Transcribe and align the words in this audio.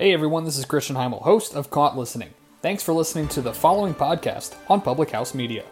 Hey 0.00 0.12
everyone, 0.12 0.44
this 0.44 0.56
is 0.56 0.64
Christian 0.64 0.94
Heimel, 0.94 1.22
host 1.22 1.56
of 1.56 1.70
Caught 1.70 1.98
Listening. 1.98 2.30
Thanks 2.62 2.84
for 2.84 2.92
listening 2.92 3.26
to 3.30 3.40
the 3.40 3.52
following 3.52 3.94
podcast 3.94 4.54
on 4.70 4.80
Public 4.80 5.10
House 5.10 5.34
Media. 5.34 5.64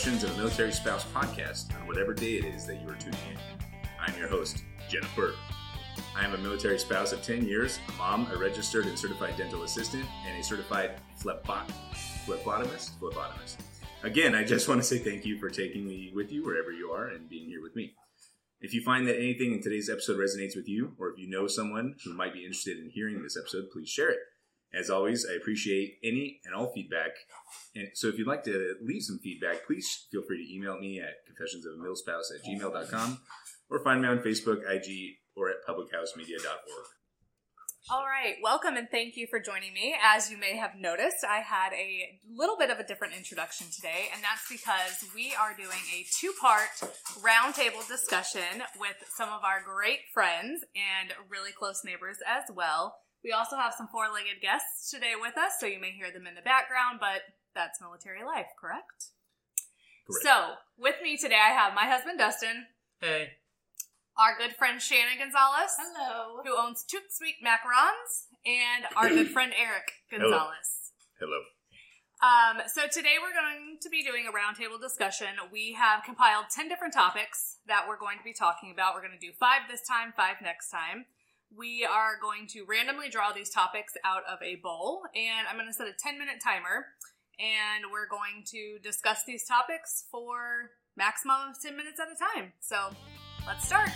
Confessions 0.00 0.24
of 0.24 0.34
a 0.34 0.38
Military 0.38 0.72
Spouse 0.72 1.04
podcast 1.12 1.78
on 1.78 1.86
whatever 1.86 2.14
day 2.14 2.36
it 2.36 2.46
is 2.46 2.64
that 2.64 2.80
you 2.80 2.88
are 2.88 2.94
tuning 2.94 3.20
in. 3.30 3.38
I'm 4.00 4.18
your 4.18 4.28
host, 4.28 4.64
Jennifer. 4.88 5.34
I 6.16 6.24
am 6.24 6.32
a 6.32 6.38
military 6.38 6.78
spouse 6.78 7.12
of 7.12 7.22
10 7.22 7.44
years, 7.44 7.78
a 7.86 7.92
mom, 7.98 8.26
a 8.32 8.38
registered 8.38 8.86
and 8.86 8.98
certified 8.98 9.36
dental 9.36 9.62
assistant, 9.62 10.06
and 10.26 10.40
a 10.40 10.42
certified 10.42 10.92
phlebot- 11.22 11.70
phlebotomist. 12.24 12.92
Phlebotomist. 12.98 13.56
Again, 14.02 14.34
I 14.34 14.42
just 14.42 14.68
want 14.68 14.80
to 14.80 14.86
say 14.86 14.96
thank 14.96 15.26
you 15.26 15.38
for 15.38 15.50
taking 15.50 15.86
me 15.86 16.10
with 16.14 16.32
you 16.32 16.46
wherever 16.46 16.72
you 16.72 16.92
are 16.92 17.08
and 17.08 17.28
being 17.28 17.44
here 17.44 17.60
with 17.60 17.76
me. 17.76 17.92
If 18.62 18.72
you 18.72 18.82
find 18.82 19.06
that 19.06 19.18
anything 19.18 19.52
in 19.52 19.62
today's 19.62 19.90
episode 19.90 20.16
resonates 20.16 20.56
with 20.56 20.66
you, 20.66 20.94
or 20.98 21.10
if 21.10 21.18
you 21.18 21.28
know 21.28 21.46
someone 21.46 21.96
who 22.06 22.14
might 22.14 22.32
be 22.32 22.46
interested 22.46 22.78
in 22.78 22.88
hearing 22.88 23.22
this 23.22 23.36
episode, 23.36 23.66
please 23.70 23.90
share 23.90 24.08
it. 24.08 24.20
As 24.72 24.88
always, 24.88 25.26
I 25.28 25.34
appreciate 25.34 25.98
any 26.04 26.40
and 26.44 26.54
all 26.54 26.72
feedback. 26.72 27.10
And 27.74 27.88
so 27.94 28.08
if 28.08 28.18
you'd 28.18 28.28
like 28.28 28.44
to 28.44 28.76
leave 28.82 29.02
some 29.02 29.18
feedback, 29.18 29.66
please 29.66 30.06
feel 30.10 30.22
free 30.22 30.46
to 30.46 30.54
email 30.54 30.78
me 30.78 31.00
at 31.00 31.14
confessionsofamillspouse 31.26 32.34
at 32.34 32.44
gmail.com 32.44 33.20
or 33.68 33.82
find 33.82 34.02
me 34.02 34.08
on 34.08 34.18
Facebook, 34.18 34.58
IG, 34.68 35.16
or 35.36 35.50
at 35.50 35.56
publichousemedia.org. 35.68 36.86
All 37.92 38.04
right, 38.04 38.36
welcome 38.40 38.76
and 38.76 38.86
thank 38.88 39.16
you 39.16 39.26
for 39.28 39.40
joining 39.40 39.72
me. 39.72 39.96
As 40.00 40.30
you 40.30 40.38
may 40.38 40.56
have 40.56 40.76
noticed, 40.78 41.24
I 41.28 41.38
had 41.38 41.72
a 41.72 42.20
little 42.36 42.56
bit 42.56 42.70
of 42.70 42.78
a 42.78 42.84
different 42.84 43.14
introduction 43.16 43.66
today, 43.74 44.10
and 44.14 44.22
that's 44.22 44.48
because 44.48 45.10
we 45.12 45.34
are 45.34 45.56
doing 45.56 45.80
a 45.92 46.06
two 46.20 46.32
part 46.40 46.68
roundtable 47.18 47.86
discussion 47.88 48.62
with 48.78 48.94
some 49.16 49.28
of 49.30 49.42
our 49.42 49.60
great 49.64 50.00
friends 50.14 50.62
and 50.76 51.12
really 51.28 51.50
close 51.50 51.80
neighbors 51.84 52.18
as 52.28 52.44
well. 52.54 52.94
We 53.24 53.32
also 53.32 53.56
have 53.56 53.74
some 53.76 53.88
four 53.88 54.04
legged 54.12 54.40
guests 54.40 54.90
today 54.90 55.12
with 55.20 55.36
us, 55.36 55.52
so 55.60 55.66
you 55.66 55.78
may 55.80 55.90
hear 55.90 56.10
them 56.10 56.26
in 56.26 56.34
the 56.34 56.40
background, 56.42 56.98
but 57.00 57.22
that's 57.54 57.80
military 57.80 58.24
life, 58.24 58.46
correct? 58.58 59.12
Correct. 60.08 60.22
So, 60.24 60.54
with 60.78 60.96
me 61.02 61.16
today, 61.16 61.36
I 61.38 61.50
have 61.52 61.74
my 61.74 61.84
husband 61.84 62.18
Dustin, 62.18 62.66
Hey. 63.00 63.32
our 64.16 64.36
good 64.38 64.56
friend 64.56 64.80
Shannon 64.80 65.18
Gonzalez. 65.18 65.70
Hello. 65.78 66.40
who 66.44 66.56
owns 66.56 66.82
Toot 66.84 67.12
Sweet 67.12 67.36
Macarons, 67.44 68.26
and 68.46 68.86
our 68.96 69.08
good 69.08 69.28
friend 69.36 69.52
Eric 69.58 69.92
Gonzalez. 70.10 70.92
Hello. 71.20 71.42
Um, 72.22 72.60
so 72.68 72.82
today 72.86 73.16
we're 73.20 73.32
going 73.32 73.78
to 73.80 73.88
be 73.88 74.02
doing 74.02 74.26
a 74.28 74.32
roundtable 74.32 74.80
discussion. 74.80 75.28
We 75.52 75.72
have 75.72 76.04
compiled 76.04 76.46
10 76.54 76.68
different 76.68 76.92
topics 76.92 77.56
that 77.66 77.86
we're 77.88 77.96
going 77.98 78.18
to 78.18 78.24
be 78.24 78.34
talking 78.34 78.70
about. 78.72 78.94
We're 78.94 79.00
going 79.00 79.16
to 79.18 79.26
do 79.26 79.32
five 79.38 79.62
this 79.70 79.80
time, 79.88 80.12
five 80.16 80.36
next 80.42 80.70
time. 80.70 81.06
We 81.56 81.84
are 81.84 82.12
going 82.22 82.46
to 82.50 82.64
randomly 82.64 83.08
draw 83.08 83.32
these 83.32 83.50
topics 83.50 83.94
out 84.04 84.22
of 84.30 84.38
a 84.40 84.56
bowl, 84.56 85.02
and 85.16 85.48
I'm 85.48 85.56
going 85.56 85.66
to 85.66 85.72
set 85.72 85.88
a 85.88 85.92
10 85.98 86.16
minute 86.16 86.36
timer, 86.42 86.86
and 87.40 87.86
we're 87.90 88.06
going 88.08 88.44
to 88.52 88.78
discuss 88.84 89.24
these 89.26 89.44
topics 89.48 90.04
for 90.12 90.70
maximum 90.96 91.50
of 91.50 91.60
10 91.60 91.76
minutes 91.76 91.98
at 91.98 92.06
a 92.06 92.40
time. 92.40 92.52
So 92.60 92.76
let's 93.48 93.66
start. 93.66 93.90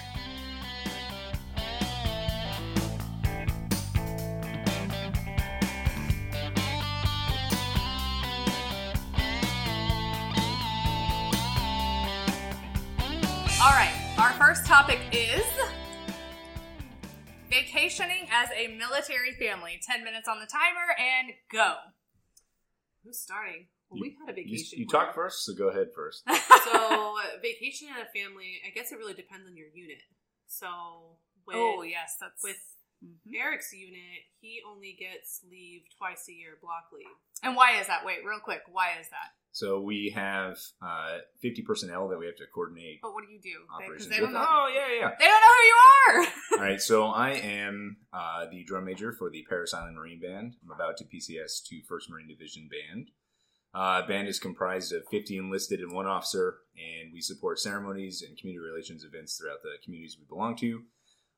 All 13.62 13.70
right, 13.70 13.94
our 14.18 14.32
first 14.32 14.66
topic 14.66 14.98
is 15.12 15.44
vacationing 17.54 18.26
as 18.32 18.48
a 18.56 18.68
military 18.76 19.32
family. 19.32 19.80
10 19.86 20.02
minutes 20.04 20.28
on 20.28 20.40
the 20.40 20.46
timer 20.46 20.90
and 20.98 21.28
go. 21.52 21.74
Who's 23.04 23.18
starting? 23.20 23.68
Well, 23.88 23.98
You- 23.98 24.02
we 24.02 24.16
had 24.26 24.36
a 24.36 24.40
You, 24.40 24.46
vacation. 24.56 24.78
you 24.80 24.86
plan. 24.86 25.06
talk 25.06 25.14
first, 25.14 25.44
so 25.44 25.54
go 25.54 25.68
ahead 25.68 25.88
first. 25.94 26.22
So, 26.64 27.16
vacation 27.42 27.88
in 27.88 27.96
a 28.00 28.06
family, 28.18 28.60
I 28.66 28.70
guess 28.70 28.90
it 28.90 28.96
really 28.98 29.14
depends 29.14 29.46
on 29.46 29.56
your 29.56 29.68
unit. 29.68 30.02
So, 30.46 31.18
with, 31.46 31.56
oh, 31.56 31.82
yes, 31.82 32.16
that's 32.20 32.42
with 32.42 32.56
Mhm. 33.04 33.34
Eric's 33.36 33.72
unit, 33.72 34.24
he 34.40 34.62
only 34.66 34.94
gets 34.94 35.42
leave 35.50 35.82
twice 35.98 36.26
a 36.28 36.32
year, 36.32 36.56
block 36.62 36.88
leave. 36.92 37.06
And 37.42 37.54
why 37.54 37.78
is 37.78 37.86
that? 37.86 38.04
Wait, 38.04 38.24
real 38.24 38.40
quick. 38.40 38.62
Why 38.66 38.96
is 38.98 39.08
that? 39.10 39.36
So 39.54 39.80
we 39.80 40.12
have 40.16 40.58
uh, 40.82 41.18
50 41.40 41.62
personnel 41.62 42.08
that 42.08 42.18
we 42.18 42.26
have 42.26 42.34
to 42.38 42.44
coordinate 42.52 42.98
But 43.02 43.14
what 43.14 43.24
do 43.24 43.32
you 43.32 43.40
do? 43.40 43.50
Because 43.68 43.84
operations 43.84 44.08
they, 44.10 44.16
don't 44.16 44.26
with. 44.26 44.34
know. 44.34 44.46
Oh, 44.50 44.66
yeah, 44.74 44.98
yeah. 44.98 45.10
They 45.16 45.26
don't 45.26 45.40
know 45.40 45.46
who 45.54 45.66
you 45.68 45.76
are. 45.78 46.26
All 46.58 46.70
right, 46.70 46.80
so 46.80 47.04
I 47.06 47.30
am 47.34 47.98
uh, 48.12 48.46
the 48.50 48.64
drum 48.64 48.84
major 48.84 49.12
for 49.12 49.30
the 49.30 49.46
Parris 49.48 49.72
Island 49.72 49.94
Marine 49.94 50.18
Band. 50.18 50.56
I'm 50.64 50.72
about 50.72 50.96
to 50.96 51.04
PCS 51.04 51.62
to 51.68 51.80
First 51.88 52.10
Marine 52.10 52.26
Division 52.26 52.68
Band. 52.68 53.12
Uh, 53.72 54.04
band 54.08 54.26
is 54.26 54.40
comprised 54.40 54.92
of 54.92 55.06
50 55.12 55.38
enlisted 55.38 55.78
and 55.78 55.92
one 55.92 56.06
officer, 56.06 56.56
and 56.76 57.12
we 57.12 57.20
support 57.20 57.60
ceremonies 57.60 58.22
and 58.26 58.36
community 58.36 58.58
relations 58.58 59.04
events 59.04 59.38
throughout 59.38 59.62
the 59.62 59.76
communities 59.84 60.16
we 60.18 60.26
belong 60.28 60.56
to, 60.56 60.82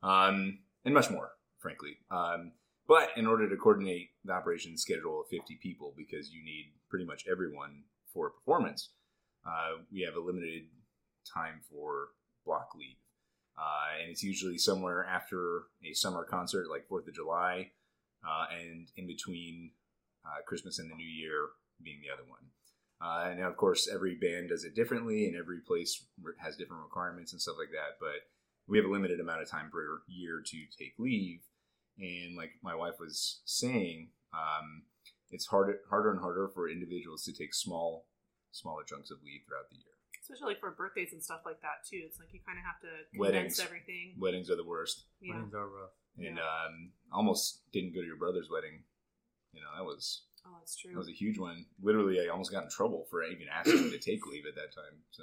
um, 0.02 0.60
and 0.86 0.94
much 0.94 1.10
more, 1.10 1.32
frankly. 1.58 1.98
Um, 2.10 2.52
but 2.88 3.10
in 3.18 3.26
order 3.26 3.46
to 3.46 3.56
coordinate 3.56 4.08
the 4.24 4.32
operation 4.32 4.78
schedule 4.78 5.20
of 5.20 5.26
50 5.28 5.58
people, 5.62 5.92
because 5.98 6.30
you 6.30 6.42
need 6.42 6.72
pretty 6.88 7.04
much 7.04 7.26
everyone 7.30 7.82
for 8.16 8.30
performance, 8.30 8.90
uh, 9.46 9.84
we 9.92 10.00
have 10.00 10.16
a 10.16 10.24
limited 10.24 10.64
time 11.34 11.60
for 11.70 12.08
block 12.46 12.70
leave 12.74 12.96
uh, 13.58 14.00
and 14.00 14.10
it's 14.10 14.22
usually 14.22 14.58
somewhere 14.58 15.04
after 15.04 15.64
a 15.84 15.94
summer 15.94 16.24
concert 16.24 16.68
like 16.70 16.86
Fourth 16.88 17.08
of 17.08 17.14
July, 17.14 17.70
uh, 18.26 18.46
and 18.54 18.88
in 18.96 19.06
between 19.06 19.70
uh, 20.24 20.42
Christmas 20.46 20.78
and 20.78 20.90
the 20.90 20.94
New 20.94 21.06
Year 21.06 21.48
being 21.82 22.00
the 22.02 22.12
other 22.12 22.28
one. 22.28 22.40
Uh, 23.00 23.30
and 23.30 23.40
now, 23.40 23.48
of 23.48 23.56
course, 23.56 23.88
every 23.92 24.14
band 24.14 24.48
does 24.50 24.64
it 24.64 24.74
differently, 24.74 25.26
and 25.26 25.36
every 25.36 25.60
place 25.66 26.04
has 26.38 26.56
different 26.56 26.82
requirements 26.82 27.32
and 27.32 27.40
stuff 27.40 27.56
like 27.58 27.70
that. 27.70 27.96
But 28.00 28.28
we 28.68 28.78
have 28.78 28.86
a 28.86 28.90
limited 28.90 29.20
amount 29.20 29.42
of 29.42 29.50
time 29.50 29.70
per 29.72 30.02
year 30.06 30.42
to 30.44 30.56
take 30.78 30.94
leave, 30.98 31.40
and 31.98 32.36
like 32.36 32.52
my 32.62 32.74
wife 32.74 32.94
was 32.98 33.40
saying, 33.46 34.10
um, 34.34 34.82
it's 35.30 35.46
harder 35.46 35.80
harder 35.90 36.10
and 36.10 36.20
harder 36.20 36.48
for 36.48 36.68
individuals 36.68 37.24
to 37.24 37.32
take 37.32 37.54
small 37.54 38.06
smaller 38.52 38.82
chunks 38.84 39.10
of 39.10 39.18
leave 39.24 39.42
throughout 39.46 39.68
the 39.70 39.76
year. 39.76 39.92
Especially 40.22 40.46
like 40.54 40.60
for 40.60 40.72
birthdays 40.72 41.12
and 41.12 41.22
stuff 41.22 41.42
like 41.46 41.60
that, 41.62 41.86
too. 41.88 42.02
It's 42.02 42.18
like 42.18 42.32
you 42.34 42.40
kind 42.44 42.58
of 42.58 42.64
have 42.64 42.80
to 42.82 42.90
Weddings. 43.18 43.60
everything. 43.60 44.14
Weddings 44.18 44.50
are 44.50 44.56
the 44.56 44.64
worst. 44.66 45.04
Yeah. 45.20 45.34
Weddings 45.34 45.54
are 45.54 45.68
rough. 45.68 45.94
and 46.18 46.36
Yeah. 46.38 46.42
um, 46.42 46.90
almost 47.12 47.62
didn't 47.72 47.94
go 47.94 48.00
to 48.00 48.06
your 48.06 48.16
brother's 48.16 48.48
wedding. 48.50 48.82
You 49.52 49.60
know, 49.62 49.70
that 49.76 49.84
was 49.84 50.24
Oh, 50.44 50.56
that's 50.58 50.74
true. 50.76 50.92
that 50.92 50.98
was 50.98 51.08
a 51.08 51.12
huge 51.12 51.38
one. 51.38 51.66
Literally, 51.80 52.18
I 52.20 52.28
almost 52.28 52.50
got 52.50 52.64
in 52.64 52.70
trouble 52.70 53.06
for 53.10 53.22
even 53.22 53.46
asking 53.52 53.90
to 53.90 53.98
take 53.98 54.26
leave 54.26 54.46
at 54.46 54.54
that 54.56 54.72
time. 54.74 55.02
So 55.10 55.22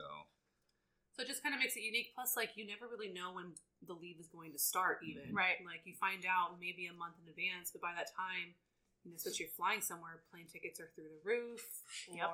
So 1.15 1.23
it 1.23 1.27
just 1.27 1.43
kind 1.43 1.53
of 1.53 1.59
makes 1.59 1.75
it 1.75 1.81
unique. 1.83 2.13
Plus, 2.15 2.37
like 2.37 2.51
you 2.55 2.65
never 2.65 2.87
really 2.87 3.11
know 3.11 3.33
when 3.33 3.53
the 3.85 3.93
leave 3.93 4.19
is 4.19 4.27
going 4.29 4.51
to 4.53 4.59
start. 4.59 4.99
Even 5.03 5.33
Right. 5.35 5.57
like 5.65 5.81
you 5.85 5.95
find 5.99 6.23
out 6.25 6.59
maybe 6.59 6.87
a 6.87 6.93
month 6.93 7.15
in 7.21 7.27
advance, 7.27 7.71
but 7.71 7.81
by 7.81 7.91
that 7.95 8.07
time, 8.15 8.55
you 9.03 9.11
know, 9.11 9.15
especially 9.17 9.33
if 9.33 9.39
you're 9.39 9.49
flying 9.57 9.81
somewhere, 9.81 10.23
plane 10.31 10.47
tickets 10.51 10.79
are 10.79 10.89
through 10.95 11.09
the 11.11 11.21
roof, 11.23 11.61
or 12.09 12.15
Yep. 12.15 12.29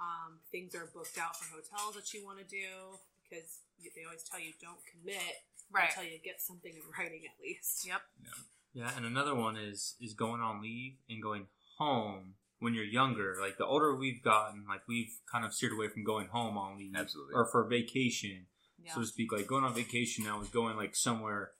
um, 0.00 0.40
things 0.50 0.74
are 0.74 0.86
booked 0.92 1.16
out 1.18 1.36
for 1.36 1.46
hotels 1.54 1.94
that 1.94 2.12
you 2.12 2.24
want 2.24 2.38
to 2.38 2.44
do 2.44 2.98
because 3.22 3.60
they 3.94 4.04
always 4.04 4.22
tell 4.24 4.40
you 4.40 4.52
don't 4.60 4.84
commit 4.86 5.44
Right. 5.70 5.88
until 5.88 6.04
you 6.04 6.18
get 6.18 6.40
something 6.40 6.72
in 6.74 6.82
writing 6.98 7.24
at 7.26 7.40
least. 7.40 7.86
Yep. 7.86 8.02
Yeah, 8.72 8.94
and 8.96 9.06
another 9.06 9.34
one 9.34 9.56
is 9.56 9.96
is 10.00 10.12
going 10.14 10.40
on 10.42 10.60
leave 10.60 10.98
and 11.08 11.22
going 11.22 11.48
home 11.78 12.34
when 12.58 12.74
you're 12.74 12.84
younger. 12.84 13.36
Like 13.40 13.56
the 13.58 13.64
older 13.66 13.94
we've 13.96 14.22
gotten, 14.22 14.66
like 14.68 14.86
we've 14.86 15.12
kind 15.30 15.44
of 15.44 15.54
steered 15.54 15.72
away 15.72 15.88
from 15.88 16.04
going 16.04 16.28
home 16.28 16.56
on 16.58 16.76
leave 16.78 16.94
Absolutely. 16.94 17.34
or 17.34 17.46
for 17.46 17.64
vacation, 17.64 18.46
Yeah. 18.78 18.92
so 18.94 19.00
to 19.00 19.06
speak. 19.06 19.32
Like 19.32 19.46
going 19.46 19.64
on 19.64 19.72
vacation 19.74 20.24
now 20.24 20.40
is 20.40 20.48
going 20.50 20.76
like 20.76 20.94
somewhere 20.94 21.52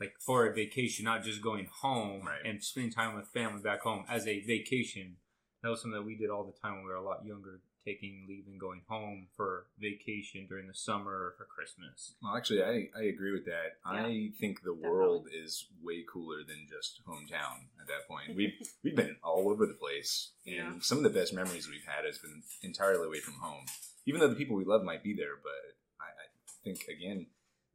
like 0.00 0.14
for 0.20 0.46
a 0.46 0.54
vacation, 0.54 1.04
not 1.04 1.22
just 1.22 1.40
going 1.42 1.66
home 1.80 2.22
Right. 2.26 2.44
and 2.44 2.62
spending 2.62 2.92
time 2.92 3.14
with 3.16 3.28
family 3.28 3.62
back 3.62 3.80
home 3.80 4.04
as 4.08 4.26
a 4.26 4.40
vacation. 4.40 5.16
that 5.62 5.70
was 5.70 5.80
something 5.80 5.98
that 5.98 6.06
we 6.06 6.14
did 6.16 6.30
all 6.30 6.44
the 6.44 6.52
time 6.60 6.74
when 6.76 6.84
we 6.84 6.90
were 6.90 6.96
a 6.96 7.02
lot 7.02 7.24
younger, 7.24 7.60
taking 7.84 8.26
leave 8.28 8.46
and 8.46 8.60
going 8.60 8.82
home 8.88 9.26
for 9.36 9.66
vacation 9.78 10.46
during 10.48 10.66
the 10.68 10.74
summer 10.74 11.10
or 11.10 11.34
for 11.38 11.44
Christmas. 11.44 12.14
Well, 12.22 12.36
actually, 12.36 12.62
I, 12.62 12.88
I 12.96 13.04
agree 13.04 13.32
with 13.32 13.46
that. 13.46 13.78
I 13.84 14.32
think 14.38 14.62
the 14.62 14.74
world 14.74 15.26
is 15.32 15.66
way 15.82 16.04
cooler 16.12 16.44
than 16.46 16.66
just 16.68 17.00
hometown 17.06 17.66
at 17.80 17.86
that 17.88 18.06
point. 18.08 18.36
We've 18.36 18.52
we've 18.84 18.94
been 18.94 19.16
all 19.24 19.48
over 19.48 19.66
the 19.66 19.74
place, 19.74 20.32
and 20.46 20.54
Yeah. 20.56 20.72
some 20.80 20.98
of 20.98 21.04
the 21.04 21.10
best 21.18 21.32
memories 21.32 21.68
we've 21.68 21.84
had 21.86 22.04
has 22.04 22.18
been 22.18 22.42
entirely 22.62 23.06
away 23.06 23.20
from 23.20 23.34
home. 23.34 23.64
Even 24.04 24.20
though 24.20 24.28
the 24.28 24.36
people 24.36 24.56
we 24.56 24.64
love 24.64 24.84
might 24.84 25.02
be 25.02 25.14
there, 25.14 25.36
but 25.42 25.76
I, 26.00 26.04
I 26.04 26.26
think 26.62 26.86
again, 26.88 27.26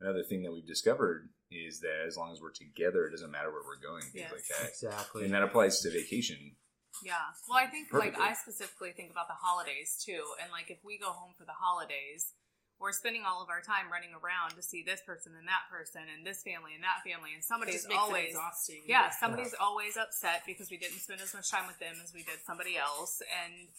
another 0.02 0.24
thing 0.24 0.44
that 0.44 0.52
we've 0.52 0.66
discovered 0.68 1.30
is 1.52 1.80
that 1.82 2.06
as 2.08 2.18
long 2.18 2.32
as 2.34 2.42
we're 2.42 2.52
together, 2.52 3.06
it 3.08 3.12
doesn't 3.12 3.32
matter 3.32 3.52
where 3.52 3.62
we're 3.64 3.80
going, 3.82 4.02
things 4.04 4.26
Yes. 4.28 4.32
like 4.32 4.48
that. 4.48 4.70
Exactly. 4.70 5.26
And 5.26 5.34
that 5.34 5.44
applies 5.44 5.80
to 5.82 5.92
vacation. 5.92 6.56
Yeah. 7.04 7.20
Well, 7.48 7.58
I 7.58 7.68
think 7.68 7.92
like 7.94 8.20
I 8.20 8.34
specifically 8.34 8.92
think 8.92 9.12
about 9.12 9.28
the 9.28 9.38
holidays 9.40 10.02
too, 10.04 10.24
and 10.42 10.52
like 10.52 10.70
if 10.70 10.80
we 10.84 10.98
go 10.98 11.12
home 11.12 11.34
for 11.38 11.46
the 11.46 11.56
holidays, 11.56 12.34
we're 12.80 12.92
spending 12.92 13.24
all 13.26 13.42
of 13.44 13.50
our 13.50 13.62
time 13.62 13.92
running 13.92 14.10
around 14.12 14.56
to 14.58 14.62
see 14.64 14.82
this 14.84 15.02
person 15.06 15.34
and 15.38 15.48
that 15.48 15.70
person 15.70 16.02
and 16.10 16.26
this 16.26 16.42
family 16.42 16.74
and 16.74 16.84
that 16.84 17.06
family, 17.06 17.32
and 17.34 17.42
It 17.42 17.46
somebody's 17.46 17.86
just 17.86 17.90
makes 17.90 18.00
it 18.02 18.02
always 18.02 18.26
exhausting. 18.34 18.82
yeah, 18.88 19.10
somebody's 19.12 19.54
always 19.60 19.98
upset 19.98 20.42
because 20.46 20.70
we 20.72 20.78
didn't 20.78 20.98
spend 21.00 21.22
as 21.22 21.34
much 21.34 21.50
time 21.52 21.68
with 21.68 21.78
them 21.80 21.96
as 22.04 22.12
we 22.14 22.24
did 22.24 22.42
somebody 22.46 22.78
else, 22.78 23.22
and 23.30 23.70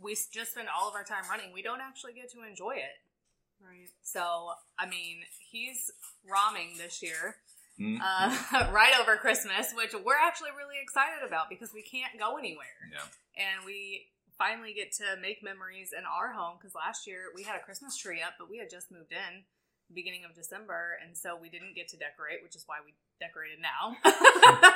we 0.00 0.14
just 0.32 0.52
spend 0.52 0.68
all 0.68 0.88
of 0.88 0.94
our 0.94 1.04
time 1.04 1.24
running. 1.30 1.52
We 1.52 1.62
don't 1.62 1.80
actually 1.80 2.12
get 2.14 2.30
to 2.32 2.42
enjoy 2.42 2.74
it. 2.76 2.96
Right. 3.60 3.88
So, 4.02 4.50
I 4.78 4.86
mean, 4.88 5.18
he's 5.50 5.90
romming 6.28 6.78
this 6.78 7.02
year, 7.02 7.36
Mm. 7.80 7.96
uh, 7.98 8.68
right 8.72 8.92
over 9.00 9.16
Christmas, 9.16 9.72
which 9.72 9.94
we're 10.04 10.18
actually 10.20 10.50
really 10.56 10.76
excited 10.82 11.26
about 11.26 11.48
because 11.48 11.72
we 11.72 11.80
can't 11.82 12.18
go 12.18 12.36
anywhere. 12.36 12.76
Yeah. 12.92 13.00
And 13.36 13.64
we 13.64 14.08
finally 14.36 14.74
get 14.74 14.92
to 14.96 15.16
make 15.20 15.42
memories 15.42 15.92
in 15.96 16.04
our 16.04 16.32
home 16.32 16.56
because 16.58 16.74
last 16.74 17.06
year 17.06 17.32
we 17.34 17.42
had 17.42 17.56
a 17.56 17.64
Christmas 17.64 17.96
tree 17.96 18.20
up, 18.20 18.34
but 18.38 18.50
we 18.50 18.58
had 18.58 18.68
just 18.70 18.90
moved 18.92 19.12
in 19.12 19.44
beginning 19.94 20.24
of 20.24 20.34
December, 20.34 20.98
and 21.04 21.16
so 21.16 21.36
we 21.40 21.48
didn't 21.48 21.74
get 21.74 21.88
to 21.88 21.96
decorate, 21.96 22.42
which 22.42 22.54
is 22.54 22.64
why 22.66 22.76
we 22.84 22.92
decorated 23.18 23.58
now. 23.60 23.96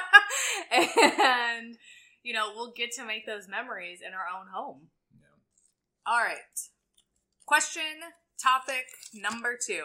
and, 0.73 1.77
you 2.23 2.33
know, 2.33 2.53
we'll 2.55 2.73
get 2.73 2.93
to 2.93 3.05
make 3.05 3.27
those 3.27 3.49
memories 3.49 4.01
in 4.01 4.13
our 4.15 4.27
own 4.33 4.47
home. 4.53 4.89
Yeah. 5.15 5.27
All 6.07 6.19
right. 6.21 6.37
Question 7.47 8.01
topic 8.43 8.87
number 9.13 9.57
two. 9.57 9.85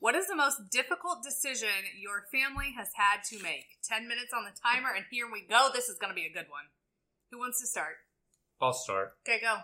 What 0.00 0.14
is 0.14 0.28
the 0.28 0.36
most 0.36 0.70
difficult 0.70 1.24
decision 1.24 1.68
your 2.00 2.22
family 2.30 2.74
has 2.76 2.88
had 2.94 3.24
to 3.30 3.42
make? 3.42 3.78
10 3.82 4.06
minutes 4.06 4.32
on 4.32 4.44
the 4.44 4.54
timer, 4.62 4.90
and 4.94 5.04
here 5.10 5.26
we 5.30 5.44
go. 5.48 5.70
This 5.74 5.88
is 5.88 5.98
going 5.98 6.10
to 6.10 6.14
be 6.14 6.26
a 6.26 6.32
good 6.32 6.46
one. 6.48 6.70
Who 7.30 7.38
wants 7.38 7.60
to 7.60 7.66
start? 7.66 7.96
I'll 8.60 8.72
start. 8.72 9.12
Okay, 9.28 9.40
go. 9.40 9.58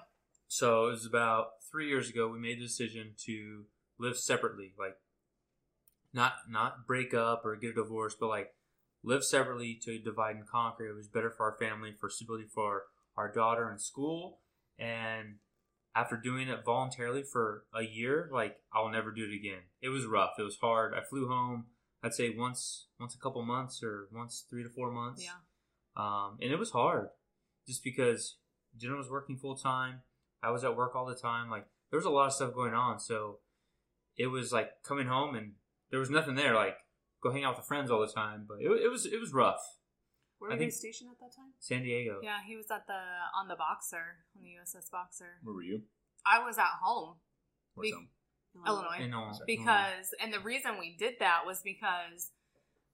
So 0.48 0.88
it 0.88 0.90
was 0.90 1.06
about 1.06 1.62
three 1.70 1.88
years 1.88 2.10
ago. 2.10 2.28
We 2.28 2.38
made 2.38 2.58
the 2.58 2.64
decision 2.64 3.14
to 3.26 3.64
live 3.98 4.16
separately, 4.16 4.72
like 4.78 4.96
not 6.12 6.32
not 6.48 6.86
break 6.86 7.14
up 7.14 7.44
or 7.44 7.56
get 7.56 7.70
a 7.70 7.74
divorce, 7.74 8.16
but 8.18 8.28
like 8.28 8.54
live 9.02 9.24
separately 9.24 9.78
to 9.82 9.98
divide 9.98 10.36
and 10.36 10.46
conquer. 10.46 10.86
It 10.86 10.96
was 10.96 11.08
better 11.08 11.30
for 11.30 11.50
our 11.50 11.58
family, 11.58 11.92
for 11.98 12.08
stability 12.08 12.46
for 12.52 12.84
our 13.16 13.32
daughter 13.32 13.70
in 13.70 13.78
school, 13.78 14.40
and 14.78 15.36
after 15.94 16.16
doing 16.16 16.48
it 16.48 16.64
voluntarily 16.64 17.22
for 17.22 17.64
a 17.74 17.82
year, 17.82 18.28
like 18.32 18.56
I'll 18.72 18.88
never 18.88 19.12
do 19.12 19.24
it 19.24 19.34
again. 19.34 19.62
It 19.80 19.90
was 19.90 20.06
rough. 20.06 20.32
It 20.38 20.42
was 20.42 20.58
hard. 20.60 20.94
I 20.94 21.02
flew 21.02 21.28
home. 21.28 21.66
I'd 22.02 22.14
say 22.14 22.34
once 22.36 22.88
once 23.00 23.14
a 23.14 23.18
couple 23.18 23.42
months 23.42 23.82
or 23.82 24.08
once 24.12 24.44
three 24.48 24.62
to 24.62 24.68
four 24.68 24.90
months. 24.90 25.22
Yeah. 25.24 25.30
Um, 25.96 26.38
and 26.42 26.50
it 26.50 26.58
was 26.58 26.72
hard, 26.72 27.08
just 27.66 27.84
because 27.84 28.36
Jenna 28.76 28.96
was 28.96 29.10
working 29.10 29.36
full 29.36 29.56
time. 29.56 30.00
I 30.42 30.50
was 30.50 30.64
at 30.64 30.76
work 30.76 30.96
all 30.96 31.06
the 31.06 31.14
time. 31.14 31.48
Like 31.48 31.66
there 31.90 31.98
was 31.98 32.06
a 32.06 32.10
lot 32.10 32.26
of 32.26 32.32
stuff 32.32 32.54
going 32.54 32.74
on, 32.74 32.98
so 32.98 33.38
it 34.16 34.26
was 34.26 34.52
like 34.52 34.82
coming 34.82 35.06
home 35.06 35.34
and 35.34 35.52
there 35.90 36.00
was 36.00 36.10
nothing 36.10 36.34
there. 36.34 36.54
Like 36.54 36.76
go 37.22 37.30
hang 37.30 37.44
out 37.44 37.56
with 37.56 37.64
the 37.64 37.68
friends 37.68 37.90
all 37.90 38.00
the 38.00 38.12
time, 38.12 38.44
but 38.46 38.58
it, 38.60 38.68
it 38.68 38.90
was 38.90 39.06
it 39.06 39.20
was 39.20 39.32
rough. 39.32 39.62
Where 40.44 40.52
I 40.52 40.54
were 40.56 40.58
think- 40.58 40.72
you 40.72 40.76
stationed 40.76 41.10
at 41.10 41.18
that 41.20 41.34
time? 41.34 41.52
San 41.58 41.82
Diego. 41.82 42.20
Yeah, 42.22 42.38
he 42.46 42.54
was 42.56 42.70
at 42.70 42.86
the 42.86 43.00
on 43.34 43.48
the 43.48 43.56
Boxer, 43.56 44.26
on 44.36 44.42
the 44.42 44.50
USS 44.60 44.90
Boxer. 44.90 45.40
Where 45.42 45.54
were 45.54 45.62
you? 45.62 45.82
I 46.26 46.38
was 46.44 46.58
at 46.58 46.80
home 46.82 47.16
Where's 47.74 47.88
Be- 47.90 47.92
home? 47.94 48.08
Illinois. 48.66 48.98
And 49.00 49.14
all, 49.14 49.40
because 49.46 50.14
and 50.20 50.32
the 50.32 50.38
reason 50.40 50.78
we 50.78 50.94
did 50.96 51.14
that 51.18 51.44
was 51.46 51.62
because 51.62 52.30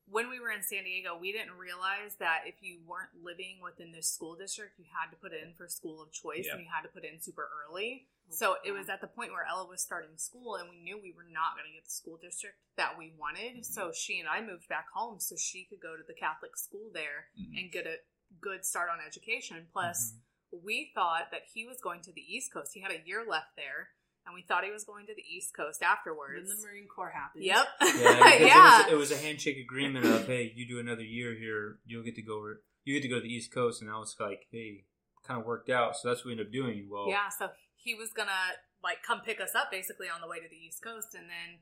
when 0.07 0.31
we 0.31 0.39
were 0.41 0.51
in 0.51 0.63
San 0.63 0.85
Diego, 0.85 1.19
we 1.21 1.33
didn't 1.33 1.53
realize 1.59 2.17
that 2.19 2.43
if 2.47 2.55
you 2.63 2.81
weren't 2.87 3.11
living 3.23 3.59
within 3.63 3.93
this 3.93 4.09
school 4.11 4.35
district, 4.37 4.79
you 4.79 4.87
had 4.91 5.11
to 5.11 5.17
put 5.17 5.33
in 5.33 5.53
for 5.55 5.69
school 5.69 6.01
of 6.03 6.13
choice 6.13 6.47
Yeah. 6.47 6.55
and 6.55 6.63
you 6.63 6.69
had 6.73 6.83
to 6.83 6.89
put 6.89 7.05
in 7.05 7.21
super 7.21 7.49
early. 7.67 8.09
Oh, 8.31 8.35
So 8.35 8.57
it 8.65 8.73
was 8.73 8.89
at 8.89 9.01
the 9.01 9.07
point 9.07 9.33
where 9.33 9.45
Ella 9.49 9.67
was 9.69 9.83
starting 9.83 10.17
school 10.17 10.57
and 10.57 10.69
we 10.71 10.79
knew 10.81 10.97
we 11.01 11.13
were 11.17 11.27
not 11.31 11.55
going 11.57 11.67
to 11.69 11.75
get 11.75 11.85
the 11.85 11.91
school 11.91 12.19
district 12.21 12.57
that 12.77 12.97
we 12.99 13.13
wanted. 13.19 13.65
So 13.67 13.93
she 13.93 14.21
and 14.21 14.29
I 14.29 14.41
moved 14.41 14.69
back 14.69 14.87
home 14.95 15.19
so 15.21 15.37
she 15.39 15.65
could 15.69 15.81
go 15.81 15.97
to 15.97 16.03
the 16.07 16.15
Catholic 16.15 16.57
school 16.57 16.91
there 16.93 17.29
Mhm. 17.39 17.59
and 17.59 17.73
get 17.73 17.87
a 17.87 17.97
good 18.41 18.65
start 18.65 18.89
on 18.91 18.99
education. 19.05 19.67
Plus, 19.73 20.15
Mhm. 20.15 20.63
we 20.63 20.91
thought 20.95 21.31
that 21.31 21.43
he 21.53 21.67
was 21.67 21.81
going 21.81 22.03
to 22.03 22.13
the 22.13 22.23
East 22.23 22.53
Coast. 22.53 22.73
He 22.75 22.81
had 22.81 22.93
a 22.93 23.03
year 23.07 23.25
left 23.27 23.57
there, 23.57 23.91
and 24.27 24.35
we 24.35 24.43
thought 24.43 24.65
he 24.65 24.71
was 24.71 24.85
going 24.85 25.07
to 25.07 25.15
the 25.15 25.23
East 25.23 25.55
Coast 25.55 25.83
afterwards. 25.83 26.49
When 26.49 26.57
the 26.57 26.63
Marine 26.67 26.89
Corps 26.89 27.11
happened. 27.11 27.45
Yep. 27.45 27.67
Yeah, 27.81 27.89
yeah. 28.39 28.81
It, 28.81 28.85
was, 28.85 28.93
it 28.93 28.97
was 28.97 29.11
a 29.13 29.17
handshake 29.19 29.59
agreement 29.59 30.07
of 30.07 30.27
hey, 30.27 30.53
you 30.55 30.67
do 30.69 30.79
another 30.79 31.03
year 31.05 31.35
here, 31.35 31.81
you'll 31.85 32.05
get 32.05 32.15
to 32.17 32.23
go. 32.23 32.37
over- 32.39 32.63
You 32.85 32.95
get 32.95 33.03
to 33.03 33.09
go 33.09 33.17
to 33.17 33.21
the 33.23 33.33
East 33.33 33.53
Coast, 33.53 33.83
and 33.83 33.91
I 33.91 33.99
was 33.99 34.17
like, 34.19 34.47
hey, 34.51 34.87
kind 35.25 35.39
of 35.39 35.47
worked 35.47 35.69
out. 35.71 35.97
So 35.97 36.09
that's 36.09 36.21
what 36.21 36.27
we 36.27 36.33
ended 36.33 36.47
up 36.47 36.53
doing. 36.53 36.89
Well, 36.89 37.09
yeah. 37.09 37.29
So 37.29 37.51
he 37.83 37.95
was 37.95 38.11
gonna 38.13 38.57
like 38.83 39.03
come 39.07 39.21
pick 39.21 39.41
us 39.41 39.55
up 39.55 39.71
basically 39.71 40.07
on 40.09 40.21
the 40.21 40.29
way 40.29 40.39
to 40.41 40.49
the 40.49 40.57
East 40.57 40.83
Coast, 40.83 41.15
and 41.15 41.25
then, 41.29 41.61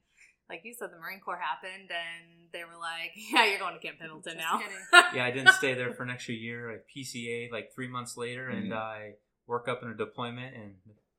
like 0.49 0.63
you 0.65 0.75
said, 0.75 0.91
the 0.93 0.99
Marine 0.99 1.21
Corps 1.21 1.41
happened, 1.41 1.91
and 1.91 2.49
they 2.53 2.65
were 2.65 2.79
like, 2.79 3.13
"Yeah, 3.33 3.45
you're 3.47 3.59
going 3.59 3.75
to 3.75 3.81
Camp 3.81 3.99
Pendleton 3.99 4.39
Just 4.39 4.47
now." 4.47 4.61
yeah, 5.15 5.25
I 5.25 5.31
didn't 5.31 5.53
stay 5.55 5.75
there 5.75 5.93
for 5.93 6.03
an 6.05 6.11
extra 6.11 6.35
year. 6.35 6.71
Like 6.73 6.87
PCA, 6.91 7.51
like 7.51 7.71
three 7.75 7.89
months 7.89 8.17
later, 8.17 8.49
and 8.49 8.73
Mhm. 8.73 8.77
I 8.77 9.15
work 9.47 9.67
up 9.69 9.83
in 9.83 9.89
a 9.89 9.95
deployment, 9.95 10.55
and 10.55 10.77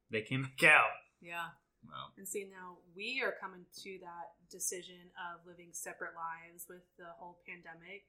they 0.09 0.21
came 0.21 0.43
back 0.43 0.63
out. 0.71 0.91
yeah. 1.21 1.49
Wow. 1.87 2.11
And 2.19 2.27
see, 2.27 2.43
now 2.43 2.83
we 2.93 3.23
are 3.23 3.31
coming 3.39 3.63
to 3.87 3.91
that 4.03 4.35
decision 4.51 4.99
of 5.15 5.47
living 5.47 5.71
separate 5.71 6.11
lives 6.11 6.67
with 6.67 6.83
the 6.99 7.07
whole 7.17 7.39
pandemic. 7.47 8.03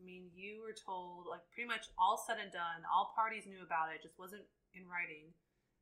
I 0.00 0.02
mean, 0.02 0.34
you 0.34 0.66
were 0.66 0.74
told, 0.74 1.30
like, 1.30 1.46
pretty 1.54 1.68
much 1.70 1.86
all 1.96 2.18
said 2.18 2.42
and 2.42 2.50
done, 2.50 2.82
all 2.90 3.14
parties 3.14 3.46
knew 3.46 3.62
about 3.62 3.94
it, 3.94 4.02
just 4.02 4.18
wasn't 4.18 4.42
in 4.74 4.82
writing, 4.90 5.30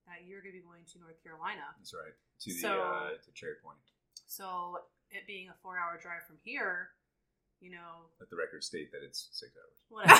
that 0.06 0.26
you're 0.26 0.40
going 0.43 0.52
to 0.54 0.58
be 0.60 0.64
going 0.64 0.84
to 0.93 0.96
North 1.00 1.19
Carolina. 1.22 1.66
That's 1.78 1.94
right. 1.94 2.14
To 2.14 2.49
the 2.52 2.58
So- 2.60 2.82
uh, 2.82 3.10
to 3.19 3.31
Cherry 3.34 3.56
Point. 3.62 3.78
So, 4.26 4.78
it 5.10 5.26
being 5.26 5.49
a 5.50 5.56
four 5.62 5.76
hour 5.78 5.99
drive 6.00 6.25
from 6.26 6.38
here, 6.43 6.90
you 7.60 7.70
know, 7.70 8.08
Let 8.19 8.31
the 8.31 8.37
record 8.37 8.64
state 8.64 8.90
that 8.93 9.04
it's 9.04 9.28
six 9.32 9.52
hours. 9.54 9.76
whatever. 9.93 10.19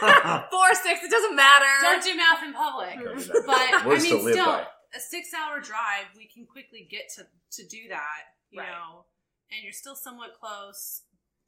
Four 0.50 0.72
six. 0.74 1.04
It 1.04 1.10
doesn't 1.12 1.36
matter. 1.36 1.68
Don't 1.82 2.02
do 2.02 2.16
math 2.16 2.42
in 2.42 2.52
public. 2.54 2.96
Okay, 2.96 3.04
that- 3.30 3.44
But 3.46 3.84
I 3.84 3.84
mean, 3.86 4.00
still, 4.32 4.46
by. 4.46 4.66
a 4.96 4.98
six-hour 5.00 5.60
drive, 5.60 6.08
we 6.16 6.24
can 6.26 6.46
quickly 6.46 6.88
get 6.90 7.10
to 7.16 7.26
to 7.60 7.62
do 7.68 7.88
that, 7.92 8.32
you 8.50 8.60
Right. 8.60 8.70
know, 8.72 9.04
and 9.52 9.62
you're 9.62 9.76
still 9.76 9.94
somewhat 9.94 10.38
close. 10.40 11.02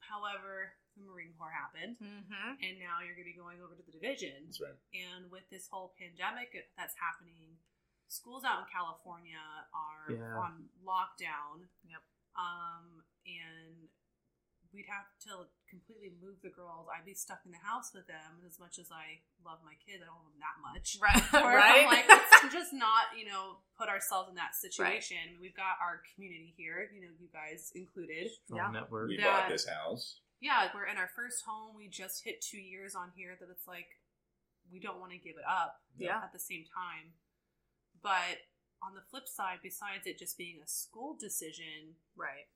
However, 0.05 0.75
the 0.99 1.03
Marine 1.09 1.33
Corps 1.39 1.55
happened, 1.55 1.97
Mm-hmm. 1.97 2.51
and 2.61 2.75
now 2.79 3.01
you're 3.01 3.17
going 3.17 3.25
to 3.25 3.33
be 3.33 3.39
going 3.39 3.63
over 3.65 3.73
to 3.75 3.83
the 3.83 3.93
division. 3.97 4.37
That's 4.53 4.61
right. 4.61 4.77
And 4.93 5.31
with 5.33 5.49
this 5.49 5.67
whole 5.73 5.95
pandemic 5.97 6.53
that's 6.77 6.93
happening, 7.01 7.57
schools 8.13 8.45
out 8.45 8.61
in 8.61 8.69
California 8.69 9.41
are 9.73 10.13
Yeah. 10.13 10.37
on 10.37 10.69
lockdown. 10.85 11.69
Yep. 11.89 12.03
Um, 12.37 13.05
and 13.25 13.89
we'd 14.73 14.89
have 14.89 15.09
to 15.29 15.49
completely 15.69 16.13
move 16.21 16.41
the 16.41 16.49
girls. 16.53 16.89
I'd 16.89 17.05
be 17.05 17.13
stuck 17.15 17.41
in 17.45 17.53
the 17.53 17.59
house 17.61 17.93
with 17.93 18.07
them. 18.07 18.41
And 18.41 18.45
as 18.49 18.59
much 18.59 18.79
as 18.79 18.89
I 18.93 19.21
love 19.45 19.61
my 19.65 19.75
kids, 19.85 20.01
I 20.03 20.07
don't 20.09 20.17
love 20.25 20.33
them 20.33 20.41
that 20.45 20.59
much. 20.61 20.97
Right. 21.01 21.25
Or 21.45 21.57
right. 21.57 21.85
I'm 21.85 21.93
like, 21.93 22.09
let's 22.09 22.53
just 22.53 22.73
not, 22.73 23.17
you 23.17 23.25
know, 23.29 23.61
put 23.77 23.89
ourselves 23.89 24.29
in 24.29 24.37
that 24.37 24.55
situation. 24.57 25.37
We've 25.41 25.57
got 25.57 25.77
our 25.81 26.01
community 26.15 26.53
here, 26.57 26.89
you 26.93 27.01
know, 27.01 27.13
you 27.21 27.29
guys 27.33 27.73
included. 27.75 28.31
Strong 28.45 28.73
Yeah. 28.75 28.81
network. 28.81 29.09
We 29.09 29.17
That- 29.19 29.25
bought 29.25 29.49
this 29.51 29.69
house. 29.69 30.21
Yeah, 30.41 30.69
we're 30.75 30.87
in 30.87 30.97
our 30.97 31.09
first 31.09 31.45
home. 31.45 31.77
We 31.77 31.89
just 31.89 32.25
hit 32.25 32.41
two 32.43 32.59
years 32.61 32.95
on 32.97 33.13
here 33.15 33.37
that 33.39 33.49
it's 33.49 33.67
like 33.67 33.89
we 34.73 34.81
don't 34.81 34.99
want 34.99 35.13
to 35.13 35.19
give 35.19 35.37
it 35.37 35.45
up 35.47 35.83
Yeah. 35.97 36.23
at 36.25 36.33
the 36.33 36.39
same 36.41 36.65
time. 36.65 37.13
But 38.03 38.43
on 38.83 38.95
the 38.95 39.03
flip 39.11 39.29
side, 39.29 39.59
besides 39.63 40.07
it 40.07 40.19
just 40.19 40.37
being 40.37 40.59
a 40.63 40.67
school 40.69 41.17
decision, 41.19 41.97
right. 42.17 42.49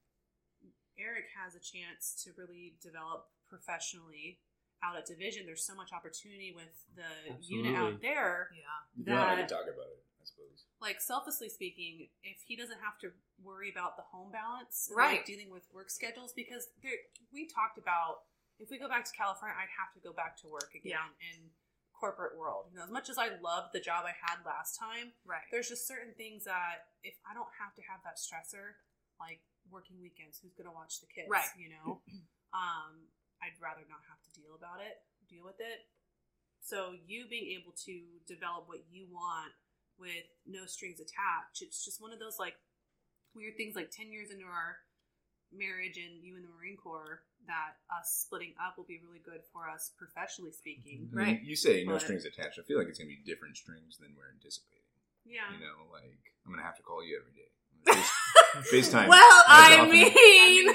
Eric 0.98 1.26
has 1.36 1.54
a 1.54 1.60
chance 1.60 2.16
to 2.24 2.30
really 2.36 2.74
develop 2.82 3.28
professionally 3.48 4.40
out 4.82 4.96
at 4.96 5.06
division. 5.06 5.44
There's 5.46 5.64
so 5.64 5.74
much 5.74 5.92
opportunity 5.92 6.52
with 6.54 6.72
the 6.96 7.36
unit 7.40 7.76
out 7.76 8.00
there. 8.00 8.50
Yeah. 8.52 8.62
You 8.96 9.12
and 9.12 9.18
I 9.20 9.36
That- 9.36 9.48
could 9.48 9.54
talk 9.56 9.66
about 9.68 9.86
it, 9.92 10.04
I 10.20 10.24
suppose. 10.24 10.64
Like 10.80 11.00
selflessly 11.00 11.48
speaking, 11.48 12.08
if 12.22 12.42
he 12.42 12.56
doesn't 12.56 12.80
have 12.80 12.98
to 13.00 13.12
worry 13.42 13.70
about 13.70 13.96
the 13.96 14.02
home 14.02 14.32
balance, 14.32 14.88
and, 14.88 14.96
Right. 14.96 15.16
like 15.18 15.26
dealing 15.26 15.50
with 15.50 15.70
work 15.72 15.90
schedules, 15.90 16.32
because 16.32 16.68
there, 16.82 16.96
we 17.30 17.46
talked 17.46 17.78
about 17.78 18.24
if 18.58 18.70
we 18.70 18.78
go 18.78 18.88
back 18.88 19.04
to 19.04 19.12
California, 19.12 19.54
I'd 19.58 19.68
have 19.78 19.92
to 19.94 20.00
go 20.00 20.12
back 20.14 20.36
to 20.38 20.48
work 20.48 20.74
again, 20.74 20.92
Yeah. 20.92 21.28
and 21.34 21.50
corporate 21.96 22.36
world. 22.36 22.68
You 22.70 22.78
know, 22.78 22.84
as 22.84 22.92
much 22.92 23.08
as 23.08 23.16
I 23.16 23.32
loved 23.40 23.72
the 23.72 23.80
job 23.80 24.04
I 24.04 24.12
had 24.12 24.44
last 24.44 24.76
time, 24.76 25.16
right. 25.24 25.44
there's 25.48 25.72
just 25.72 25.88
certain 25.88 26.12
things 26.12 26.44
that 26.44 26.92
if 27.00 27.16
I 27.24 27.32
don't 27.32 27.50
have 27.56 27.72
to 27.80 27.82
have 27.88 28.04
that 28.04 28.20
stressor, 28.20 28.76
like 29.16 29.40
working 29.72 29.96
weekends, 29.96 30.38
who's 30.38 30.52
gonna 30.52 30.74
watch 30.74 31.00
the 31.00 31.08
kids? 31.08 31.32
Right. 31.32 31.48
You 31.56 31.72
know, 31.72 32.04
um, 32.60 33.08
I'd 33.40 33.56
rather 33.58 33.82
not 33.88 34.04
have 34.12 34.20
to 34.28 34.30
deal 34.36 34.52
about 34.52 34.84
it, 34.84 35.00
deal 35.24 35.44
with 35.44 35.58
it. 35.58 35.88
So 36.60 36.98
you 37.06 37.24
being 37.30 37.56
able 37.56 37.72
to 37.88 37.94
develop 38.26 38.68
what 38.68 38.84
you 38.90 39.06
want 39.08 39.54
with 39.96 40.28
no 40.44 40.66
strings 40.66 41.00
attached, 41.00 41.62
it's 41.62 41.84
just 41.84 42.02
one 42.02 42.12
of 42.12 42.20
those 42.20 42.36
like 42.38 42.60
weird 43.34 43.56
things. 43.56 43.74
Like 43.74 43.90
ten 43.90 44.12
years 44.12 44.28
into 44.28 44.44
our 44.44 44.84
marriage 45.54 45.96
and 45.96 46.22
you 46.22 46.36
in 46.36 46.42
the 46.42 46.52
Marine 46.52 46.76
Corps, 46.76 47.22
that 47.46 47.78
us 47.90 48.22
splitting 48.26 48.54
up 48.60 48.76
will 48.76 48.84
be 48.88 49.00
really 49.04 49.20
good 49.24 49.40
for 49.52 49.68
us 49.68 49.92
professionally 49.98 50.52
speaking. 50.52 51.08
I 51.12 51.16
mean, 51.16 51.24
Right. 51.26 51.42
You 51.42 51.56
say 51.56 51.84
no 51.84 51.98
strings 51.98 52.24
attached. 52.24 52.58
I 52.58 52.62
feel 52.62 52.78
like 52.78 52.88
it's 52.88 52.98
gonna 52.98 53.08
be 53.08 53.22
different 53.24 53.56
strings 53.56 53.98
than 53.98 54.14
we're 54.16 54.30
anticipating. 54.34 54.82
Yeah. 55.24 55.50
You 55.52 55.60
know, 55.60 55.90
like 55.92 56.18
I'm 56.44 56.52
gonna 56.52 56.62
have 56.62 56.76
to 56.76 56.82
call 56.82 57.04
you 57.04 57.18
every 57.20 57.32
day. 57.34 57.50
Face- 57.86 58.12
FaceTime. 58.90 59.08
Well, 59.08 59.40
as 59.48 59.72
I 59.72 59.76
often- 59.78 59.90
mean, 59.92 60.12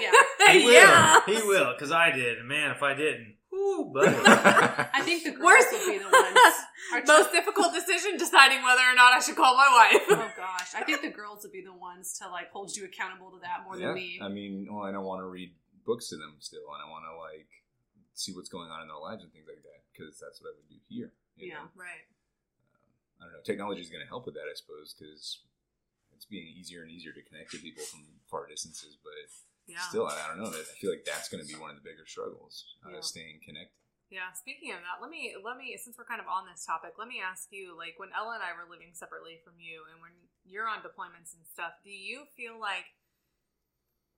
yeah. 0.01 0.54
He 0.54 0.60
will. 0.66 0.72
yeah. 0.74 1.20
He 1.25 1.42
will, 1.42 1.74
because 1.74 1.92
I 1.92 2.12
did. 2.12 2.44
Man, 2.46 2.72
if 2.72 2.84
I 2.84 2.94
didn't, 2.94 3.36
whoo, 3.51 3.92
buddy. 3.94 4.16
I 4.25 5.01
think 5.04 5.24
the 5.24 5.32
Worst, 5.44 5.68
will 5.72 5.88
be 5.92 5.98
the 5.98 6.06
ones. 6.06 6.38
Our 6.94 7.04
most 7.08 7.32
difficult 7.32 7.74
decision 7.74 8.18
deciding 8.18 8.62
whether 8.63 8.82
or 8.82 8.94
not 8.96 9.13
I 9.13 9.20
should 9.20 9.36
call 9.36 9.56
my 9.56 9.90
wife. 9.92 10.04
oh 10.10 10.32
gosh, 10.38 10.75
I 10.75 10.84
think 10.84 11.01
the 11.01 11.10
girls 11.10 11.44
would 11.44 11.51
be 11.51 11.62
the 11.63 11.74
ones 11.74 12.18
to 12.20 12.30
like 12.30 12.51
hold 12.51 12.75
you 12.75 12.86
accountable 12.86 13.32
to 13.32 13.40
that 13.42 13.63
more 13.66 13.78
yeah. 13.78 13.88
than 13.88 13.96
me. 13.96 14.20
I 14.22 14.28
mean, 14.30 14.68
well, 14.70 14.84
I 14.84 14.92
don't 14.92 15.06
want 15.06 15.22
to 15.22 15.28
read 15.28 15.51
books 15.85 16.09
to 16.09 16.17
them 16.17 16.38
still, 16.39 16.65
and 16.73 16.81
I 16.83 16.89
want 16.89 17.05
to 17.05 17.15
like 17.17 17.50
see 18.13 18.33
what's 18.33 18.50
going 18.50 18.69
on 18.69 18.81
in 18.81 18.88
their 18.88 19.00
lives 19.00 19.23
and 19.23 19.31
things 19.31 19.47
like 19.47 19.63
that 19.63 19.81
because 19.91 20.19
that's 20.19 20.41
what 20.41 20.51
I 20.51 20.55
would 20.55 20.69
do 20.69 20.79
here. 20.88 21.11
Yeah. 21.38 21.65
know? 21.65 21.71
right. 21.75 22.05
I 23.21 23.29
don't 23.29 23.33
know. 23.38 23.43
Technology 23.45 23.81
is 23.81 23.89
going 23.93 24.01
to 24.01 24.09
help 24.09 24.25
with 24.25 24.33
that, 24.35 24.50
I 24.50 24.55
suppose, 24.57 24.97
because 24.97 25.45
it's 26.13 26.25
being 26.25 26.50
easier 26.50 26.81
and 26.81 26.89
easier 26.89 27.13
to 27.13 27.21
connect 27.21 27.53
to 27.53 27.61
people 27.61 27.85
from 27.85 28.01
far 28.29 28.50
distances. 28.50 28.97
But 28.97 29.13
Yeah. 29.69 29.81
still, 29.88 30.07
I, 30.09 30.17
I 30.17 30.25
don't 30.33 30.41
know. 30.41 30.50
I 30.50 30.63
feel 30.81 30.89
like 30.89 31.05
that's 31.05 31.29
going 31.29 31.41
to 31.41 31.47
be 31.47 31.57
one 31.57 31.69
of 31.69 31.77
the 31.77 31.85
bigger 31.85 32.05
struggles, 32.05 32.65
uh, 32.85 32.97
Yeah. 32.97 33.01
staying 33.01 33.41
connected. 33.45 33.77
Yeah, 34.11 34.27
speaking 34.35 34.75
of 34.75 34.83
that, 34.83 35.00
let 35.00 35.07
me 35.07 35.31
let 35.39 35.55
me 35.55 35.79
since 35.79 35.95
we're 35.97 36.03
kind 36.03 36.19
of 36.19 36.27
on 36.27 36.43
this 36.43 36.65
topic, 36.67 37.00
let 37.00 37.07
me 37.07 37.23
ask 37.23 37.47
you 37.47 37.71
like 37.79 37.95
when 37.95 38.11
Ella 38.11 38.35
and 38.35 38.43
I 38.43 38.51
were 38.51 38.67
living 38.67 38.91
separately 38.91 39.39
from 39.39 39.55
you 39.55 39.88
and 39.88 40.03
when 40.03 40.11
you're 40.43 40.67
on 40.67 40.83
deployments 40.83 41.31
and 41.31 41.47
stuff, 41.47 41.79
do 41.79 41.89
you 41.89 42.27
feel 42.35 42.59
like 42.59 42.91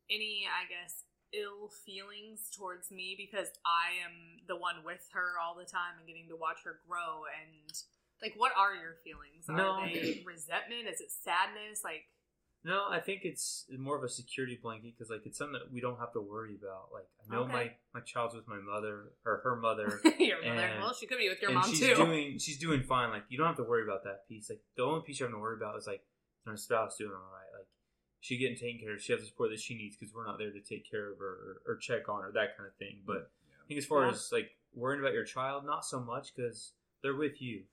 any, 0.09 0.49
I 0.49 0.65
guess, 0.65 1.05
ill 1.33 1.69
feelings 1.85 2.49
towards 2.55 2.91
me 2.91 3.15
because 3.17 3.47
I 3.65 3.97
am 4.05 4.13
the 4.47 4.55
one 4.55 4.85
with 4.85 5.01
her 5.13 5.33
all 5.41 5.55
the 5.57 5.65
time 5.65 5.97
and 5.97 6.07
getting 6.07 6.29
to 6.29 6.35
watch 6.35 6.61
her 6.65 6.79
grow 6.87 7.25
and 7.27 7.73
like 8.21 8.33
what 8.37 8.51
are 8.57 8.73
your 8.75 8.95
feelings? 9.03 9.49
Are 9.49 9.57
No. 9.57 9.83
they 9.85 10.23
resentment? 10.25 10.87
Is 10.87 11.01
it 11.01 11.11
sadness? 11.11 11.81
Like 11.83 12.05
No, 12.63 12.85
I 12.89 12.99
think 13.01 13.21
it's 13.25 13.65
more 13.77 13.97
of 13.97 14.03
a 14.03 14.09
security 14.09 14.57
blanket 14.61 14.93
because 14.95 15.09
like 15.09 15.25
it's 15.25 15.37
something 15.37 15.59
that 15.59 15.73
we 15.73 15.81
don't 15.81 15.99
have 15.99 16.13
to 16.13 16.21
worry 16.21 16.55
about. 16.55 16.93
Like 16.93 17.07
I 17.19 17.33
know 17.35 17.43
Okay. 17.43 17.51
my 17.51 17.71
my 17.93 17.99
child's 18.01 18.35
with 18.35 18.47
my 18.47 18.59
mother 18.63 19.11
or 19.25 19.41
her 19.43 19.55
mother, 19.57 19.99
your 20.19 20.39
mother. 20.45 20.69
Well, 20.79 20.93
she 20.93 21.05
could 21.07 21.17
be 21.17 21.27
with 21.29 21.41
your 21.41 21.51
and 21.51 21.59
mom 21.59 21.69
she's 21.69 21.79
too. 21.81 21.95
doing 21.95 22.39
she's 22.39 22.59
doing 22.59 22.83
fine. 22.83 23.09
Like 23.09 23.23
you 23.27 23.37
don't 23.37 23.47
have 23.47 23.57
to 23.57 23.63
worry 23.63 23.83
about 23.83 24.03
that 24.05 24.27
piece. 24.29 24.49
Like 24.49 24.61
the 24.77 24.83
only 24.83 25.01
piece 25.01 25.19
you 25.19 25.25
have 25.25 25.33
to 25.33 25.39
worry 25.39 25.57
about 25.57 25.77
is 25.77 25.87
like 25.87 25.99
is 26.39 26.45
my 26.47 26.55
spouse 26.55 26.95
doing 26.97 27.11
all 27.11 27.17
right. 27.33 27.42
Like 28.23 28.27
she 28.27 28.37
getting 28.37 28.55
taken 28.55 28.79
care 28.79 28.93
of. 28.95 29.01
She 29.01 29.11
has 29.11 29.21
the 29.21 29.27
support 29.27 29.49
that 29.51 29.59
she 29.59 29.75
needs 29.75 29.97
because 29.97 30.13
we're 30.13 30.25
not 30.25 30.37
there 30.37 30.51
to 30.51 30.61
take 30.61 30.89
care 30.89 31.11
of 31.11 31.19
her 31.19 31.59
or, 31.67 31.73
or 31.73 31.77
check 31.77 32.07
on 32.07 32.23
her 32.23 32.31
that 32.31 32.55
kind 32.57 32.67
of 32.67 32.75
thing. 32.75 33.01
But 33.05 33.29
I 33.63 33.67
think 33.67 33.77
as 33.77 33.85
far 33.85 34.05
Yeah. 34.05 34.11
as 34.11 34.31
like 34.31 34.57
worrying 34.73 35.01
about 35.01 35.13
your 35.13 35.25
child, 35.25 35.65
not 35.65 35.85
so 35.85 35.99
much 35.99 36.33
because 36.35 36.73
they're 37.01 37.15
with 37.15 37.41
you. 37.41 37.63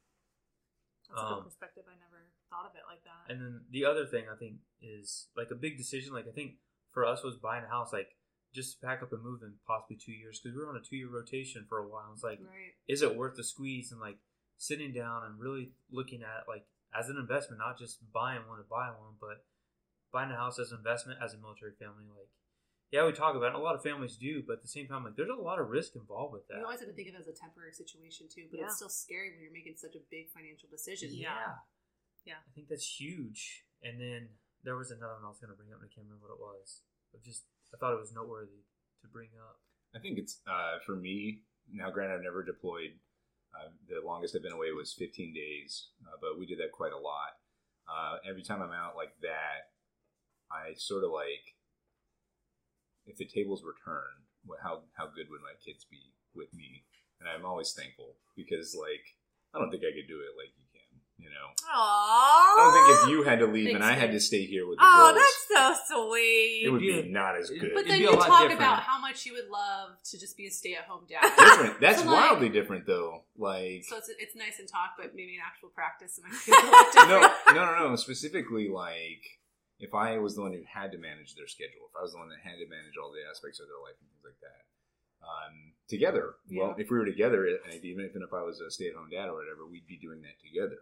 That's 1.09 1.23
a 1.23 1.25
good 1.25 1.39
um, 1.39 1.45
perspective. 1.45 1.85
I 1.87 1.95
never 1.99 2.27
thought 2.51 2.67
of 2.67 2.75
it 2.75 2.83
like 2.89 3.03
that. 3.05 3.33
And 3.33 3.41
then 3.41 3.61
the 3.71 3.85
other 3.85 4.07
thing 4.07 4.25
I 4.33 4.37
think 4.37 4.57
is 4.83 5.29
like 5.37 5.51
a 5.51 5.55
big 5.55 5.79
decision. 5.79 6.13
Like 6.13 6.27
I 6.29 6.33
think 6.33 6.55
for 6.93 7.07
us 7.07 7.23
was 7.23 7.37
buying 7.37 7.65
a 7.65 7.69
house. 7.69 7.93
Like 7.93 8.17
just 8.53 8.81
to 8.81 8.87
pack 8.87 9.03
up 9.03 9.13
and 9.13 9.23
move 9.23 9.43
in 9.43 9.55
possibly 9.67 9.97
two 9.97 10.13
years 10.13 10.41
because 10.41 10.57
we 10.57 10.63
were 10.63 10.71
on 10.71 10.77
a 10.77 10.83
two 10.83 10.97
year 10.97 11.09
rotation 11.09 11.65
for 11.69 11.79
a 11.79 11.87
while. 11.87 12.11
It's 12.13 12.25
like, 12.25 12.41
right. 12.41 12.75
is 12.89 13.03
it 13.03 13.17
worth 13.17 13.37
the 13.37 13.45
squeeze? 13.45 13.93
And 13.93 14.01
like 14.01 14.19
sitting 14.59 14.93
down 14.93 15.23
and 15.25 15.39
really 15.39 15.73
looking 15.91 16.23
at 16.23 16.49
like 16.49 16.67
as 16.93 17.09
an 17.09 17.17
investment, 17.17 17.61
not 17.61 17.79
just 17.79 17.99
buying 18.13 18.43
one 18.49 18.59
to 18.59 18.65
buy 18.69 18.89
one, 18.89 19.15
but 19.21 19.45
buying 20.13 20.31
a 20.31 20.37
house 20.37 20.59
as 20.59 20.73
an 20.73 20.79
investment 20.79 21.19
as 21.23 21.35
a 21.35 21.39
military 21.39 21.73
family. 21.79 22.05
Like, 22.11 22.29
yeah, 22.91 23.07
we 23.07 23.13
talk 23.13 23.37
about 23.37 23.55
it. 23.55 23.55
A 23.55 23.63
lot 23.63 23.75
of 23.75 23.83
families 23.83 24.17
do, 24.17 24.43
but 24.47 24.55
at 24.59 24.63
the 24.63 24.69
same 24.69 24.87
time, 24.89 25.05
like 25.05 25.15
there's 25.17 25.31
a 25.31 25.35
lot 25.41 25.59
of 25.61 25.71
risk 25.71 25.95
involved 25.95 26.33
with 26.33 26.47
that. 26.49 26.59
You 26.59 26.65
always 26.65 26.81
have 26.81 26.89
to 26.91 26.95
think 26.95 27.09
of 27.09 27.15
it 27.15 27.21
as 27.21 27.29
a 27.29 27.33
temporary 27.37 27.73
situation 27.73 28.27
too, 28.29 28.47
but 28.51 28.59
Yeah. 28.59 28.67
it's 28.67 28.77
still 28.77 28.89
scary 28.91 29.31
when 29.31 29.41
you're 29.43 29.53
making 29.55 29.77
such 29.77 29.95
a 29.95 30.03
big 30.11 30.31
financial 30.31 30.69
decision. 30.69 31.11
Yeah. 31.15 31.63
Yeah. 32.25 32.43
I 32.43 32.51
think 32.55 32.69
that's 32.69 32.87
huge. 33.01 33.65
And 33.83 34.01
then 34.01 34.29
there 34.65 34.77
was 34.77 34.91
another 34.91 35.15
one 35.15 35.25
I 35.25 35.29
was 35.29 35.39
going 35.39 35.51
to 35.51 35.57
bring 35.57 35.73
up, 35.73 35.81
and 35.81 35.89
I 35.89 35.95
can't 35.95 36.05
remember 36.07 36.27
what 36.29 36.35
it 36.35 36.41
was. 36.43 36.83
But 37.13 37.23
just 37.23 37.47
I 37.73 37.79
thought 37.79 37.95
it 37.95 38.01
was 38.03 38.13
noteworthy 38.13 38.67
to 39.03 39.09
bring 39.09 39.31
up. 39.39 39.61
I 39.95 39.99
think 39.99 40.19
it's 40.19 40.41
uh, 40.47 40.79
for 40.85 40.95
me 40.97 41.43
now. 41.71 41.91
Granted, 41.91 42.15
I've 42.19 42.23
never 42.27 42.43
deployed. 42.43 42.99
Uh, 43.55 43.71
the 43.89 43.99
longest 44.05 44.37
I've 44.37 44.43
been 44.43 44.53
away 44.53 44.71
was 44.71 44.93
15 44.95 45.35
days, 45.35 45.89
uh, 46.07 46.15
but 46.21 46.39
we 46.39 46.47
did 46.47 46.59
that 46.59 46.71
quite 46.71 46.93
a 46.93 46.99
lot. 46.99 47.35
Uh, 47.91 48.19
every 48.29 48.43
time 48.43 48.63
I'm 48.63 48.71
out 48.71 48.95
like 48.95 49.11
that, 49.23 49.75
I 50.53 50.75
sort 50.77 51.05
of 51.05 51.11
like 51.11 51.55
if 53.07 53.17
the 53.17 53.25
tables 53.27 53.63
were 53.65 53.75
turned, 53.85 54.25
how 54.63 54.83
how 54.97 55.07
good 55.07 55.27
would 55.31 55.41
my 55.43 55.55
kids 55.65 55.85
be 55.91 56.13
with 56.35 56.53
me? 56.55 56.85
And 57.21 57.29
I'm 57.29 57.45
always 57.45 57.73
thankful 57.73 58.17
because 58.37 58.75
like 58.79 59.05
I 59.55 59.59
don't 59.59 59.71
think 59.71 59.83
I 59.83 59.93
could 59.95 60.09
do 60.09 60.21
it 60.21 60.33
like 60.37 60.53
you 60.57 60.65
can. 60.73 60.81
You 61.21 61.29
know, 61.29 61.53
Aww. 61.69 61.77
I 61.77 62.57
don't 62.57 62.73
think 62.73 63.03
if 63.05 63.11
you 63.11 63.23
had 63.25 63.41
to 63.41 63.47
leave 63.47 63.75
and 63.75 63.85
I 63.85 63.93
had 63.93 64.11
to 64.13 64.21
stay 64.21 64.47
here 64.47 64.67
with 64.67 64.79
the 64.79 64.85
kids. 64.85 64.91
Oh, 64.91 65.13
girls, 65.13 65.47
that's 65.77 65.89
so 65.91 66.09
sweet. 66.09 66.63
it 66.65 66.71
would 66.71 66.81
be 66.81 67.03
not 67.13 67.37
as 67.37 67.51
good. 67.51 67.73
But 67.75 67.81
It'd 67.85 67.91
then 67.93 67.99
be 67.99 68.05
a 68.07 68.11
you 68.13 68.17
lot 68.17 68.27
talk 68.27 68.41
different. 68.41 68.59
about 68.59 68.81
how 68.85 68.99
much 68.99 69.27
you 69.27 69.35
would 69.35 69.51
love 69.51 69.91
to 70.03 70.19
just 70.19 70.35
be 70.39 70.47
a 70.47 70.51
stay-at-home 70.51 71.05
dad. 71.11 71.21
different. 71.37 71.79
That's 71.79 72.01
So, 72.01 72.07
like- 72.07 72.31
wildly 72.31 72.49
different, 72.49 72.87
though. 72.87 73.25
Like 73.37 73.85
So 73.85 73.99
it's, 73.99 74.09
it's 74.19 74.35
nice 74.35 74.59
in 74.61 74.67
talk, 74.67 74.93
but 74.97 75.15
maybe 75.15 75.35
in 75.35 75.41
actual 75.47 75.69
practice, 75.69 76.17
it 76.17 76.25
might 76.25 76.41
be 76.47 76.53
a 76.53 76.55
little 76.55 76.85
different. 76.91 77.33
no, 77.49 77.67
no, 77.67 77.79
no, 77.85 77.89
no. 77.91 77.97
Specifically, 77.97 78.71
like 78.71 79.21
if 79.81 79.97
I 79.97 80.21
was 80.21 80.37
the 80.37 80.45
one 80.45 80.53
who 80.53 80.63
had 80.69 80.93
to 80.93 80.99
manage 81.01 81.35
their 81.35 81.49
schedule, 81.49 81.89
if 81.89 81.97
I 81.97 82.05
was 82.05 82.13
the 82.13 82.21
one 82.21 82.29
that 82.29 82.45
had 82.45 82.61
to 82.61 82.69
manage 82.69 83.01
all 83.01 83.11
the 83.11 83.25
aspects 83.25 83.59
of 83.59 83.67
their 83.67 83.81
life 83.81 83.97
and 83.97 84.09
things 84.13 84.25
like 84.25 84.41
that, 84.45 84.63
um, 85.25 85.73
together. 85.89 86.37
Well, 86.53 86.77
if 86.77 86.93
we 86.93 87.01
were 87.01 87.09
together, 87.09 87.49
and 87.49 87.81
even 87.85 88.05
even 88.05 88.23
if 88.23 88.33
I 88.33 88.45
was 88.45 88.61
a 88.61 88.71
stay-at-home 88.71 89.09
dad 89.11 89.33
or 89.33 89.37
whatever, 89.41 89.65
we'd 89.65 89.89
be 89.89 89.99
doing 90.01 90.21
that 90.23 90.37
together. 90.41 90.81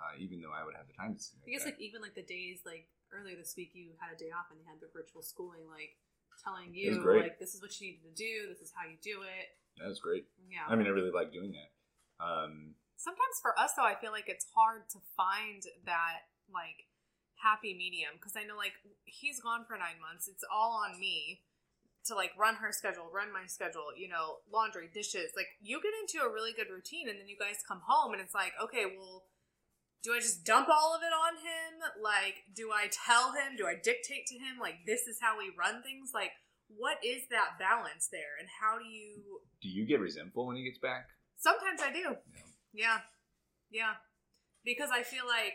Uh, 0.00 0.16
even 0.16 0.40
though 0.40 0.52
I 0.52 0.64
would 0.64 0.72
have 0.74 0.88
the 0.88 0.96
time 0.96 1.12
to. 1.12 1.24
I 1.44 1.52
guess 1.52 1.68
that. 1.68 1.76
like 1.76 1.80
even 1.80 2.00
like 2.00 2.16
the 2.16 2.24
days 2.24 2.64
like 2.64 2.88
earlier 3.12 3.36
this 3.36 3.52
week 3.52 3.76
you 3.76 3.92
had 4.00 4.08
a 4.08 4.16
day 4.16 4.32
off 4.32 4.48
and 4.48 4.56
they 4.56 4.64
had 4.64 4.80
the 4.80 4.88
virtual 4.96 5.20
schooling 5.20 5.68
like 5.68 5.92
telling 6.40 6.72
you 6.72 6.96
like 7.04 7.36
this 7.36 7.52
is 7.52 7.60
what 7.60 7.76
you 7.76 7.92
needed 7.92 8.08
to 8.08 8.16
do, 8.16 8.48
this 8.48 8.64
is 8.64 8.72
how 8.72 8.88
you 8.88 8.96
do 9.04 9.20
it. 9.22 9.52
that 9.76 9.92
was 9.92 10.00
great. 10.00 10.24
Yeah. 10.48 10.64
I 10.64 10.72
mean, 10.72 10.88
I 10.88 10.92
really 10.96 11.12
like 11.12 11.36
doing 11.36 11.52
that. 11.52 11.70
Um, 12.16 12.80
Sometimes 12.96 13.36
for 13.44 13.52
us 13.60 13.76
though, 13.76 13.84
I 13.84 13.96
feel 14.00 14.12
like 14.12 14.28
it's 14.28 14.48
hard 14.56 14.88
to 14.96 14.98
find 15.16 15.60
that 15.84 16.32
like 16.48 16.88
happy 17.42 17.74
medium 17.74 18.16
because 18.16 18.36
I 18.36 18.44
know 18.44 18.56
like 18.56 18.76
he's 19.04 19.40
gone 19.40 19.64
for 19.66 19.76
nine 19.76 20.00
months. 20.00 20.28
It's 20.28 20.44
all 20.46 20.84
on 20.84 21.00
me 21.00 21.42
to 22.06 22.14
like 22.14 22.32
run 22.38 22.56
her 22.56 22.72
schedule, 22.72 23.10
run 23.12 23.32
my 23.32 23.46
schedule. 23.46 23.92
You 23.96 24.08
know, 24.08 24.44
laundry, 24.52 24.88
dishes. 24.92 25.32
Like 25.36 25.48
you 25.60 25.80
get 25.82 25.96
into 25.96 26.24
a 26.24 26.32
really 26.32 26.52
good 26.52 26.72
routine, 26.72 27.08
and 27.08 27.18
then 27.18 27.28
you 27.28 27.36
guys 27.38 27.64
come 27.66 27.82
home, 27.86 28.12
and 28.12 28.22
it's 28.22 28.34
like, 28.34 28.52
okay, 28.62 28.84
well. 28.86 29.24
Do 30.02 30.14
I 30.14 30.18
just 30.18 30.46
dump 30.46 30.66
all 30.72 30.96
of 30.96 31.02
it 31.04 31.12
on 31.12 31.36
him? 31.44 32.00
Like, 32.00 32.48
do 32.56 32.72
I 32.72 32.88
tell 32.88 33.36
him? 33.36 33.52
Do 33.58 33.66
I 33.66 33.74
dictate 33.76 34.24
to 34.32 34.34
him? 34.40 34.56
Like, 34.58 34.76
this 34.86 35.04
is 35.04 35.18
how 35.20 35.36
we 35.36 35.52
run 35.52 35.82
things? 35.82 36.12
Like, 36.14 36.32
what 36.72 36.96
is 37.04 37.28
that 37.30 37.58
balance 37.58 38.08
there? 38.10 38.38
And 38.40 38.48
how 38.48 38.78
do 38.78 38.88
you 38.88 39.40
do 39.60 39.68
you 39.68 39.84
get 39.86 40.00
resentful 40.00 40.46
when 40.46 40.56
he 40.56 40.64
gets 40.64 40.78
back? 40.78 41.08
Sometimes 41.36 41.80
I 41.82 41.92
do. 41.92 42.16
Yeah. 42.32 42.48
Yeah. 42.72 42.98
Yeah. 43.70 43.94
Because 44.64 44.90
I 44.92 45.02
feel 45.02 45.26
like 45.26 45.54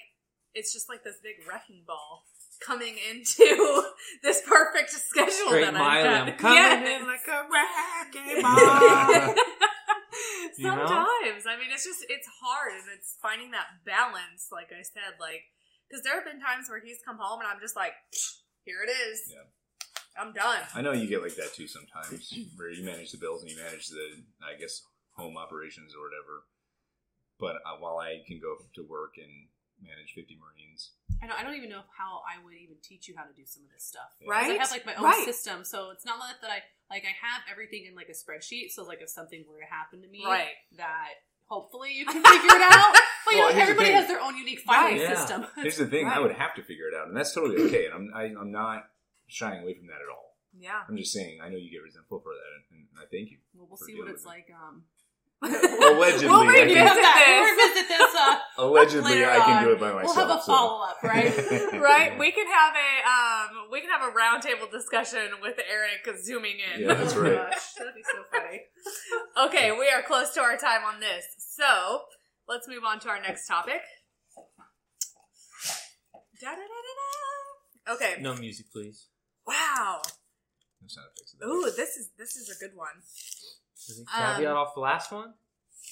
it's 0.55 0.73
just 0.73 0.89
like 0.89 1.03
this 1.03 1.17
big 1.21 1.45
wrecking 1.47 1.83
ball 1.85 2.23
coming 2.65 2.95
into 3.11 3.83
this 4.23 4.41
perfect 4.47 4.89
schedule 4.89 5.31
Straight 5.51 5.65
that 5.65 5.75
I've 5.75 6.27
I'm 6.27 6.37
coming 6.37 6.57
Yes. 6.57 7.01
in 7.01 7.07
like 7.07 7.27
a 7.27 7.43
wrecking 7.51 8.41
ball. 8.41 9.35
You 10.57 10.71
know? 10.71 10.87
Sometimes. 10.87 11.43
I 11.43 11.59
mean, 11.59 11.67
it's 11.73 11.83
just, 11.83 12.05
it's 12.07 12.27
hard 12.41 12.71
and 12.71 12.87
it's 12.97 13.17
finding 13.21 13.51
that 13.51 13.83
balance, 13.85 14.47
like 14.51 14.71
I 14.71 14.81
said, 14.83 15.19
like, 15.19 15.43
because 15.89 16.03
there 16.03 16.15
have 16.15 16.23
been 16.23 16.39
times 16.39 16.69
where 16.69 16.79
he's 16.79 17.03
come 17.05 17.17
home 17.19 17.41
and 17.43 17.49
I'm 17.51 17.59
just 17.59 17.75
like, 17.75 17.91
here 18.65 18.79
it 18.87 18.89
is. 18.89 19.19
Yeah. 19.27 19.43
I'm 20.15 20.31
done. 20.31 20.63
I 20.73 20.79
know 20.81 20.93
you 20.93 21.07
get 21.11 21.21
like 21.21 21.35
that 21.35 21.53
too 21.53 21.67
sometimes, 21.67 22.31
where 22.55 22.71
you 22.71 22.85
manage 22.85 23.11
the 23.11 23.17
bills 23.19 23.41
and 23.43 23.51
you 23.51 23.57
manage 23.57 23.89
the, 23.91 24.23
I 24.39 24.57
guess, 24.57 24.81
home 25.19 25.35
operations 25.35 25.91
or 25.91 25.99
whatever. 26.07 26.47
But 27.37 27.59
uh, 27.67 27.75
while 27.83 27.99
I 27.99 28.23
can 28.25 28.39
go 28.39 28.55
to 28.75 28.87
work 28.87 29.19
and 29.19 29.51
manage 29.81 30.13
50 30.13 30.37
Marines, 30.39 30.91
I 31.21 31.27
don't, 31.27 31.39
I 31.39 31.43
don't 31.43 31.55
even 31.55 31.69
know 31.69 31.83
how 31.97 32.21
I 32.27 32.43
would 32.43 32.53
even 32.53 32.77
teach 32.83 33.07
you 33.07 33.15
how 33.17 33.23
to 33.23 33.33
do 33.33 33.45
some 33.45 33.63
of 33.63 33.71
this 33.71 33.83
stuff. 33.85 34.11
Yeah. 34.19 34.27
'Cause 34.27 34.31
Right? 34.31 34.59
I 34.59 34.61
have 34.61 34.71
like 34.71 34.85
my 34.85 34.95
own 34.95 35.03
Right. 35.03 35.25
system, 35.25 35.63
so 35.63 35.89
it's 35.91 36.05
not 36.05 36.19
like 36.19 36.41
that 36.41 36.51
I 36.51 36.59
like 36.89 37.03
I 37.03 37.13
have 37.25 37.41
everything 37.49 37.85
in 37.85 37.95
like 37.95 38.09
a 38.09 38.17
spreadsheet. 38.17 38.71
So 38.71 38.83
like 38.83 39.01
if 39.01 39.09
something 39.09 39.43
were 39.47 39.59
to 39.59 39.65
happen 39.65 40.01
to 40.01 40.07
me, 40.07 40.23
Right. 40.25 40.53
that 40.77 41.09
hopefully 41.47 41.93
you 41.93 42.05
can 42.05 42.21
figure 42.23 42.55
it 42.57 42.65
out. 42.71 42.93
But 43.25 43.33
you 43.33 43.39
know, 43.41 43.47
here's 43.47 43.55
the 43.55 43.61
everybody 43.73 43.91
has 43.91 44.07
their 44.07 44.21
own 44.21 44.37
unique 44.37 44.59
filing 44.61 44.97
Right, 44.97 45.01
yeah. 45.01 45.15
system. 45.15 45.47
Here's 45.57 45.77
the 45.77 45.87
thing: 45.87 46.07
I 46.07 46.19
would 46.19 46.33
have 46.33 46.53
to 46.55 46.63
figure 46.63 46.87
it 46.87 46.93
out, 46.95 47.07
and 47.07 47.15
that's 47.17 47.33
totally 47.33 47.61
okay. 47.67 47.85
And 47.85 47.93
I'm 47.93 48.11
I, 48.13 48.23
I'm 48.39 48.51
not 48.51 48.83
shying 49.27 49.63
away 49.63 49.73
from 49.73 49.87
that 49.87 50.01
at 50.01 50.09
all. 50.13 50.37
Yeah. 50.57 50.83
I'm 50.87 50.95
just 50.95 51.11
saying 51.11 51.39
I 51.41 51.49
know 51.49 51.57
you 51.57 51.71
get 51.71 51.81
resentful 51.83 52.19
for 52.21 52.33
that, 52.33 52.75
and 52.75 52.87
I 52.97 53.05
thank 53.11 53.31
you. 53.31 53.39
Well, 53.55 53.67
we'll 53.67 53.77
see 53.77 53.95
what 53.95 54.07
it's 54.09 54.25
like. 54.25 54.47
Um, 54.53 54.85
Allegedly, 55.45 56.27
We'll 56.27 56.41
I 56.41 56.47
revisit 56.47 56.75
can, 56.75 56.85
we'll 56.85 56.95
this. 56.95 57.67
revisit 57.67 57.87
this. 57.87 58.15
Uh, 58.15 58.39
allegedly 58.57 59.11
later 59.11 59.29
I 59.29 59.39
can 59.39 59.57
on. 59.57 59.63
do 59.65 59.71
it 59.73 59.79
by 59.79 59.91
myself. 59.93 60.15
we'll 60.17 60.27
have 60.27 60.37
a 60.37 60.41
so- 60.41 60.47
follow 60.53 60.83
up, 60.83 60.97
right? 61.03 61.33
right? 61.73 62.17
We 62.19 62.31
can 62.31 62.47
have 62.47 62.73
a 62.75 62.91
um, 63.07 63.67
we 63.71 63.81
can 63.81 63.89
have 63.89 64.01
a 64.01 64.11
roundtable 64.15 64.71
discussion 64.71 65.27
with 65.41 65.59
Eric 65.69 66.07
zooming 66.23 66.57
in. 66.59 66.81
Yeah, 66.81 66.93
that's 66.95 67.13
Oh 67.15 67.21
right. 67.21 67.35
gosh, 67.51 67.73
that'd 67.77 67.93
be 67.95 68.01
so 68.03 68.23
funny. 68.31 68.61
Okay, 69.47 69.71
we 69.71 69.89
are 69.89 70.01
close 70.01 70.31
to 70.33 70.41
our 70.41 70.57
time 70.57 70.81
on 70.85 70.99
this, 70.99 71.25
so 71.37 72.01
let's 72.47 72.67
move 72.67 72.83
on 72.85 72.99
to 73.01 73.09
our 73.09 73.21
next 73.21 73.47
topic. 73.47 73.81
Da-da-da-da-da. 76.41 77.93
Okay. 77.95 78.21
No 78.21 78.35
music, 78.35 78.65
please. 78.73 79.07
Wow. 79.47 80.01
No 80.81 80.87
sound 80.87 81.07
effects. 81.15 81.35
Ooh, 81.45 81.71
this 81.75 81.95
is 81.97 82.09
this 82.17 82.35
is 82.35 82.49
a 82.49 82.59
good 82.59 82.75
one. 82.75 82.87
Is 83.89 83.99
it 83.99 84.07
Um, 84.13 84.35
caveat 84.35 84.55
off 84.55 84.73
the 84.73 84.81
last 84.81 85.11
one? 85.11 85.33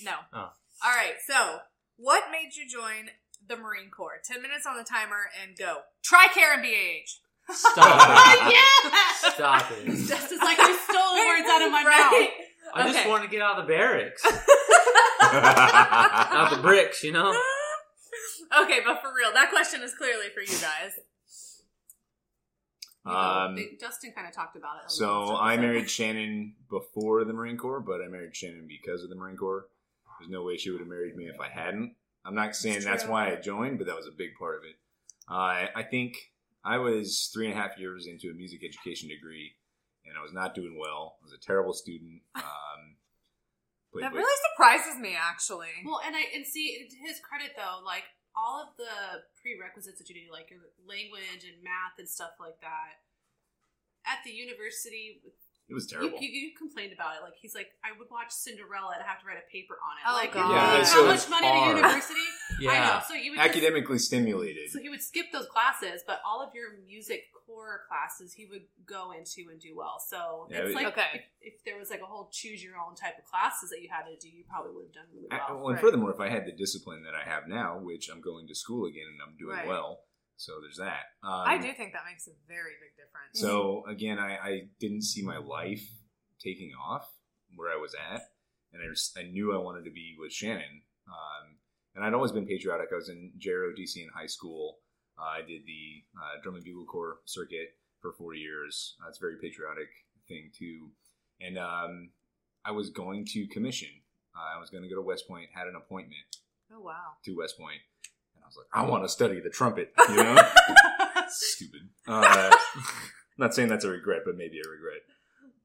No. 0.03 0.13
Oh. 0.33 0.39
All 0.83 0.91
right. 0.95 1.15
So, 1.27 1.59
what 1.97 2.31
made 2.31 2.55
you 2.55 2.67
join 2.67 3.09
the 3.47 3.55
Marine 3.57 3.89
Corps? 3.89 4.19
Ten 4.23 4.41
minutes 4.41 4.65
on 4.65 4.77
the 4.77 4.83
timer 4.83 5.29
and 5.41 5.57
go. 5.57 5.81
Tricare 6.03 6.53
and 6.55 6.63
BAH. 6.63 7.19
Stop 7.53 7.77
it. 8.47 8.53
yes! 8.53 9.33
Stop 9.35 9.71
it. 9.71 9.85
Just 10.07 10.31
as 10.31 10.39
like 10.39 10.57
you 10.57 10.77
stole 10.89 11.15
words 11.15 11.47
out 11.49 11.61
of 11.61 11.71
my 11.71 11.83
Right? 11.85 12.29
I 12.73 12.83
just 12.87 12.97
Okay. 12.99 13.09
want 13.09 13.23
to 13.23 13.29
get 13.29 13.41
out 13.41 13.59
of 13.59 13.67
the 13.67 13.73
barracks. 13.73 14.25
out 15.21 16.49
the 16.55 16.61
bricks, 16.61 17.03
you 17.03 17.11
know? 17.11 17.29
okay, 18.61 18.79
but 18.85 19.01
for 19.01 19.13
real, 19.15 19.31
that 19.33 19.49
question 19.51 19.81
is 19.83 19.93
clearly 19.93 20.27
for 20.33 20.39
you 20.41 20.57
guys. 20.59 20.93
Mouth. 23.05 23.49
Um, 23.51 23.57
You 23.57 23.63
know, 23.71 23.77
Dustin 23.79 24.11
kind 24.13 24.27
of 24.27 24.33
talked 24.33 24.55
about 24.55 24.77
it. 24.83 24.91
So 24.91 25.35
I 25.35 25.57
married 25.57 25.89
Shannon 25.89 26.55
before 26.69 27.23
the 27.25 27.33
Marine 27.33 27.57
Corps, 27.57 27.79
but 27.81 28.01
I 28.01 28.07
married 28.07 28.35
Shannon 28.35 28.65
because 28.67 29.03
of 29.03 29.09
the 29.09 29.15
Marine 29.15 29.37
Corps. 29.37 29.67
There's 30.19 30.31
no 30.31 30.43
way 30.43 30.57
she 30.57 30.69
would 30.69 30.79
have 30.79 30.87
married 30.89 31.15
me 31.15 31.25
if 31.25 31.39
I 31.39 31.49
hadn't. 31.49 31.95
I'm 32.25 32.35
not 32.35 32.55
saying 32.55 32.77
It's 32.77 32.85
that's 32.85 33.03
true. 33.03 33.11
why 33.11 33.31
I 33.31 33.35
joined, 33.35 33.77
but 33.77 33.87
that 33.87 33.95
was 33.97 34.07
a 34.07 34.11
big 34.11 34.35
part 34.39 34.55
of 34.57 34.63
it. 34.63 34.75
Uh, 35.29 35.67
I 35.75 35.83
think 35.89 36.31
I 36.63 36.77
was 36.77 37.29
three 37.33 37.47
and 37.49 37.57
a 37.57 37.61
half 37.61 37.77
years 37.77 38.07
into 38.07 38.29
a 38.29 38.33
music 38.33 38.61
education 38.63 39.09
degree, 39.09 39.55
and 40.05 40.17
I 40.17 40.21
was 40.21 40.31
not 40.31 40.55
doing 40.55 40.77
well. 40.79 41.17
I 41.21 41.25
was 41.25 41.33
a 41.33 41.37
terrible 41.45 41.73
student. 41.73 42.21
Um, 42.35 42.95
played 43.91 44.03
That 44.05 44.13
with- 44.13 44.21
really 44.21 44.39
surprises 44.51 44.99
me, 44.99 45.15
actually. 45.19 45.69
Well, 45.85 45.99
and 46.05 46.15
I 46.15 46.23
and 46.33 46.45
see 46.47 46.87
to 46.89 46.95
his 47.07 47.19
credit 47.19 47.51
though, 47.55 47.83
like 47.85 48.03
all 48.35 48.61
of 48.61 48.75
the 48.77 49.23
prerequisites 49.41 49.99
that 49.99 50.09
you 50.09 50.15
do, 50.15 50.31
like 50.31 50.49
your 50.49 50.59
language 50.87 51.45
and 51.45 51.61
math 51.63 51.97
and 51.99 52.09
stuff 52.09 52.35
like 52.39 52.59
that, 52.61 53.05
at 54.05 54.19
the 54.25 54.31
university, 54.31 55.21
it 55.69 55.73
was 55.73 55.87
terrible. 55.87 56.19
you, 56.19 56.29
you 56.29 56.51
complained 56.57 56.91
about 56.93 57.15
it. 57.15 57.23
Like 57.23 57.33
he's 57.41 57.55
like, 57.55 57.67
I 57.83 57.97
would 57.97 58.09
watch 58.11 58.31
Cinderella 58.31 58.91
and 58.95 59.03
I 59.03 59.07
have 59.07 59.19
to 59.21 59.25
write 59.25 59.37
a 59.37 59.47
paper 59.51 59.75
on 59.79 59.93
it. 59.97 60.03
Oh, 60.07 60.13
like, 60.13 60.33
God. 60.33 60.49
you're 60.49 60.57
Yeah, 60.79 60.83
so 60.83 61.03
how 61.05 61.11
much 61.11 61.29
money 61.29 61.47
at 61.47 61.53
a 61.55 61.59
hard. 61.59 61.77
university? 61.77 62.27
I 62.59 62.63
know. 62.63 62.71
Yeah. 62.71 63.01
So 63.01 63.13
you 63.15 63.31
would 63.31 63.37
just- 63.39 63.49
Academically 63.49 63.97
stimulated. 63.99 64.71
so 64.71 64.79
he 64.79 64.89
would 64.89 65.01
skip 65.01 65.27
those 65.31 65.47
classes, 65.47 66.01
but 66.05 66.19
all 66.27 66.41
of 66.41 66.53
your 66.53 66.77
music 66.85 67.23
core 67.45 67.81
classes 67.89 68.33
he 68.33 68.45
would 68.45 68.63
go 68.85 69.11
into 69.11 69.49
and 69.51 69.59
do 69.59 69.75
well. 69.75 69.99
So 69.99 70.47
Yeah, 70.49 70.59
it's 70.59 70.71
it- 70.71 70.75
like 70.75 70.87
Okay. 70.87 71.09
if, 71.41 71.53
if 71.55 71.63
there 71.65 71.77
was 71.77 71.89
like 71.89 72.01
a 72.01 72.05
whole 72.05 72.29
choose 72.31 72.63
your 72.63 72.75
own 72.77 72.95
type 72.95 73.17
of 73.17 73.25
classes 73.25 73.69
that 73.71 73.81
you 73.81 73.89
had 73.91 74.03
to 74.07 74.15
do, 74.17 74.29
you 74.29 74.43
probably 74.47 74.71
would 74.73 74.85
have 74.85 74.93
done 74.93 75.05
really 75.13 75.27
I- 75.31 75.37
well. 75.51 75.57
well, 75.57 75.67
and 75.67 75.75
Right. 75.75 75.81
furthermore, 75.81 76.11
if 76.11 76.19
I 76.19 76.29
had 76.29 76.45
the 76.45 76.51
discipline 76.51 77.03
that 77.03 77.15
I 77.15 77.23
have 77.27 77.47
now, 77.47 77.79
which 77.79 78.09
I'm 78.09 78.21
going 78.21 78.47
to 78.47 78.55
school 78.55 78.85
again 78.85 79.07
and 79.11 79.19
I'm 79.21 79.35
doing 79.37 79.55
Right. 79.57 79.67
well, 79.67 80.01
so 80.37 80.53
there's 80.61 80.77
that. 80.77 81.13
Um, 81.23 81.43
I 81.45 81.57
do 81.57 81.71
think 81.73 81.93
that 81.93 82.03
makes 82.09 82.27
a 82.27 82.31
very 82.47 82.73
big 82.81 82.95
difference. 82.97 83.39
So 83.39 83.85
again, 83.87 84.19
I, 84.19 84.37
I 84.37 84.61
didn't 84.79 85.03
see 85.03 85.21
my 85.21 85.37
life 85.37 85.87
taking 86.39 86.71
off 86.73 87.09
where 87.55 87.71
I 87.71 87.79
was 87.79 87.93
at, 87.93 88.29
and 88.73 88.81
I, 88.83 88.89
just, 88.89 89.17
I 89.17 89.23
knew 89.23 89.53
I 89.53 89.57
wanted 89.57 89.85
to 89.85 89.91
be 89.91 90.15
with 90.19 90.31
Shannon. 90.31 90.81
Um, 91.07 91.57
and 91.95 92.03
I'd 92.03 92.13
always 92.13 92.31
been 92.31 92.45
patriotic. 92.47 92.87
I 92.91 92.95
was 92.95 93.09
in 93.09 93.31
JROTC 93.39 93.97
in 93.97 94.09
high 94.13 94.25
school. 94.27 94.79
Uh, 95.17 95.25
I 95.25 95.41
did 95.41 95.61
the 95.65 96.03
uh, 96.17 96.41
drum 96.41 96.55
and 96.55 96.63
bugle 96.63 96.85
corps 96.85 97.19
circuit 97.25 97.75
for 98.01 98.13
four 98.13 98.33
years. 98.33 98.95
That's 99.03 99.17
a 99.17 99.21
very 99.21 99.35
patriotic 99.39 99.89
thing 100.27 100.49
too. 100.57 100.89
And 101.39 101.57
um, 101.57 102.09
I 102.65 102.71
was 102.71 102.89
going 102.89 103.25
to 103.33 103.47
commission. 103.47 103.89
Uh, 104.35 104.57
I 104.57 104.59
was 104.59 104.69
going 104.69 104.83
to 104.83 104.89
go 104.89 104.95
to 104.95 105.01
West 105.01 105.27
Point. 105.27 105.49
Had 105.53 105.67
an 105.67 105.75
appointment 105.75 106.37
oh 106.73 106.81
wow. 106.81 107.13
to 107.25 107.35
West 107.37 107.57
Point, 107.57 107.81
was 108.53 108.65
like, 108.65 108.67
I 108.73 108.89
want 108.89 109.03
to 109.03 109.09
study 109.09 109.39
the 109.39 109.49
trumpet. 109.49 109.93
You 110.09 110.23
know. 110.23 110.37
stupid. 111.29 111.89
Uh, 112.07 112.51
not 113.37 113.53
saying 113.53 113.69
that's 113.69 113.85
a 113.85 113.89
regret, 113.89 114.21
but 114.25 114.37
maybe 114.37 114.59
a 114.59 114.69
regret. 114.69 115.01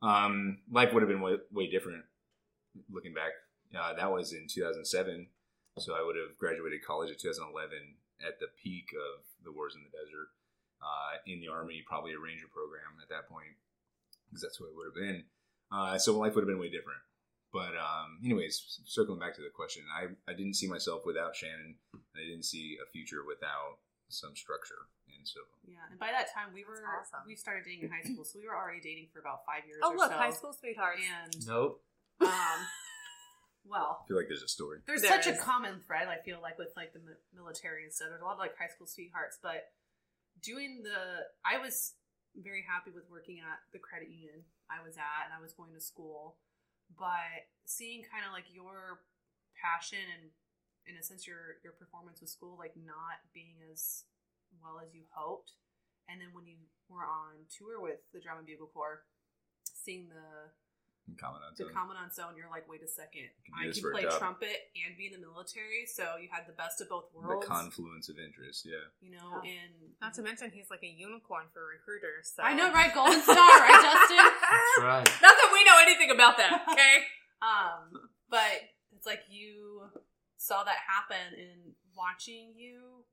Um, 0.01 0.59
life 0.71 0.93
would 0.93 1.03
have 1.03 1.11
been 1.11 1.21
way, 1.21 1.37
way 1.53 1.69
different 1.69 2.05
looking 2.91 3.13
back. 3.13 3.33
Uh, 3.77 3.95
that 3.95 4.11
was 4.11 4.33
in 4.33 4.47
2007, 4.49 5.27
so 5.79 5.93
I 5.93 6.03
would 6.03 6.17
have 6.17 6.39
graduated 6.39 6.85
college 6.87 7.11
in 7.11 7.17
2011 7.21 7.77
at 8.27 8.41
the 8.41 8.47
peak 8.63 8.89
of 8.97 9.27
the 9.45 9.53
wars 9.53 9.75
in 9.77 9.83
the 9.83 9.93
desert. 9.93 10.33
Uh, 10.81 11.19
in 11.27 11.41
the 11.41 11.49
army, 11.49 11.83
probably 11.87 12.13
a 12.15 12.19
ranger 12.23 12.47
program 12.47 13.03
at 13.03 13.09
that 13.11 13.29
point, 13.29 13.59
because 14.31 14.41
that's 14.41 14.61
what 14.61 14.71
it 14.71 14.77
would 14.79 14.87
have 14.87 14.95
been. 14.95 15.25
Uh, 15.73 15.99
so 15.99 16.17
life 16.17 16.35
would 16.35 16.43
have 16.43 16.49
been 16.49 16.61
way 16.61 16.71
different. 16.71 17.03
But 17.53 17.73
um, 17.77 18.21
anyways, 18.25 18.81
circling 18.85 19.19
back 19.19 19.35
to 19.37 19.43
the 19.43 19.49
question, 19.55 19.83
I, 19.89 20.13
I 20.31 20.35
didn't 20.37 20.55
see 20.55 20.69
myself 20.69 21.03
without 21.07 21.35
Shannon. 21.35 21.77
I 22.15 22.21
didn't 22.29 22.45
see 22.45 22.77
a 22.83 22.87
future 22.91 23.25
without 23.27 23.81
some 24.11 24.37
structure, 24.37 24.89
and 25.17 25.25
so 25.29 25.41
Yeah, 25.69 25.85
and 25.91 26.01
by 26.01 26.09
that 26.13 26.33
time 26.33 26.53
we 26.53 26.65
were 26.65 26.81
awesome. 26.81 27.25
we 27.29 27.37
started 27.37 27.65
dating 27.65 27.85
in 27.85 27.91
high 27.93 28.05
school, 28.05 28.25
so 28.25 28.39
we 28.41 28.45
were 28.49 28.57
already 28.57 28.81
dating 28.81 29.09
for 29.13 29.21
about 29.21 29.45
five 29.49 29.65
years. 29.69 29.81
Oh 29.85 29.93
or 29.93 29.97
look, 29.97 30.13
so. 30.13 30.17
high 30.17 30.33
school 30.33 30.53
sweethearts. 30.53 31.01
and 31.05 31.33
Nope. 31.47 31.81
um, 32.21 32.29
well, 33.69 34.01
I 34.05 34.09
feel 34.09 34.17
like 34.17 34.29
there's 34.29 34.43
a 34.45 34.49
story. 34.49 34.81
there's 34.87 35.03
There 35.05 35.13
such 35.13 35.27
is. 35.29 35.37
a 35.37 35.41
common 35.41 35.81
thread. 35.85 36.09
I 36.09 36.21
feel 36.25 36.41
like 36.41 36.57
with 36.59 36.73
like 36.77 36.93
the 36.93 37.01
military 37.37 37.85
and 37.85 37.93
stuff. 37.93 38.09
There's 38.13 38.23
a 38.23 38.25
lot 38.25 38.35
of 38.37 38.45
like 38.45 38.57
high 38.57 38.69
school 38.73 38.87
sweethearts, 38.89 39.39
but 39.43 39.73
doing 40.43 40.81
the 40.85 41.29
I 41.45 41.59
was 41.61 41.95
very 42.37 42.65
happy 42.65 42.93
with 42.93 43.05
working 43.11 43.41
at 43.41 43.59
the 43.73 43.79
credit 43.81 44.09
union 44.09 44.45
I 44.71 44.85
was 44.85 44.97
at, 44.97 45.29
and 45.29 45.33
I 45.37 45.41
was 45.41 45.53
going 45.53 45.73
to 45.77 45.81
school, 45.81 46.37
but 46.97 47.51
seeing 47.67 48.07
kind 48.07 48.25
of 48.25 48.33
like 48.33 48.49
your 48.49 49.05
passion 49.59 50.01
and 50.17 50.31
in 50.89 50.97
a 50.97 51.03
sense 51.03 51.27
your 51.27 51.61
your 51.61 51.77
performance 51.77 52.21
with 52.21 52.31
school 52.31 52.57
like 52.57 52.73
not 52.79 53.21
being 53.35 53.61
as 53.69 54.05
well 54.63 54.81
as 54.81 54.95
you 54.95 55.05
hoped 55.13 55.53
and 56.09 56.21
then 56.21 56.33
when 56.33 56.47
you 56.47 56.57
were 56.89 57.05
on 57.05 57.45
tour 57.53 57.83
with 57.83 58.01
the 58.15 58.21
drum 58.21 58.39
and 58.39 58.47
bugle 58.47 58.71
corps 58.73 59.05
seeing 59.69 60.09
the 60.09 60.49
Commandant 61.17 61.57
the 61.57 61.65
zone. 61.65 61.73
Commandant's 61.73 62.19
Own 62.19 62.37
you're 62.37 62.51
like 62.51 62.69
wait 62.69 62.83
a 62.85 62.89
second 62.91 63.31
Can 63.47 63.55
i 63.57 63.71
can 63.73 63.81
play 63.95 64.05
trumpet 64.19 64.69
and 64.77 64.93
be 64.99 65.07
in 65.09 65.17
the 65.17 65.23
military 65.25 65.87
so 65.89 66.19
you 66.21 66.29
had 66.31 66.45
the 66.45 66.53
best 66.53 66.81
of 66.83 66.89
both 66.93 67.09
worlds. 67.15 67.41
the 67.41 67.49
confluence 67.49 68.09
of 68.13 68.19
interest. 68.19 68.67
Yeah, 68.69 68.85
you 69.01 69.11
know 69.15 69.41
Yeah. 69.43 69.65
and 69.65 69.73
Not 70.03 70.13
to 70.15 70.23
mention, 70.23 70.51
he's 70.53 70.69
like 70.69 70.83
a 70.83 70.91
unicorn 70.93 71.49
for 71.55 71.65
recruiters. 71.73 72.33
So. 72.35 72.43
i 72.43 72.53
know 72.53 72.69
right 72.75 72.93
golden 72.93 73.23
star 73.23 73.37
right 73.37 73.81
justin 73.87 74.19
That's 74.21 74.77
right. 74.85 75.09
Not 75.25 75.35
that 75.39 75.51
we 75.55 75.65
know 75.65 75.79
anything 75.83 76.11
about 76.11 76.37
that. 76.37 76.67
Okay. 76.73 76.97
Um, 77.41 78.11
but 78.29 78.67
it's 78.95 79.07
like 79.07 79.23
you 79.31 79.83
saw 80.37 80.65
that 80.65 80.77
happen 80.87 81.39
and 81.39 81.73
watching 81.97 82.53
you 82.57 83.05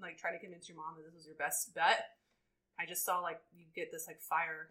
like 0.00 0.18
try 0.18 0.30
to 0.32 0.38
convince 0.38 0.68
your 0.68 0.76
mom 0.76 0.94
that 0.96 1.04
this 1.04 1.14
was 1.14 1.26
your 1.26 1.34
best 1.36 1.74
bet. 1.74 2.14
I 2.78 2.86
just 2.86 3.04
saw 3.04 3.18
like 3.20 3.40
you 3.52 3.66
get 3.74 3.90
this 3.90 4.06
like 4.06 4.20
fire 4.22 4.70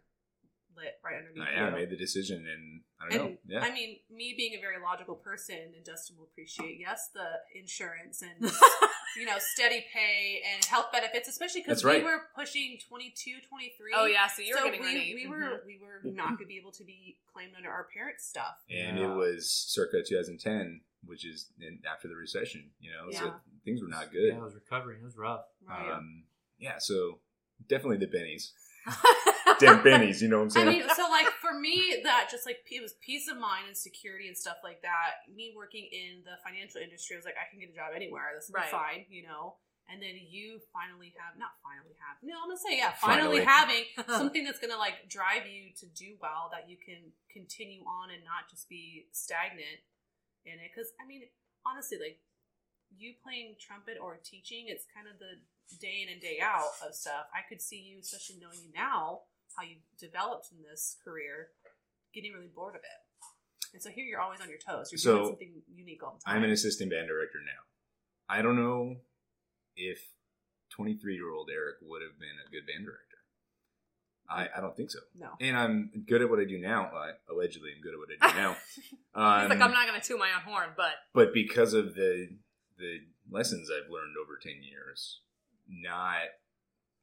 lit 0.77 0.95
right 1.03 1.17
underneath 1.17 1.43
I, 1.43 1.59
yeah, 1.59 1.67
I 1.67 1.69
made 1.71 1.89
the 1.89 1.97
decision, 1.97 2.45
and 2.47 2.81
I 3.01 3.09
don't 3.17 3.25
and 3.25 3.37
know. 3.49 3.59
Yeah, 3.59 3.65
I 3.65 3.73
mean, 3.73 3.97
me 4.09 4.33
being 4.37 4.53
a 4.55 4.61
very 4.61 4.77
logical 4.81 5.15
person, 5.15 5.57
and 5.75 5.83
Dustin 5.83 6.15
will 6.17 6.25
appreciate 6.25 6.77
yes 6.79 7.09
the 7.13 7.25
insurance 7.59 8.21
and 8.21 8.51
you 9.17 9.25
know 9.25 9.37
steady 9.39 9.83
pay 9.93 10.41
and 10.53 10.63
health 10.65 10.87
benefits, 10.91 11.27
especially 11.27 11.61
because 11.61 11.83
right. 11.83 11.99
we 11.99 12.05
were 12.05 12.21
pushing 12.35 12.77
22, 12.87 13.41
23. 13.49 13.91
Oh 13.95 14.05
yeah, 14.05 14.27
so 14.27 14.41
you 14.41 14.53
were 14.53 14.59
so 14.59 14.65
getting 14.65 14.81
we, 14.81 14.87
ready. 14.87 15.15
we 15.15 15.27
were 15.27 15.63
we 15.65 15.79
were 15.81 15.99
not 16.11 16.37
going 16.37 16.37
to 16.39 16.45
be 16.45 16.57
able 16.57 16.71
to 16.73 16.83
be 16.83 17.17
claimed 17.33 17.53
under 17.57 17.69
our 17.69 17.87
parents' 17.93 18.25
stuff. 18.25 18.61
and 18.69 18.97
Yeah. 18.97 19.11
it 19.11 19.15
was 19.15 19.49
circa 19.49 20.03
2010, 20.03 20.81
which 21.05 21.25
is 21.25 21.47
in, 21.59 21.79
after 21.91 22.07
the 22.07 22.15
recession. 22.15 22.69
You 22.79 22.91
know, 22.91 23.11
so 23.11 23.33
things 23.65 23.81
were 23.81 23.89
not 23.89 24.11
good. 24.11 24.33
Yeah, 24.33 24.39
I 24.39 24.43
was 24.43 24.55
recovering. 24.55 25.01
It 25.01 25.05
was 25.05 25.17
rough. 25.17 25.45
Right. 25.67 25.91
Um, 25.91 26.23
yeah, 26.59 26.79
so 26.79 27.19
definitely 27.67 27.97
the 27.97 28.07
bennies, 28.07 28.51
damn 29.59 29.79
bennies. 29.83 30.21
You 30.21 30.27
know 30.29 30.37
what 30.37 30.43
I'm 30.43 30.49
saying 30.51 30.67
I 30.67 30.71
saying? 30.71 30.85
mean, 30.87 30.95
so 30.95 31.03
like 31.09 31.27
for 31.41 31.53
me, 31.57 32.01
that 32.03 32.27
just 32.31 32.45
like 32.45 32.59
it 32.69 32.81
was 32.81 32.93
peace 33.03 33.27
of 33.27 33.37
mind 33.37 33.67
and 33.67 33.77
security 33.77 34.27
and 34.27 34.37
stuff 34.37 34.57
like 34.63 34.81
that. 34.81 35.27
Me 35.33 35.53
working 35.55 35.87
in 35.91 36.23
the 36.23 36.39
financial 36.43 36.81
industry, 36.81 37.15
I 37.15 37.19
was 37.19 37.25
like, 37.25 37.39
I 37.39 37.49
can 37.49 37.59
get 37.59 37.69
a 37.71 37.75
job 37.75 37.91
anywhere. 37.95 38.31
This 38.35 38.49
will 38.49 38.59
Right. 38.61 38.71
fine, 38.71 39.05
you 39.09 39.23
know. 39.23 39.55
And 39.87 40.03
then 40.03 40.19
you 40.19 40.59
finally 40.75 41.15
have, 41.15 41.39
not 41.39 41.55
finally 41.63 41.95
have, 42.03 42.19
no, 42.19 42.35
I'm 42.43 42.51
gonna 42.51 42.59
say, 42.59 42.75
yeah, 42.75 42.91
finally, 42.99 43.39
Finally. 43.39 43.47
having 43.47 43.83
something 44.19 44.43
that's 44.43 44.59
gonna 44.59 44.75
like 44.75 45.07
drive 45.07 45.47
you 45.47 45.71
to 45.79 45.87
do 45.95 46.19
well, 46.19 46.51
that 46.51 46.67
you 46.67 46.75
can 46.75 47.15
continue 47.31 47.87
on 47.87 48.11
and 48.11 48.19
not 48.27 48.51
just 48.51 48.67
be 48.67 49.07
stagnant 49.15 49.79
in 50.43 50.59
it 50.59 50.75
because 50.75 50.91
I 50.99 51.07
mean, 51.07 51.31
honestly, 51.63 51.95
like 52.03 52.19
you 52.91 53.15
playing 53.23 53.55
trumpet 53.59 53.95
or 53.99 54.19
teaching, 54.19 54.67
it's 54.67 54.83
kind 54.91 55.07
of 55.07 55.19
the 55.23 55.39
day 55.75 56.05
in 56.05 56.11
and 56.13 56.21
day 56.21 56.39
out 56.41 56.71
of 56.87 56.95
stuff. 56.95 57.27
I 57.35 57.41
could 57.47 57.61
see 57.61 57.77
you, 57.81 57.99
especially 57.99 58.37
knowing 58.41 58.59
you 58.63 58.71
now, 58.73 59.21
how 59.57 59.63
you've 59.63 59.83
developed 59.99 60.47
in 60.51 60.63
this 60.63 60.95
career, 61.03 61.49
getting 62.13 62.31
really 62.33 62.47
bored 62.55 62.75
of 62.75 62.81
it. 62.81 63.01
And 63.73 63.83
so 63.83 63.89
here 63.89 64.05
you're 64.05 64.21
always 64.21 64.39
on 64.39 64.47
your 64.49 64.59
toes. 64.59 64.89
You're 64.91 64.99
So, 64.99 65.15
doing 65.17 65.27
something 65.29 65.51
unique 65.75 66.01
all 66.03 66.17
the 66.17 66.23
time. 66.25 66.37
I'm 66.37 66.43
an 66.45 66.51
assistant 66.51 66.89
band 66.89 67.07
director 67.07 67.39
now. 67.45 67.61
I 68.33 68.41
don't 68.41 68.55
know 68.55 68.95
if 69.75 69.99
23 70.71 71.15
year 71.15 71.29
old 71.31 71.49
Eric 71.53 71.75
would 71.81 72.01
have 72.01 72.17
been 72.19 72.37
a 72.47 72.49
good 72.49 72.65
band 72.65 72.85
director. 72.85 73.03
I, 74.29 74.49
I 74.57 74.61
don't 74.61 74.75
think 74.75 74.91
so. 74.91 74.99
no. 75.17 75.29
And 75.39 75.55
I'm 75.57 76.03
good 76.05 76.21
at 76.21 76.29
what 76.29 76.39
I 76.39 76.43
do 76.45 76.57
now. 76.59 76.91
Uh, 76.93 77.11
allegedly, 77.31 77.69
I'm 77.75 77.81
good 77.81 77.93
at 77.93 77.99
what 77.99 78.09
I 78.11 78.31
do 78.33 78.37
now. 78.41 78.57
Um, 79.15 79.41
He's 79.41 79.49
like, 79.49 79.61
I'm 79.61 79.71
not 79.71 79.87
going 79.87 79.99
to 79.99 80.05
toot 80.07 80.19
my 80.19 80.27
own 80.35 80.41
horn, 80.45 80.69
but 80.77 80.91
but 81.11 81.33
because 81.33 81.73
of 81.73 81.95
the 81.95 82.29
the 82.77 82.99
lessons 83.31 83.67
I've 83.71 83.89
learned 83.89 84.13
over 84.21 84.37
10 84.39 84.51
years, 84.61 85.21
not 85.69 86.27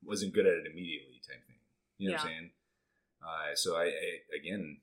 wasn't 0.04 0.34
good 0.34 0.46
at 0.46 0.52
it 0.52 0.66
immediately 0.70 1.20
type 1.26 1.44
thing. 1.46 1.56
You 1.98 2.08
know 2.08 2.14
what 2.14 2.22
I'm 2.22 2.26
saying? 2.28 2.50
Uh, 3.22 3.54
so 3.54 3.76
I, 3.76 3.84
I 3.84 4.36
again, 4.38 4.78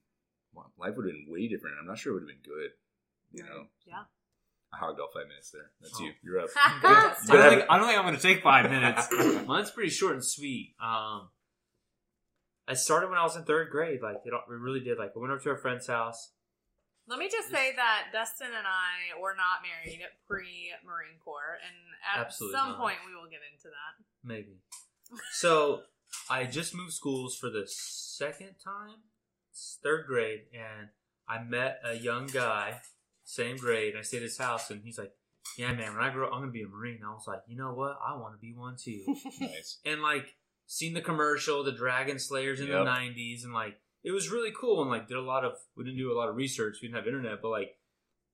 life 0.78 0.94
would 0.98 1.06
have 1.06 1.14
been 1.14 1.26
way 1.30 1.48
different. 1.48 1.76
I'm 1.80 1.88
not 1.88 1.98
sure 2.00 2.12
it 2.12 2.16
would 2.22 2.30
have 2.30 2.42
been 2.42 2.52
good. 2.54 2.72
You 3.32 3.44
know, 3.44 3.68
yeah. 3.86 4.04
I 4.74 4.78
hogged 4.78 5.00
all 5.00 5.10
five 5.14 5.28
minutes 5.28 5.52
there. 5.52 5.72
That's 5.82 5.94
Oh. 6.00 6.04
you. 6.04 6.12
You're 6.24 6.40
up. 6.40 6.50
I 6.56 7.14
don't, 7.28 7.50
think, 7.52 7.66
I 7.70 7.78
don't 7.78 7.88
think 7.88 8.00
I'm 8.00 8.06
going 8.06 8.16
to 8.16 8.22
take 8.22 8.42
five 8.42 8.70
minutes. 8.70 9.08
Mine's 9.48 9.72
pretty 9.72 9.90
short 9.90 10.14
and 10.14 10.26
sweet. 10.26 10.76
Um, 10.82 11.30
I 12.68 12.74
started 12.74 13.10
when 13.10 13.18
I 13.18 13.24
was 13.24 13.36
in 13.36 13.44
third 13.44 13.70
grade. 13.70 14.02
Like 14.02 14.18
it, 14.26 14.34
it 14.34 14.42
really 14.50 14.80
did. 14.80 14.98
Like 14.98 15.12
I 15.16 15.20
went 15.20 15.32
over 15.32 15.42
to 15.44 15.50
a 15.52 15.58
friend's 15.58 15.88
house. 15.88 16.32
Let 17.12 17.20
me 17.20 17.28
just 17.30 17.50
say 17.52 17.76
that 17.76 18.08
Dustin 18.14 18.48
and 18.48 18.66
I 18.66 19.20
were 19.20 19.36
not 19.36 19.60
married 19.68 20.00
pre 20.26 20.72
Marine 20.88 21.20
Corps, 21.24 21.60
and 21.60 21.76
at 22.16 22.26
Absolutely 22.26 22.58
some 22.58 22.70
not. 22.70 22.80
point 22.80 22.96
we 23.06 23.14
will 23.14 23.28
get 23.30 23.42
into 23.52 23.68
that. 23.68 23.94
maybe. 24.24 24.62
So 25.34 25.82
I 26.30 26.46
just 26.46 26.74
moved 26.74 26.94
schools 26.94 27.36
for 27.38 27.50
the 27.50 27.66
second 27.68 28.56
time, 28.64 29.04
It's 29.52 29.78
third 29.84 30.06
grade, 30.08 30.44
and 30.54 30.88
I 31.28 31.44
met 31.44 31.82
a 31.84 31.96
young 31.96 32.28
guy, 32.28 32.80
same 33.26 33.58
grade. 33.58 33.96
I 33.98 34.04
stayed 34.04 34.18
at 34.18 34.24
his 34.24 34.38
house, 34.38 34.72
and 34.72 34.82
he's 34.82 34.98
like, 34.98 35.12
"Yeah, 35.58 35.74
man, 35.74 35.94
when 35.96 36.04
I 36.04 36.12
grow 36.14 36.28
up, 36.28 36.34
I'm 36.34 36.40
gonna 36.40 36.52
be 36.54 36.64
a 36.64 36.68
marine." 36.68 37.02
I 37.06 37.12
was 37.14 37.28
like, 37.28 37.42
"You 37.46 37.58
know 37.58 37.74
what? 37.74 37.98
I 38.02 38.16
want 38.16 38.36
to 38.36 38.40
be 38.40 38.54
one 38.54 38.78
too." 38.78 39.04
nice. 39.42 39.80
and 39.84 40.02
like 40.02 40.38
seen 40.66 40.94
the 40.94 41.02
commercial, 41.02 41.62
the 41.66 41.74
Dragon 41.74 42.20
Slayers 42.20 42.62
in 42.62 42.68
Yep. 42.68 42.86
the 42.86 42.90
'90s, 42.90 43.44
and 43.44 43.54
like 43.54 43.82
it 44.04 44.12
was 44.12 44.30
really 44.30 44.52
cool. 44.60 44.82
And 44.82 44.90
like 44.92 45.08
did 45.08 45.18
a 45.18 45.22
lot 45.22 45.46
of 45.46 45.54
we 45.76 45.84
didn't 45.84 45.98
do 45.98 46.12
a 46.12 46.18
lot 46.18 46.30
of 46.30 46.36
research, 46.36 46.78
we 46.82 46.88
didn't 46.88 46.98
have 46.98 47.08
internet, 47.08 47.42
but 47.42 47.50
like 47.50 47.78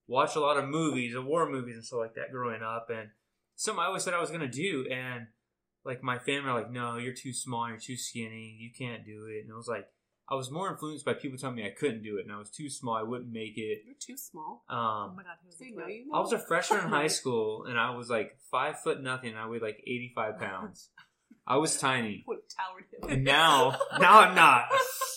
watched 0.06 0.36
a 0.36 0.40
lot 0.40 0.56
of 0.56 0.68
movies, 0.68 1.14
of 1.14 1.24
war 1.24 1.48
movies 1.50 1.76
and 1.76 1.84
stuff 1.84 1.98
like 2.00 2.14
that 2.14 2.32
growing 2.32 2.62
up, 2.62 2.88
and 2.90 3.10
something 3.56 3.82
I 3.82 3.86
always 3.86 4.02
said 4.04 4.14
I 4.14 4.20
was 4.20 4.30
gonna 4.30 4.48
do, 4.48 4.86
and 4.90 5.26
like 5.84 6.02
my 6.02 6.18
family 6.18 6.50
are 6.50 6.54
like, 6.58 6.70
no, 6.70 6.96
you're 6.98 7.14
too 7.14 7.32
small, 7.32 7.68
you're 7.68 7.78
too 7.78 7.96
skinny, 7.96 8.56
you 8.58 8.70
can't 8.76 9.04
do 9.04 9.26
it, 9.26 9.40
and 9.42 9.50
it 9.50 9.56
was 9.56 9.68
like. 9.68 9.86
I 10.30 10.34
was 10.34 10.50
more 10.50 10.70
influenced 10.70 11.06
by 11.06 11.14
people 11.14 11.38
telling 11.38 11.56
me 11.56 11.64
I 11.64 11.70
couldn't 11.70 12.02
do 12.02 12.18
it, 12.18 12.26
and 12.26 12.30
I 12.34 12.36
was 12.38 12.50
too 12.50 12.68
small. 12.68 12.94
I 12.94 13.02
wouldn't 13.02 13.32
make 13.32 13.56
it. 13.56 13.78
You're 13.86 13.94
too 13.98 14.18
small. 14.18 14.62
Oh 14.68 14.76
Um, 14.76 15.16
my 15.16 15.22
god, 15.22 15.36
who 15.40 15.46
was 15.46 15.56
Say 15.56 15.68
it? 15.68 15.74
no, 15.74 15.86
you 15.86 16.04
I 16.12 16.20
was 16.20 16.34
a 16.34 16.38
freshman 16.38 16.80
in 16.80 16.88
high 16.88 17.06
school, 17.20 17.64
and 17.64 17.78
I 17.80 17.96
was 17.96 18.10
like 18.10 18.36
five 18.50 18.78
foot 18.82 19.00
nothing, 19.02 19.30
and 19.30 19.38
I 19.38 19.46
weighed 19.48 19.62
like 19.62 19.78
eighty 19.86 20.12
five 20.14 20.38
pounds. 20.38 20.90
I 21.48 21.56
was 21.56 21.78
tiny. 21.78 22.24
Would 22.28 22.38
have 22.38 22.66
towered 22.66 22.84
him. 22.92 23.16
And 23.16 23.24
now, 23.24 23.78
now 23.98 24.20
I'm 24.20 24.34
not. 24.34 24.66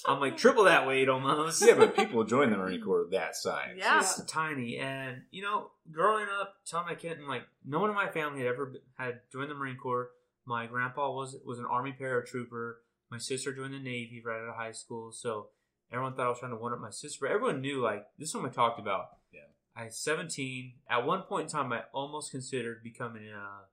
I'm 0.08 0.20
like 0.22 0.38
triple 0.38 0.64
that 0.64 0.88
weight 0.88 1.10
almost. 1.10 1.62
Yeah, 1.62 1.76
but 1.76 1.96
people 1.96 2.24
join 2.24 2.50
the 2.50 2.58
Marine 2.58 2.82
Corps 2.82 3.08
that 3.12 3.36
size. 3.36 3.76
Yeah. 3.78 4.00
Just 4.00 4.28
tiny. 4.30 4.78
And 4.78 5.24
you 5.30 5.42
know, 5.44 5.72
growing 5.92 6.28
up, 6.40 6.56
telling 6.66 6.88
my 6.88 6.96
kid, 6.96 7.20
and 7.20 7.28
like 7.28 7.44
no 7.66 7.80
one 7.80 7.90
in 7.90 7.96
my 7.96 8.08
family 8.08 8.40
had 8.40 8.48
ever 8.48 8.66
been- 8.68 8.82
had 8.98 9.20
joined 9.32 9.52
the 9.52 9.56
Marine 9.56 9.78
Corps. 9.78 10.10
My 10.46 10.66
grandpa 10.66 11.12
was 11.12 11.36
was 11.46 11.60
an 11.60 11.66
Army 11.66 11.94
paratrooper. 12.00 12.76
My 13.12 13.18
sister 13.18 13.54
joined 13.54 13.74
the 13.74 13.80
Navy 13.80 14.24
right 14.26 14.42
out 14.42 14.50
of 14.50 14.56
high 14.56 14.72
school. 14.72 15.12
So 15.12 15.50
everyone 15.92 16.16
thought 16.16 16.28
I 16.28 16.30
was 16.30 16.40
trying 16.40 16.52
to 16.52 16.58
one 16.58 16.72
up 16.74 16.80
my 16.80 16.90
sister. 16.90 17.20
But 17.28 17.32
everyone 17.36 17.62
knew 17.62 17.82
like 17.82 18.06
this 18.18 18.30
is 18.30 18.36
what 18.36 18.46
I 18.46 18.50
talked 18.50 18.80
about. 18.80 19.08
Yeah. 19.34 19.42
I 19.76 19.86
was 19.86 19.98
17. 19.98 20.74
At 20.90 21.06
one 21.06 21.24
point 21.24 21.44
in 21.44 21.50
time, 21.52 21.72
I 21.74 21.84
almost 21.94 22.32
considered 22.32 22.84
becoming 22.84 23.28
a, 23.28 23.36
a 23.38 23.66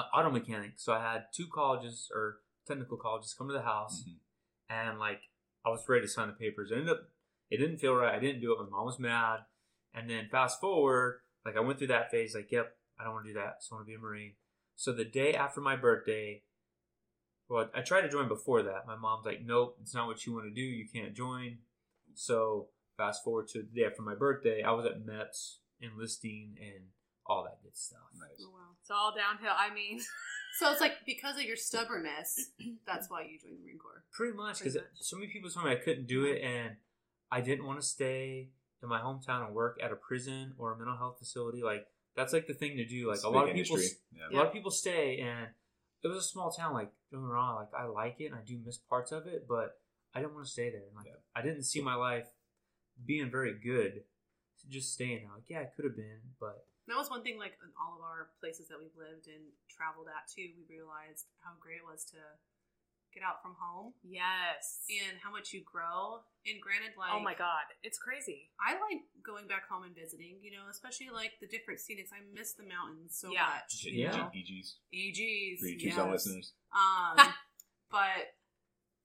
auto 0.00 0.30
mechanic. 0.30 0.72
So 0.76 0.92
I 0.92 1.00
had 1.00 1.26
two 1.32 1.46
colleges 1.46 2.10
or 2.14 2.40
technical 2.66 2.96
colleges 2.96 3.34
come 3.34 3.48
to 3.48 3.52
the 3.54 3.62
house, 3.62 4.04
Mhm. 4.04 4.18
and 4.68 4.98
like 4.98 5.22
I 5.64 5.70
was 5.70 5.88
ready 5.88 6.02
to 6.02 6.08
sign 6.08 6.28
the 6.28 6.34
papers. 6.34 6.70
It 6.70 6.74
ended 6.78 6.90
up, 6.90 7.08
it 7.50 7.56
didn't 7.58 7.78
feel 7.78 7.94
right. 7.94 8.14
I 8.14 8.18
didn't 8.18 8.40
do 8.40 8.52
it. 8.52 8.58
My 8.62 8.68
mom 8.68 8.86
was 8.86 8.98
mad. 8.98 9.46
And 9.94 10.10
then 10.10 10.28
fast 10.28 10.60
forward, 10.60 11.22
like 11.44 11.56
I 11.56 11.60
went 11.60 11.78
through 11.78 11.88
that 11.88 12.10
phase. 12.10 12.34
Like, 12.34 12.50
yep, 12.50 12.76
I 12.98 13.04
don't 13.04 13.14
want 13.14 13.26
to 13.26 13.32
do 13.32 13.38
that. 13.38 13.62
So 13.62 13.74
I 13.74 13.78
want 13.78 13.86
to 13.86 13.90
be 13.90 13.94
a 13.94 13.98
marine. 13.98 14.36
So 14.76 14.92
the 14.92 15.04
day 15.04 15.34
after 15.34 15.60
my 15.60 15.76
birthday, 15.76 16.44
well, 17.48 17.70
I 17.74 17.82
tried 17.82 18.02
to 18.02 18.08
join 18.08 18.28
before 18.28 18.62
that. 18.62 18.86
My 18.86 18.96
mom's 18.96 19.24
like, 19.26 19.42
nope, 19.42 19.78
it's 19.80 19.94
not 19.94 20.06
what 20.06 20.26
you 20.26 20.32
want 20.34 20.46
to 20.46 20.50
do. 20.54 20.60
You 20.60 20.88
can't 20.88 21.14
join. 21.14 21.58
So 22.14 22.70
fast 22.96 23.22
forward 23.22 23.48
to 23.48 23.62
the 23.62 23.68
day 23.68 23.84
after 23.84 24.02
my 24.02 24.14
birthday, 24.14 24.62
I 24.62 24.72
was 24.72 24.86
at 24.86 25.04
MEPS 25.04 25.60
enlisting 25.80 26.56
and 26.60 26.90
all 27.26 27.44
that 27.44 27.58
good 27.62 27.76
stuff. 27.76 28.00
Nice. 28.18 28.40
Oh, 28.42 28.50
wow. 28.50 28.76
It's 28.80 28.90
all 28.90 29.14
downhill. 29.14 29.54
I 29.56 29.72
mean, 29.74 30.00
So 30.56 30.70
it's 30.70 30.80
like 30.80 31.04
because 31.04 31.36
of 31.36 31.42
your 31.42 31.56
stubbornness, 31.56 32.50
that's 32.86 33.10
why 33.10 33.22
you 33.22 33.38
joined 33.40 33.58
the 33.58 33.64
Marine 33.64 33.78
Corps. 33.78 34.04
Pretty 34.12 34.36
much, 34.36 34.58
because 34.58 34.76
so 35.00 35.16
many 35.16 35.28
people 35.28 35.50
told 35.50 35.66
me 35.66 35.72
I 35.72 35.76
couldn't 35.76 36.06
do 36.06 36.24
it, 36.26 36.42
and 36.42 36.76
I 37.30 37.40
didn't 37.40 37.66
want 37.66 37.80
to 37.80 37.86
stay 37.86 38.50
in 38.80 38.88
my 38.88 39.00
hometown 39.00 39.44
and 39.44 39.52
work 39.54 39.80
at 39.82 39.90
a 39.90 39.96
prison 39.96 40.52
or 40.56 40.72
a 40.72 40.78
mental 40.78 40.96
health 40.96 41.18
facility. 41.18 41.62
Like 41.64 41.86
that's 42.14 42.32
like 42.32 42.46
the 42.46 42.54
thing 42.54 42.76
to 42.76 42.86
do. 42.86 43.08
Like 43.08 43.16
It's 43.16 43.24
a 43.24 43.28
lot 43.28 43.48
of 43.48 43.54
people. 43.54 43.78
Yeah. 43.78 44.20
a 44.30 44.36
lot 44.36 44.46
of 44.46 44.52
people 44.52 44.70
stay, 44.70 45.18
and 45.18 45.48
it 46.04 46.08
was 46.08 46.18
a 46.18 46.22
small 46.22 46.52
town. 46.52 46.72
Like 46.72 46.92
don't 47.10 47.20
get 47.22 47.26
me 47.26 47.32
wrong, 47.32 47.56
like 47.56 47.74
I 47.76 47.86
like 47.86 48.20
it 48.20 48.26
and 48.26 48.36
I 48.36 48.42
do 48.46 48.56
miss 48.64 48.78
parts 48.78 49.10
of 49.10 49.26
it, 49.26 49.46
but 49.48 49.78
I 50.14 50.20
didn't 50.20 50.34
want 50.34 50.46
to 50.46 50.52
stay 50.52 50.70
there. 50.70 50.82
And, 50.86 50.94
like 50.94 51.06
Yeah. 51.06 51.18
I 51.34 51.42
didn't 51.42 51.64
see 51.64 51.80
my 51.80 51.96
life 51.96 52.28
being 53.04 53.28
very 53.28 53.54
good. 53.58 54.04
Just 54.68 54.94
staying 54.94 55.22
there. 55.22 55.30
Like 55.34 55.48
yeah, 55.48 55.62
it 55.62 55.72
could 55.74 55.84
have 55.84 55.96
been, 55.96 56.20
but 56.38 56.64
That 56.86 57.00
was 57.00 57.08
one 57.08 57.24
thing, 57.24 57.38
like 57.40 57.56
in 57.64 57.72
all 57.80 57.96
of 57.96 58.02
our 58.04 58.28
places 58.40 58.68
that 58.68 58.76
we've 58.76 58.94
lived 58.96 59.24
and 59.26 59.40
traveled 59.72 60.08
at 60.12 60.28
too. 60.28 60.52
We 60.52 60.68
realized 60.68 61.32
how 61.40 61.56
great 61.56 61.80
it 61.80 61.86
was 61.88 62.04
to 62.12 62.20
get 63.14 63.22
out 63.22 63.38
from 63.40 63.54
home 63.56 63.94
yes. 64.02 64.82
and 64.90 65.16
how 65.22 65.30
much 65.30 65.54
you 65.54 65.62
grow. 65.62 66.26
And 66.44 66.60
granted, 66.60 66.92
like 66.98 67.14
oh 67.14 67.22
my 67.22 67.32
god, 67.32 67.64
it's 67.80 67.96
crazy. 67.96 68.52
I 68.60 68.76
like 68.76 69.06
going 69.24 69.46
back 69.48 69.64
home 69.70 69.86
and 69.86 69.94
visiting. 69.96 70.42
You 70.44 70.52
know, 70.52 70.68
especially 70.68 71.08
like 71.08 71.40
the 71.40 71.48
different 71.48 71.80
scenics. 71.80 72.12
I 72.12 72.20
miss 72.34 72.52
the 72.52 72.66
mountains 72.68 73.16
so 73.16 73.32
Yeah. 73.32 73.48
much. 73.48 73.86
You 73.88 74.04
Yeah. 74.04 74.28
know? 74.28 74.30
EGs 74.34 74.76
EGs. 74.92 75.60
for 75.62 75.70
you 75.72 75.78
yes. 75.80 75.94
Tucson 75.96 76.10
listeners. 76.10 76.52
Um, 76.74 77.32
but 77.90 78.36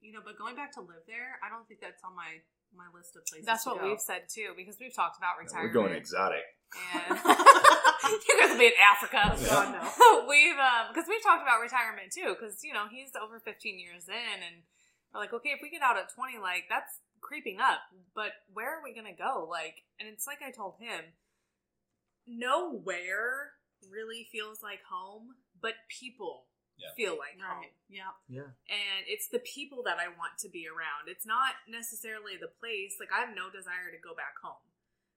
you 0.02 0.12
know, 0.12 0.20
but 0.26 0.36
going 0.36 0.56
back 0.56 0.74
to 0.76 0.82
live 0.82 1.08
there, 1.08 1.40
I 1.40 1.48
don't 1.48 1.68
think 1.68 1.80
that's 1.80 2.04
on 2.04 2.16
my 2.16 2.44
my 2.76 2.86
list 2.94 3.16
of 3.16 3.26
places. 3.26 3.46
That's 3.46 3.64
to 3.64 3.72
what 3.72 3.82
go. 3.82 3.90
we've 3.90 4.02
said 4.02 4.28
too, 4.30 4.54
because 4.56 4.78
we've 4.80 4.94
talked 4.94 5.18
about 5.18 5.38
Yeah, 5.40 5.46
retirement. 5.46 5.74
We're 5.74 5.82
going 5.82 5.94
exotic. 5.96 6.44
And 6.76 7.18
you 8.28 8.34
guys 8.40 8.52
will 8.52 8.60
be 8.60 8.68
in 8.68 8.78
Africa. 8.80 9.36
God, 9.50 9.74
no. 9.74 10.26
we've 10.30 10.58
um 10.58 10.94
because 10.94 11.08
we've 11.10 11.24
talked 11.24 11.42
about 11.44 11.62
retirement 11.62 12.12
too, 12.14 12.36
because 12.38 12.64
you 12.64 12.74
know 12.74 12.86
he's 12.90 13.12
over 13.18 13.40
15 13.40 13.80
years 13.80 14.08
in, 14.08 14.38
and 14.46 14.64
we're 15.14 15.22
like, 15.22 15.34
okay, 15.34 15.50
if 15.50 15.60
we 15.62 15.70
get 15.70 15.82
out 15.82 15.98
at 15.98 16.14
20, 16.14 16.38
like 16.40 16.66
that's 16.70 17.00
creeping 17.22 17.60
up. 17.60 17.80
But 18.16 18.32
where 18.54 18.78
are 18.78 18.84
we 18.84 18.94
gonna 18.94 19.16
go? 19.18 19.48
Like, 19.50 19.84
and 20.00 20.08
it's 20.08 20.28
like 20.28 20.40
I 20.46 20.52
told 20.52 20.76
him, 20.80 21.14
nowhere 22.28 23.52
really 23.90 24.28
feels 24.32 24.62
like 24.62 24.80
home, 24.90 25.36
but 25.62 25.74
people 25.90 26.46
Yeah. 26.78 26.94
feel 26.96 27.16
like 27.18 27.36
home. 27.40 27.66
Yeah. 27.90 28.14
yeah, 28.30 28.48
and 28.70 29.02
it's 29.08 29.28
the 29.28 29.40
people 29.44 29.84
that 29.84 29.98
I 30.00 30.08
want 30.08 30.38
to 30.46 30.50
be 30.50 30.68
around. 30.68 31.10
It's 31.12 31.26
not 31.26 31.56
necessarily 31.68 32.38
the 32.40 32.48
place. 32.60 32.96
Like 33.00 33.10
I 33.12 33.20
have 33.26 33.36
no 33.36 33.50
desire 33.50 33.92
to 33.92 34.00
go 34.00 34.14
back 34.16 34.38
home, 34.44 34.62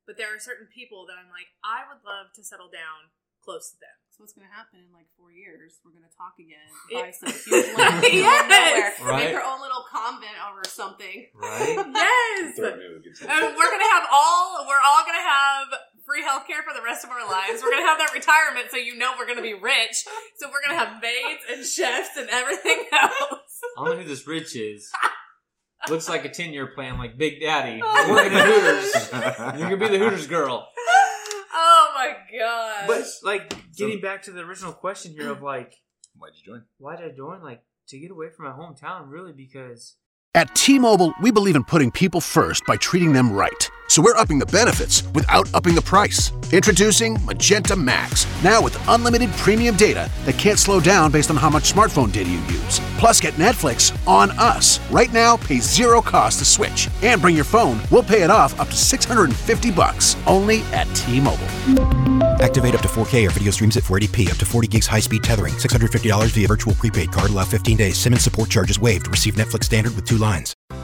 but 0.07 0.17
there 0.19 0.35
are 0.35 0.41
certain 0.41 0.67
people 0.73 1.07
that 1.07 1.17
I'm 1.21 1.31
like, 1.31 1.49
I 1.63 1.87
would 1.89 2.03
love 2.05 2.33
to 2.37 2.43
settle 2.45 2.69
down 2.69 3.11
close 3.43 3.71
to 3.75 3.79
them. 3.83 3.97
So 4.15 4.23
what's 4.23 4.37
going 4.37 4.47
to 4.47 4.55
happen 4.55 4.79
in 4.79 4.93
like 4.95 5.11
four 5.19 5.33
years? 5.35 5.81
We're 5.83 5.91
going 5.97 6.07
to 6.07 6.15
talk 6.15 6.39
again. 6.39 6.69
It- 6.93 7.03
Buy 7.03 7.11
some 7.11 7.33
huge 7.47 7.75
land 7.75 7.99
in 8.05 8.23
the 8.23 8.23
middle 8.23 8.31
of 8.31 8.47
Yes! 8.47 8.47
nowhere, 8.47 8.93
Right. 9.03 9.25
Make 9.27 9.35
our 9.35 9.47
own 9.47 9.59
little 9.65 9.83
convent 9.91 10.39
over 10.47 10.63
something. 10.69 11.27
right. 11.35 11.75
yes, 11.91 12.55
Throw 12.55 12.77
me 12.79 12.87
with 12.93 13.03
a 13.03 13.05
good 13.09 13.17
sense. 13.19 13.27
and 13.31 13.43
we're 13.57 13.73
gonna 13.73 13.93
have 13.99 14.07
all. 14.15 14.63
We're 14.69 14.79
all 14.85 15.03
gonna 15.03 15.27
have 15.27 15.67
free 16.07 16.23
healthcare 16.23 16.63
for 16.63 16.71
the 16.75 16.83
rest 16.87 17.03
of 17.03 17.11
our 17.11 17.25
lives. 17.27 17.63
We're 17.63 17.71
gonna 17.75 17.87
have 17.91 17.99
that 17.99 18.13
retirement, 18.15 18.71
so 18.71 18.77
you 18.77 18.95
know 18.95 19.15
we're 19.19 19.27
gonna 19.27 19.43
be 19.43 19.55
rich. 19.55 20.07
So 20.39 20.47
we're 20.51 20.63
gonna 20.67 20.79
have 20.79 21.01
maids 21.03 21.43
and 21.51 21.65
chefs 21.67 22.15
and 22.19 22.29
everything 22.31 22.85
else. 22.93 23.59
I 23.79 23.85
don't 23.87 23.97
know 23.97 24.03
who 24.03 24.09
this 24.09 24.27
rich 24.27 24.55
is. 24.55 24.91
Looks 25.89 26.09
like 26.09 26.25
a 26.25 26.29
ten 26.29 26.53
year 26.53 26.69
plan, 26.69 26.99
like 26.99 27.17
Big 27.19 27.41
Daddy. 27.41 27.83
Working 27.83 28.39
at 28.39 28.47
Hooters. 28.47 29.59
You're 29.61 29.69
gonna 29.71 29.77
be 29.77 29.89
the 29.89 29.99
Hooters 29.99 30.27
girl. 30.27 30.69
Oh 31.55 31.89
my 31.95 32.15
god! 32.39 32.87
But 32.87 33.05
like 33.23 33.55
getting 33.77 34.01
back 34.01 34.23
to 34.25 34.33
the 34.33 34.41
original 34.41 34.73
question 34.73 35.13
here 35.13 35.31
of 35.31 35.43
like, 35.43 35.75
Why'd 36.17 36.33
you 36.37 36.53
join? 36.53 36.63
why 36.79 36.97
did 36.97 37.13
I 37.13 37.15
join? 37.17 37.43
Like 37.43 37.63
to 37.89 37.99
get 37.99 38.11
away 38.11 38.29
from 38.31 38.47
my 38.47 38.53
hometown, 38.53 39.09
really, 39.09 39.33
because 39.33 39.97
At 40.35 40.55
T 40.55 40.79
Mobile, 40.79 41.13
we 41.21 41.31
believe 41.31 41.57
in 41.57 41.63
putting 41.63 41.91
people 41.91 42.19
first 42.19 42.65
by 42.65 42.79
treating 42.79 43.13
them 43.13 43.31
right. 43.31 43.71
So 43.89 44.01
we're 44.01 44.17
upping 44.17 44.39
the 44.39 44.47
benefits 44.47 45.03
without 45.13 45.53
upping 45.53 45.75
the 45.75 45.83
price. 45.83 46.33
Introducing 46.53 47.23
Magenta 47.27 47.77
Max, 47.77 48.27
now 48.43 48.63
with 48.63 48.75
unlimited 48.89 49.31
premium 49.33 49.77
data 49.77 50.11
that 50.25 50.39
can't 50.39 50.59
slow 50.59 50.81
down 50.81 51.13
based 51.13 51.29
on 51.29 51.37
how 51.37 51.51
much 51.51 51.71
smartphone 51.71 52.11
data 52.11 52.31
you 52.31 52.39
use. 52.45 52.81
Plus, 52.97 53.21
get 53.21 53.35
Netflix 53.35 53.93
on 54.09 54.31
us. 54.39 54.81
Right 54.91 55.13
now, 55.13 55.37
pay 55.37 55.59
zero 55.59 56.01
cost 56.01 56.39
to 56.39 56.47
switch. 56.47 56.89
And 57.03 57.21
bring 57.21 57.35
your 57.35 57.45
phone, 57.45 57.79
we'll 57.91 58.03
pay 58.03 58.23
it 58.23 58.31
off 58.31 58.59
up 58.59 58.69
to 58.69 58.77
650 58.77 59.71
bucks 59.73 60.17
only 60.27 60.63
at 60.73 60.87
T 60.95 61.21
Mobile. 61.21 62.12
Activate 62.43 62.75
up 62.75 62.81
to 62.81 62.89
4K 62.89 63.27
or 63.27 63.31
video 63.31 63.53
streams 63.53 63.77
at 63.77 63.85
480p, 63.85 64.31
up 64.31 64.37
to 64.37 64.45
40 64.45 64.67
gigs 64.67 64.87
high 64.89 64.99
speed 64.99 65.23
tethering, 65.23 65.55
$650 65.55 66.31
via 66.31 66.49
virtual 66.49 66.75
prepaid 66.75 67.13
card, 67.13 67.31
allow 67.31 67.45
15 67.45 67.77
days. 67.77 67.97
SIM 67.97 68.15
and 68.15 68.21
support 68.21 68.51
charges 68.51 68.81
waived. 68.81 69.07
Receive 69.09 69.35
Netflix 69.35 69.65
standard 69.65 69.95
with 69.95 70.05
two 70.05 70.17
lines. 70.17 70.55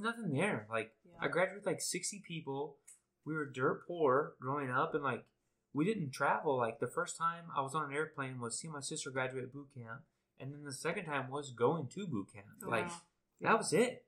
Was 0.00 0.14
nothing 0.14 0.32
there. 0.32 0.66
Like 0.70 0.92
I 1.20 1.28
graduated 1.28 1.62
with 1.62 1.66
like 1.66 1.80
sixty 1.80 2.22
people. 2.26 2.76
We 3.24 3.34
were 3.34 3.46
dirt 3.46 3.86
poor 3.86 4.34
growing 4.40 4.70
up, 4.70 4.94
and 4.94 5.04
like 5.04 5.24
we 5.72 5.84
didn't 5.84 6.10
travel. 6.10 6.56
Like 6.56 6.80
the 6.80 6.86
first 6.86 7.16
time 7.18 7.44
I 7.56 7.60
was 7.60 7.74
on 7.74 7.90
an 7.90 7.96
airplane 7.96 8.40
was 8.40 8.58
seeing 8.58 8.72
my 8.72 8.80
sister 8.80 9.10
graduate 9.10 9.52
boot 9.52 9.68
camp, 9.74 10.02
and 10.38 10.52
then 10.52 10.64
the 10.64 10.72
second 10.72 11.04
time 11.04 11.30
was 11.30 11.50
going 11.50 11.88
to 11.88 12.06
boot 12.06 12.28
camp. 12.32 12.46
Like 12.66 12.88
that 13.40 13.58
was 13.58 13.72
it. 13.72 14.04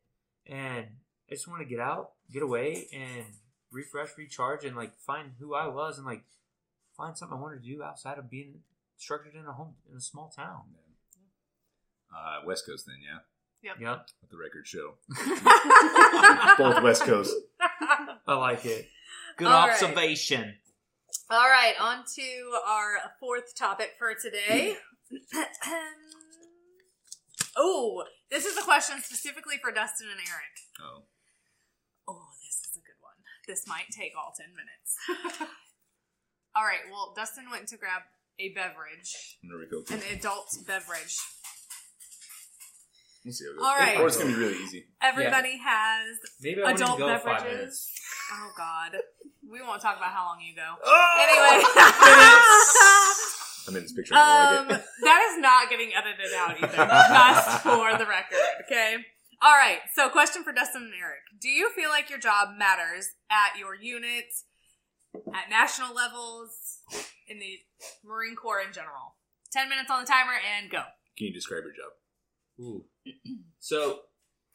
And 0.46 0.86
I 1.30 1.34
just 1.34 1.46
want 1.46 1.60
to 1.60 1.68
get 1.68 1.78
out, 1.78 2.12
get 2.32 2.42
away, 2.42 2.88
and 2.92 3.26
refresh, 3.70 4.10
recharge, 4.18 4.64
and 4.64 4.76
like 4.76 4.98
find 4.98 5.32
who 5.38 5.54
I 5.54 5.68
was, 5.68 5.98
and 5.98 6.06
like 6.06 6.24
find 6.96 7.16
something 7.16 7.36
I 7.36 7.40
wanted 7.40 7.62
to 7.62 7.68
do 7.68 7.82
outside 7.82 8.18
of 8.18 8.30
being 8.30 8.60
structured 8.96 9.34
in 9.34 9.46
a 9.46 9.52
home 9.52 9.74
in 9.90 9.96
a 9.96 10.00
small 10.00 10.32
town. 10.34 10.62
Uh, 12.14 12.44
West 12.44 12.66
Coast, 12.66 12.86
then, 12.86 12.96
yeah. 13.02 13.20
Yep. 13.62 13.76
Yep, 13.80 14.06
Let 14.22 14.30
the 14.30 14.36
record 14.36 14.66
show. 14.66 14.94
Both 16.58 16.82
West 16.82 17.02
Coast. 17.04 17.32
I 18.26 18.34
like 18.34 18.64
it. 18.66 18.88
Good 19.36 19.46
All 19.46 19.68
right. 19.68 19.80
observation. 19.82 20.56
All 21.30 21.48
right, 21.48 21.74
on 21.80 22.04
to 22.16 22.52
our 22.66 22.96
fourth 23.20 23.54
topic 23.54 23.92
for 23.98 24.14
today. 24.14 24.76
oh, 27.56 28.04
this 28.30 28.44
is 28.44 28.56
a 28.56 28.62
question 28.62 28.96
specifically 29.00 29.56
for 29.62 29.72
Dustin 29.72 30.08
and 30.10 30.20
Eric. 30.28 30.54
Oh. 30.80 31.02
Oh, 32.08 32.26
this 32.44 32.68
is 32.70 32.76
a 32.76 32.80
good 32.80 32.98
one. 33.00 33.14
This 33.46 33.66
might 33.66 33.86
take 33.96 34.12
all 34.16 34.32
10 34.36 34.46
minutes. 34.50 35.38
all 36.56 36.64
right, 36.64 36.80
well, 36.90 37.12
Dustin 37.16 37.44
went 37.50 37.68
to 37.68 37.76
grab 37.76 38.02
a 38.38 38.52
beverage, 38.54 39.38
There 39.42 39.58
we 39.58 39.66
go. 39.66 39.84
an 39.94 40.02
adult 40.16 40.56
beverage. 40.66 41.18
We'll 43.24 43.32
see 43.32 43.44
how 43.44 43.52
it. 43.52 43.64
All 43.64 43.76
right. 43.76 44.00
Or 44.00 44.06
it's 44.06 44.16
going 44.16 44.30
to 44.30 44.36
be 44.36 44.40
really 44.42 44.58
easy. 44.58 44.86
Everybody 45.00 45.58
has 45.62 46.18
Maybe 46.40 46.62
I 46.62 46.72
adult 46.72 46.98
go 46.98 47.06
beverages. 47.06 47.44
minutes. 47.44 47.90
Oh, 48.32 48.50
God. 48.56 48.96
We 49.48 49.60
won't 49.60 49.80
talk 49.80 49.96
about 49.96 50.10
how 50.10 50.26
long 50.26 50.40
you 50.40 50.54
go. 50.56 50.74
Oh! 50.84 51.16
Anyway. 51.20 51.64
I'm 53.68 53.76
in 53.76 53.82
this 53.82 53.92
picture. 53.92 54.14
Um, 54.14 54.68
like 54.68 54.82
that 55.04 55.30
is 55.30 55.38
not 55.40 55.70
getting 55.70 55.90
edited 55.94 56.34
out 56.34 56.56
either. 56.56 56.66
Just 56.76 57.62
for 57.62 57.96
the 57.96 58.06
record, 58.06 58.38
okay? 58.66 58.96
All 59.40 59.54
right. 59.54 59.78
So, 59.94 60.08
question 60.08 60.42
for 60.42 60.52
Dustin 60.52 60.82
and 60.82 60.92
Eric: 61.00 61.20
Do 61.40 61.48
you 61.48 61.70
feel 61.70 61.90
like 61.90 62.10
your 62.10 62.18
job 62.18 62.56
matters 62.58 63.10
at 63.30 63.58
your 63.58 63.74
unit, 63.74 64.26
at 65.14 65.48
national 65.48 65.94
levels, 65.94 66.80
in 67.28 67.38
the 67.38 67.58
Marine 68.04 68.34
Corps 68.34 68.60
in 68.66 68.72
general? 68.72 69.14
Ten 69.52 69.68
minutes 69.68 69.90
on 69.90 70.02
the 70.02 70.08
timer 70.08 70.34
and 70.42 70.70
go. 70.70 70.82
Can 71.16 71.28
you 71.28 71.32
describe 71.32 71.62
your 71.62 71.72
job? 71.72 71.92
Ooh. 72.62 72.84
So 73.58 74.00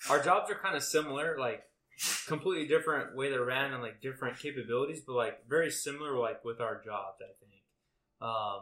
our 0.09 0.21
jobs 0.23 0.49
are 0.49 0.55
kind 0.55 0.75
of 0.75 0.83
similar, 0.83 1.37
like 1.39 1.63
completely 2.27 2.67
different 2.67 3.15
way 3.15 3.29
they're 3.29 3.43
ran 3.43 3.73
and 3.73 3.81
like 3.81 4.01
different 4.01 4.39
capabilities, 4.39 5.01
but 5.05 5.13
like 5.13 5.47
very 5.47 5.71
similar, 5.71 6.17
like 6.17 6.43
with 6.45 6.61
our 6.61 6.81
jobs. 6.83 7.17
I 7.21 7.33
think. 7.39 7.61
Um, 8.19 8.61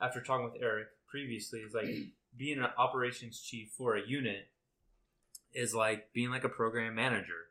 after 0.00 0.20
talking 0.20 0.44
with 0.44 0.62
Eric 0.62 0.88
previously, 1.08 1.60
is 1.60 1.74
like 1.74 1.88
being 2.36 2.58
an 2.58 2.68
operations 2.78 3.40
chief 3.40 3.70
for 3.76 3.96
a 3.96 4.06
unit 4.06 4.48
is 5.52 5.74
like 5.74 6.12
being 6.12 6.30
like 6.30 6.44
a 6.44 6.48
program 6.48 6.94
manager. 6.94 7.50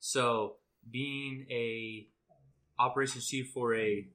So 0.00 0.56
being 0.90 1.46
a 1.50 2.06
operations 2.78 3.26
chief 3.26 3.50
for 3.52 3.74
a 3.74 4.06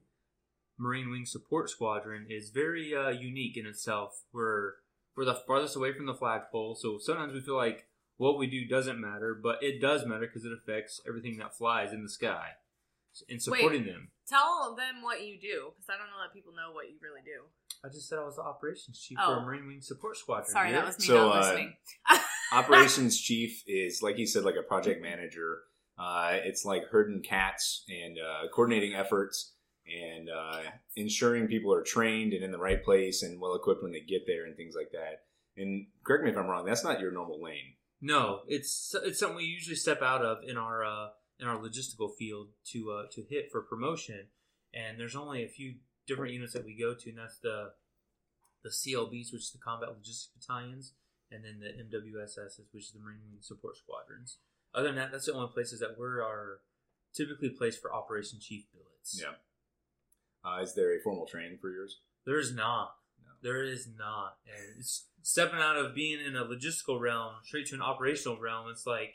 Marine 0.78 1.10
Wing 1.10 1.24
Support 1.24 1.70
Squadron 1.70 2.26
is 2.28 2.50
very 2.50 2.94
uh, 2.94 3.10
unique 3.10 3.56
in 3.56 3.66
itself. 3.66 4.22
We're 4.32 4.74
we're 5.16 5.24
the 5.24 5.34
farthest 5.46 5.76
away 5.76 5.92
from 5.92 6.06
the 6.06 6.14
flagpole, 6.14 6.74
so 6.74 6.98
sometimes 6.98 7.32
we 7.34 7.40
feel 7.40 7.56
like 7.56 7.86
what 8.16 8.38
we 8.38 8.46
do 8.46 8.66
doesn't 8.66 9.00
matter, 9.00 9.38
but 9.40 9.62
it 9.62 9.80
does 9.80 10.06
matter 10.06 10.26
because 10.26 10.44
it 10.44 10.52
affects 10.52 11.00
everything 11.08 11.36
that 11.38 11.56
flies 11.56 11.92
in 11.92 12.02
the 12.02 12.08
sky. 12.08 12.48
and 13.28 13.40
supporting 13.40 13.82
Wait. 13.84 13.92
them, 13.92 14.10
Tell 14.28 14.74
them 14.76 15.00
what 15.02 15.24
you 15.24 15.38
do, 15.40 15.70
because 15.76 15.88
I 15.88 15.96
don't 15.98 16.08
know 16.10 16.18
that 16.26 16.32
people 16.34 16.52
know 16.52 16.72
what 16.72 16.86
you 16.88 16.94
really 17.00 17.20
do. 17.24 17.44
I 17.84 17.88
just 17.88 18.08
said 18.08 18.18
I 18.18 18.24
was 18.24 18.34
the 18.36 18.42
operations 18.42 18.98
chief 19.00 19.18
for 19.18 19.24
Oh. 19.24 19.38
a 19.38 19.40
Marine 19.42 19.66
Wing 19.68 19.80
Support 19.80 20.16
Squadron. 20.16 20.50
Sorry, 20.50 20.70
yeah? 20.70 20.76
that 20.80 20.86
was 20.86 20.98
me 20.98 21.04
So, 21.06 21.28
not 21.28 21.36
uh, 21.36 21.40
listening. 21.40 21.76
Operations 22.52 23.20
chief 23.20 23.62
is, 23.66 24.02
like 24.02 24.18
you 24.18 24.26
said, 24.26 24.44
like 24.44 24.56
a 24.56 24.62
project 24.62 25.02
manager. 25.02 25.60
Uh, 25.98 26.38
it's 26.44 26.64
like 26.64 26.84
herding 26.90 27.22
cats 27.22 27.84
and 27.88 28.18
uh, 28.18 28.48
coordinating 28.52 28.94
efforts 28.94 29.53
and 29.86 30.28
uh, 30.30 30.60
ensuring 30.96 31.46
people 31.46 31.72
are 31.72 31.82
trained 31.82 32.32
and 32.32 32.42
in 32.42 32.52
the 32.52 32.58
right 32.58 32.82
place 32.82 33.22
and 33.22 33.40
well 33.40 33.54
equipped 33.54 33.82
when 33.82 33.92
they 33.92 34.00
get 34.00 34.26
there 34.26 34.46
and 34.46 34.56
things 34.56 34.74
like 34.74 34.90
that. 34.92 35.24
And 35.56 35.86
correct 36.04 36.24
me 36.24 36.30
if 36.30 36.36
I'm 36.36 36.46
wrong. 36.46 36.64
That's 36.64 36.84
not 36.84 37.00
your 37.00 37.12
normal 37.12 37.42
lane. 37.42 37.74
No, 38.00 38.40
it's 38.48 38.94
it's 39.04 39.18
something 39.18 39.36
we 39.36 39.44
usually 39.44 39.76
step 39.76 40.02
out 40.02 40.24
of 40.24 40.38
in 40.46 40.56
our 40.56 40.84
uh, 40.84 41.08
in 41.38 41.46
our 41.46 41.56
logistical 41.56 42.10
field 42.18 42.48
to 42.72 42.90
uh, 42.90 43.02
to 43.12 43.22
hit 43.22 43.50
for 43.50 43.62
promotion. 43.62 44.26
And 44.74 44.98
there's 44.98 45.16
only 45.16 45.44
a 45.44 45.48
few 45.48 45.76
different 46.06 46.34
units 46.34 46.52
that 46.52 46.64
we 46.64 46.76
go 46.76 46.94
to, 46.94 47.10
and 47.10 47.18
that's 47.18 47.38
the 47.38 47.72
the 48.62 48.70
CLBs, 48.70 49.32
which 49.32 49.42
is 49.42 49.52
the 49.52 49.58
Combat 49.58 49.90
Logistics 49.90 50.30
Battalions, 50.34 50.94
and 51.30 51.44
then 51.44 51.60
the 51.60 51.68
MWSSs, 51.68 52.58
which 52.72 52.84
is 52.84 52.92
the 52.92 53.00
Marine 53.00 53.20
Wing 53.30 53.38
Support 53.40 53.76
Squadrons. 53.76 54.38
Other 54.74 54.88
than 54.88 54.96
that, 54.96 55.12
that's 55.12 55.26
the 55.26 55.34
only 55.34 55.52
places 55.52 55.80
that 55.80 55.96
we're 55.98 56.22
are 56.22 56.60
typically 57.14 57.50
placed 57.50 57.80
for 57.80 57.94
Operation 57.94 58.40
Chief 58.40 58.64
billets. 58.72 59.20
Yeah. 59.22 59.36
Uh, 60.44 60.60
is 60.60 60.74
there 60.74 60.94
a 60.96 61.00
formal 61.00 61.26
training 61.26 61.58
for 61.60 61.70
yours? 61.70 62.00
There 62.26 62.38
is 62.38 62.54
not. 62.54 62.94
No. 63.22 63.30
There 63.42 63.64
is 63.64 63.88
not. 63.98 64.36
And 64.46 64.78
it's 64.78 65.06
stepping 65.22 65.60
out 65.60 65.76
of 65.76 65.94
being 65.94 66.20
in 66.20 66.36
a 66.36 66.44
logistical 66.44 67.00
realm 67.00 67.34
straight 67.44 67.66
to 67.66 67.74
an 67.74 67.82
operational 67.82 68.38
realm. 68.38 68.68
It's 68.70 68.86
like 68.86 69.14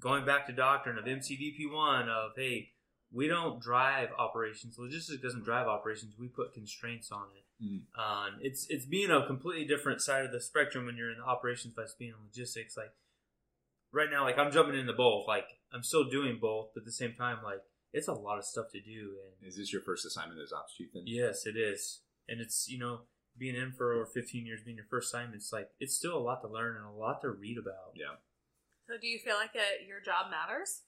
going 0.00 0.24
back 0.24 0.46
to 0.46 0.52
doctrine 0.52 0.98
of 0.98 1.04
MCDP 1.04 1.72
one 1.72 2.08
of 2.08 2.32
hey, 2.36 2.70
we 3.12 3.28
don't 3.28 3.60
drive 3.60 4.08
operations. 4.18 4.76
Logistics 4.78 5.22
doesn't 5.22 5.44
drive 5.44 5.68
operations. 5.68 6.14
We 6.18 6.28
put 6.28 6.52
constraints 6.52 7.12
on 7.12 7.26
it. 7.36 7.64
Mm. 7.64 7.82
Uh, 7.96 8.36
it's 8.40 8.66
it's 8.68 8.84
being 8.84 9.10
a 9.10 9.26
completely 9.26 9.64
different 9.64 10.02
side 10.02 10.24
of 10.24 10.32
the 10.32 10.40
spectrum 10.40 10.86
when 10.86 10.96
you're 10.96 11.10
in 11.10 11.18
the 11.18 11.24
operations 11.24 11.74
versus 11.74 11.94
being 11.98 12.10
in 12.10 12.26
logistics. 12.26 12.76
Like 12.76 12.92
right 13.92 14.10
now, 14.10 14.24
like 14.24 14.38
I'm 14.38 14.52
jumping 14.52 14.78
into 14.78 14.92
both. 14.92 15.26
Like 15.28 15.46
I'm 15.72 15.82
still 15.82 16.04
doing 16.04 16.38
both, 16.40 16.70
but 16.74 16.80
at 16.80 16.86
the 16.86 16.92
same 16.92 17.14
time, 17.14 17.38
like 17.44 17.62
it's 17.96 18.08
a 18.08 18.12
lot 18.12 18.38
of 18.38 18.44
stuff 18.44 18.66
to 18.72 18.80
do. 18.80 19.14
And 19.40 19.48
Is 19.48 19.56
this 19.56 19.72
your 19.72 19.82
first 19.82 20.04
assignment 20.04 20.40
as 20.40 20.52
ops 20.52 20.74
chief 20.74 20.88
then? 20.92 21.04
Yes, 21.06 21.46
it 21.46 21.56
is, 21.56 22.00
and 22.28 22.40
it's 22.40 22.68
you 22.68 22.78
know 22.78 23.00
being 23.38 23.54
in 23.54 23.72
for 23.72 23.92
over 23.92 24.06
15 24.06 24.46
years, 24.46 24.60
being 24.64 24.76
your 24.76 24.86
first 24.88 25.12
assignment, 25.12 25.36
it's 25.36 25.52
like 25.52 25.68
it's 25.80 25.96
still 25.96 26.16
a 26.16 26.20
lot 26.20 26.42
to 26.42 26.48
learn 26.48 26.76
and 26.76 26.86
a 26.86 26.90
lot 26.90 27.22
to 27.22 27.30
read 27.30 27.58
about. 27.58 27.94
Yeah. 27.94 28.16
So, 28.88 28.96
do 29.00 29.06
you 29.06 29.18
feel 29.18 29.36
like 29.36 29.56
uh 29.56 29.84
your 29.86 30.00
job 30.00 30.30
matters? 30.30 30.82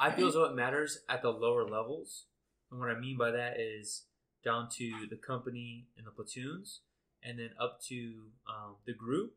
I 0.00 0.10
feel 0.12 0.28
as 0.28 0.34
though 0.34 0.44
it 0.44 0.54
matters 0.54 1.00
at 1.08 1.22
the 1.22 1.30
lower 1.30 1.68
levels, 1.68 2.26
and 2.70 2.80
what 2.80 2.90
I 2.90 2.98
mean 2.98 3.16
by 3.18 3.30
that 3.30 3.58
is 3.58 4.04
down 4.44 4.68
to 4.76 5.06
the 5.08 5.16
company 5.16 5.88
and 5.96 6.06
the 6.06 6.10
platoons, 6.10 6.80
and 7.22 7.38
then 7.38 7.50
up 7.60 7.80
to 7.88 8.28
um, 8.46 8.76
the 8.86 8.92
group, 8.92 9.34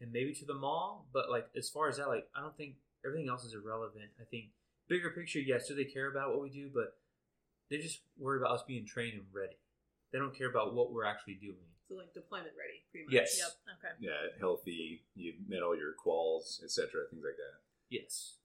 and 0.00 0.12
maybe 0.12 0.34
to 0.34 0.46
the 0.46 0.54
MAW. 0.54 1.02
But 1.12 1.30
like 1.30 1.46
as 1.56 1.68
far 1.68 1.88
as 1.88 1.96
that, 1.96 2.08
like 2.08 2.26
I 2.36 2.40
don't 2.40 2.56
think 2.56 2.76
everything 3.04 3.28
else 3.28 3.44
is 3.44 3.54
irrelevant. 3.54 4.10
I 4.20 4.24
think 4.30 4.46
bigger 4.88 5.10
picture, 5.10 5.40
yes, 5.40 5.68
do 5.68 5.74
they 5.74 5.84
care 5.84 6.10
about 6.10 6.30
what 6.30 6.42
we 6.42 6.50
do, 6.50 6.70
but 6.72 6.96
they 7.70 7.78
just 7.78 8.00
worry 8.18 8.38
about 8.38 8.52
us 8.52 8.62
being 8.66 8.86
trained 8.86 9.14
and 9.14 9.26
ready. 9.32 9.56
They 10.12 10.18
don't 10.18 10.36
care 10.36 10.50
about 10.50 10.74
what 10.74 10.92
we're 10.92 11.04
actually 11.04 11.34
doing. 11.34 11.64
So 11.88 11.94
like 11.96 12.12
deployment 12.14 12.52
ready, 12.56 12.84
pretty 12.90 13.06
much. 13.06 13.14
Yes. 13.14 13.38
Yep. 13.38 13.50
Okay. 13.78 13.94
Yeah, 14.00 14.38
healthy. 14.38 15.02
You 15.14 15.34
met 15.48 15.62
all 15.62 15.76
your 15.76 15.92
quals, 15.94 16.62
etc. 16.62 17.02
Things 17.10 17.24
like 17.24 17.36
that. 17.36 17.60
Yes. 17.88 18.36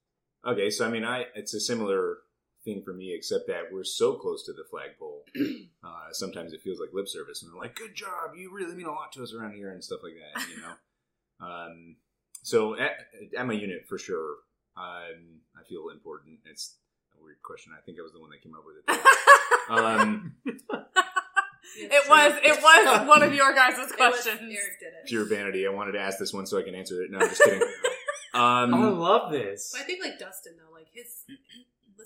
Okay, 0.45 0.69
so 0.69 0.85
I 0.85 0.89
mean, 0.89 1.03
I 1.03 1.25
it's 1.35 1.53
a 1.53 1.59
similar 1.59 2.17
thing 2.63 2.81
for 2.83 2.93
me, 2.93 3.13
except 3.13 3.47
that 3.47 3.71
we're 3.71 3.83
so 3.83 4.13
close 4.15 4.45
to 4.45 4.53
the 4.53 4.63
flagpole. 4.69 5.23
uh, 5.83 6.11
sometimes 6.11 6.53
it 6.53 6.61
feels 6.61 6.79
like 6.79 6.89
lip 6.93 7.07
service, 7.07 7.41
and 7.41 7.51
they're 7.51 7.59
like, 7.59 7.75
"Good 7.75 7.95
job, 7.95 8.35
you 8.35 8.53
really 8.53 8.75
mean 8.75 8.85
a 8.85 8.91
lot 8.91 9.11
to 9.13 9.23
us 9.23 9.33
around 9.33 9.53
here," 9.53 9.71
and 9.71 9.83
stuff 9.83 9.99
like 10.03 10.13
that. 10.15 10.47
You 10.49 10.61
know. 10.61 10.73
um, 11.47 11.95
so 12.43 12.77
at, 12.77 12.91
at 13.37 13.47
my 13.47 13.53
unit, 13.53 13.85
for 13.87 13.97
sure, 13.97 14.35
um, 14.77 15.41
I 15.59 15.63
feel 15.67 15.89
important. 15.89 16.39
It's 16.49 16.75
a 17.19 17.23
weird 17.23 17.41
question. 17.43 17.73
I 17.77 17.81
think 17.81 17.97
I 17.99 18.03
was 18.03 18.13
the 18.13 18.19
one 18.19 18.29
that 18.31 18.41
came 18.41 18.53
up 18.53 18.63
with 18.65 18.77
it. 18.87 19.69
um, 19.69 20.35
It 21.79 22.09
was 22.09 22.33
it 22.43 22.61
was 22.63 23.07
one 23.13 23.23
of 23.23 23.33
your 23.33 23.53
guys' 23.53 23.91
questions. 23.91 24.39
Eric 24.41 24.79
did 24.79 24.87
it. 25.03 25.05
pure 25.07 25.25
vanity. 25.25 25.67
I 25.67 25.69
wanted 25.69 25.91
to 25.93 25.99
ask 25.99 26.17
this 26.17 26.33
one 26.33 26.45
so 26.45 26.57
I 26.57 26.63
can 26.63 26.73
answer 26.75 27.01
it. 27.03 27.11
No, 27.11 27.19
I'm 27.19 27.29
just 27.29 27.41
kidding. 27.43 27.61
Um, 28.33 28.73
I 28.75 28.89
love 28.89 29.31
this. 29.31 29.71
But 29.73 29.81
I 29.81 29.83
think 29.85 30.03
like 30.03 30.19
Dustin 30.19 30.53
though, 30.57 30.71
like 30.71 30.87
his 30.93 31.23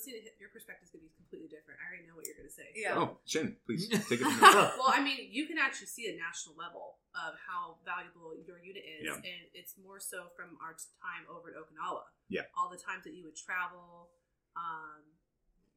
listening 0.02 0.26
to 0.26 0.34
his, 0.34 0.34
your 0.42 0.50
perspective 0.50 0.90
is 0.90 0.92
gonna 0.92 1.06
be 1.06 1.14
completely 1.14 1.46
different. 1.46 1.78
I 1.78 1.86
already 1.86 2.10
know 2.10 2.18
what 2.18 2.26
you're 2.26 2.38
gonna 2.42 2.50
say. 2.50 2.74
Yeah. 2.74 2.98
Oh, 2.98 3.22
Shin, 3.30 3.54
please 3.70 3.86
take 4.10 4.18
it 4.18 4.26
from 4.26 4.34
here. 4.34 4.74
Well, 4.82 4.90
I 4.90 4.98
mean, 5.06 5.30
you 5.30 5.46
can 5.46 5.62
actually 5.62 5.94
see 5.94 6.10
a 6.10 6.18
national 6.18 6.58
level 6.58 6.98
of 7.14 7.38
how 7.38 7.78
valuable 7.86 8.34
your 8.42 8.58
unit 8.58 8.82
is, 8.82 9.06
Yeah. 9.06 9.22
and 9.22 9.42
it's 9.54 9.78
more 9.78 10.02
so 10.02 10.34
from 10.34 10.58
our 10.58 10.74
time 11.06 11.30
over 11.30 11.54
at 11.54 11.56
Okinawa. 11.62 12.10
Yeah. 12.34 12.50
All 12.58 12.74
the 12.74 12.82
times 12.82 13.06
that 13.06 13.14
you 13.14 13.30
would 13.30 13.38
travel. 13.38 14.10
Um, 14.58 15.06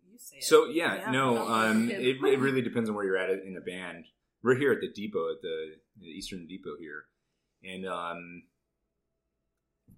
you 0.09 0.17
say 0.17 0.41
it. 0.41 0.45
So 0.49 0.67
yeah, 0.73 1.05
Yeah. 1.05 1.11
no, 1.13 1.45
um, 1.45 1.91
it, 1.91 2.17
it 2.25 2.41
really 2.41 2.63
depends 2.63 2.89
on 2.89 2.97
where 2.97 3.05
you're 3.05 3.21
at 3.21 3.31
in 3.31 3.57
a 3.57 3.61
band. 3.61 4.07
We're 4.43 4.57
here 4.57 4.73
at 4.73 4.81
the 4.81 4.89
depot 4.93 5.33
at 5.37 5.43
the, 5.43 5.77
the 6.01 6.07
Eastern 6.09 6.47
Depot 6.47 6.77
here, 6.79 7.05
and 7.65 7.87
um, 7.89 8.43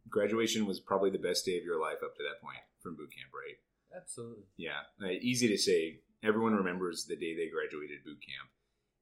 graduation 0.09 0.67
was 0.67 0.79
probably 0.81 1.11
the 1.11 1.19
best 1.19 1.45
day 1.45 1.59
of 1.59 1.65
your 1.65 1.81
life 1.81 1.99
up 2.05 2.15
to 2.17 2.23
that 2.23 2.41
point 2.41 2.63
from 2.81 2.95
boot 2.97 3.11
camp, 3.11 3.31
right? 3.35 3.59
Absolutely. 3.95 4.45
Yeah, 4.57 4.81
uh, 5.03 5.09
easy 5.21 5.49
to 5.49 5.59
say. 5.59 6.01
Everyone 6.23 6.55
remembers 6.55 7.05
the 7.05 7.17
day 7.17 7.37
they 7.37 7.49
graduated 7.49 8.03
boot 8.05 8.19
camp, 8.25 8.49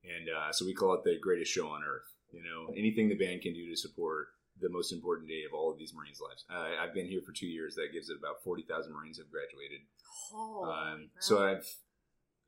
and 0.05 0.29
uh, 0.29 0.53
so 0.53 0.65
we 0.67 0.75
call 0.75 0.95
it 0.95 1.05
the 1.05 1.19
greatest 1.21 1.53
show 1.53 1.69
on 1.69 1.83
earth. 1.85 2.11
You 2.33 2.43
know, 2.43 2.75
anything 2.77 3.09
the 3.09 3.15
band 3.15 3.43
can 3.43 3.55
do 3.55 3.71
to 3.71 3.77
support 3.77 4.29
the 4.61 4.69
most 4.69 4.93
important 4.93 5.29
day 5.29 5.43
of 5.47 5.55
all 5.55 5.71
of 5.71 5.79
these 5.79 5.95
Marines' 5.95 6.21
lives. 6.21 6.45
Uh, 6.51 6.83
I've 6.83 6.93
been 6.93 7.07
here 7.07 7.23
for 7.25 7.33
two 7.33 7.47
years. 7.47 7.77
That 7.77 7.93
gives 7.93 8.11
it 8.11 8.19
about 8.19 8.43
forty 8.43 8.63
thousand 8.63 8.93
Marines 8.93 9.19
have 9.19 9.31
graduated. 9.31 9.87
Holy 10.31 10.71
Um, 10.71 11.11
so 11.21 11.43
I've, 11.43 11.67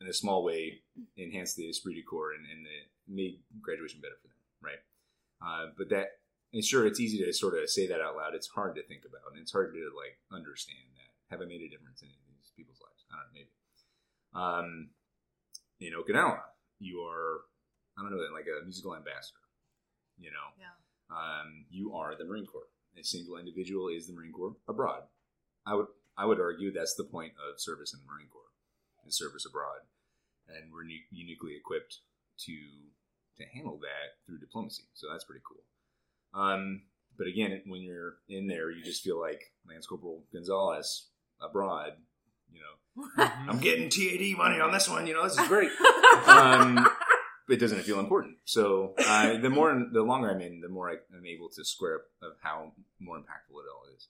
in 0.00 0.08
a 0.08 0.12
small 0.12 0.42
way, 0.44 0.82
enhanced 1.16 1.56
the 1.56 1.68
esprit 1.70 1.94
de 1.94 2.02
corps 2.02 2.32
and, 2.34 2.44
and 2.50 2.66
the, 2.66 2.78
made 3.06 3.38
graduation 3.62 4.00
better 4.00 4.18
for 4.20 4.28
them, 4.28 4.42
right? 4.60 4.82
Uh, 5.40 5.70
but 5.78 5.88
that, 5.90 6.18
and 6.52 6.64
sure, 6.64 6.86
it's 6.86 6.98
easy 6.98 7.24
to 7.24 7.32
sort 7.32 7.54
of 7.54 7.70
say 7.70 7.86
that 7.86 8.00
out 8.00 8.16
loud. 8.16 8.34
It's 8.34 8.48
hard 8.48 8.74
to 8.74 8.82
think 8.82 9.04
about, 9.06 9.30
and 9.32 9.40
it's 9.40 9.52
hard 9.52 9.72
to 9.72 9.90
like 9.94 10.18
understand 10.32 10.90
that. 10.98 11.10
Have 11.30 11.40
I 11.40 11.46
made 11.46 11.62
a 11.62 11.68
difference 11.70 12.02
in 12.02 12.08
any 12.08 12.18
of 12.18 12.25
these 12.25 12.25
people's 12.56 12.80
lives? 12.80 13.04
I 13.10 13.16
don't 13.16 13.26
know, 13.26 13.34
maybe. 13.36 13.52
Um, 14.34 14.90
in 15.80 15.92
Okinawa, 15.92 16.40
you 16.80 17.00
are, 17.00 17.42
I 17.98 18.02
don't 18.02 18.10
know, 18.10 18.22
like 18.32 18.46
a 18.48 18.64
musical 18.64 18.96
ambassador. 18.96 19.38
You 20.18 20.30
know, 20.30 20.48
Yeah. 20.58 20.72
um, 21.14 21.66
you 21.70 21.94
are 21.94 22.16
the 22.16 22.24
Marine 22.24 22.46
Corps. 22.46 22.68
A 22.98 23.04
single 23.04 23.36
individual 23.36 23.88
is 23.88 24.06
the 24.06 24.14
Marine 24.14 24.32
Corps 24.32 24.56
abroad. 24.66 25.02
I 25.66 25.74
would 25.74 25.86
I 26.16 26.24
would 26.24 26.40
argue 26.40 26.72
that's 26.72 26.94
the 26.94 27.04
point 27.04 27.34
of 27.36 27.60
service 27.60 27.92
in 27.92 28.00
the 28.00 28.06
Marine 28.10 28.28
Corps, 28.28 28.48
is 29.06 29.18
service 29.18 29.44
abroad, 29.44 29.80
and 30.48 30.72
we're 30.72 30.84
uniquely 31.10 31.54
equipped 31.56 31.98
to 32.46 32.56
to 33.36 33.44
handle 33.52 33.76
that 33.80 34.16
through 34.24 34.38
diplomacy. 34.38 34.84
So 34.94 35.08
that's 35.12 35.24
pretty 35.24 35.42
cool. 35.46 35.62
Um, 36.32 36.84
but 37.18 37.26
again, 37.26 37.60
when 37.66 37.82
you're 37.82 38.16
in 38.30 38.46
there, 38.46 38.70
you 38.70 38.82
just 38.82 39.02
feel 39.02 39.20
like 39.20 39.52
Lance 39.68 39.86
Corporal 39.86 40.24
Gonzalez 40.32 41.08
abroad. 41.38 41.98
You 42.52 42.60
know, 42.60 43.30
I'm 43.48 43.58
getting 43.58 43.88
TAD 43.88 44.36
money 44.36 44.60
on 44.60 44.72
this 44.72 44.88
one. 44.88 45.06
You 45.06 45.14
know, 45.14 45.24
this 45.24 45.38
is 45.38 45.48
great. 45.48 45.70
um, 46.26 46.88
it 47.48 47.60
doesn't 47.60 47.82
feel 47.82 48.00
important. 48.00 48.36
So 48.44 48.94
uh, 48.98 49.38
the 49.38 49.50
more, 49.50 49.86
the 49.92 50.02
longer 50.02 50.30
I'm 50.30 50.40
in, 50.40 50.60
the 50.60 50.68
more 50.68 50.90
I, 50.90 50.94
I'm 51.16 51.26
able 51.26 51.48
to 51.50 51.64
square 51.64 51.96
up 51.96 52.02
of 52.22 52.32
how 52.42 52.72
more 53.00 53.16
impactful 53.16 53.50
it 53.50 53.70
all 53.72 53.84
is. 53.94 54.08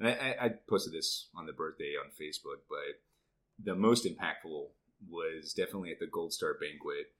And 0.00 0.08
I, 0.08 0.46
I, 0.46 0.48
posted 0.68 0.92
this 0.92 1.28
on 1.36 1.46
the 1.46 1.52
birthday 1.52 1.94
on 2.02 2.10
Facebook, 2.10 2.62
but 2.68 2.98
the 3.62 3.76
most 3.76 4.04
impactful 4.04 4.66
was 5.08 5.52
definitely 5.52 5.92
at 5.92 6.00
the 6.00 6.08
Gold 6.08 6.32
Star 6.32 6.54
banquet 6.54 7.12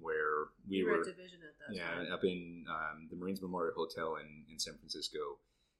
where 0.00 0.50
we 0.68 0.78
you 0.78 0.86
were 0.86 0.92
were 0.92 1.00
at 1.00 1.06
division 1.06 1.38
at 1.44 1.54
that 1.58 1.76
yeah, 1.76 1.94
time. 1.94 2.12
up 2.12 2.24
in 2.24 2.64
um, 2.68 3.08
the 3.10 3.16
Marines 3.16 3.40
Memorial 3.40 3.74
Hotel 3.76 4.16
in, 4.16 4.52
in 4.52 4.58
San 4.58 4.74
Francisco. 4.74 5.38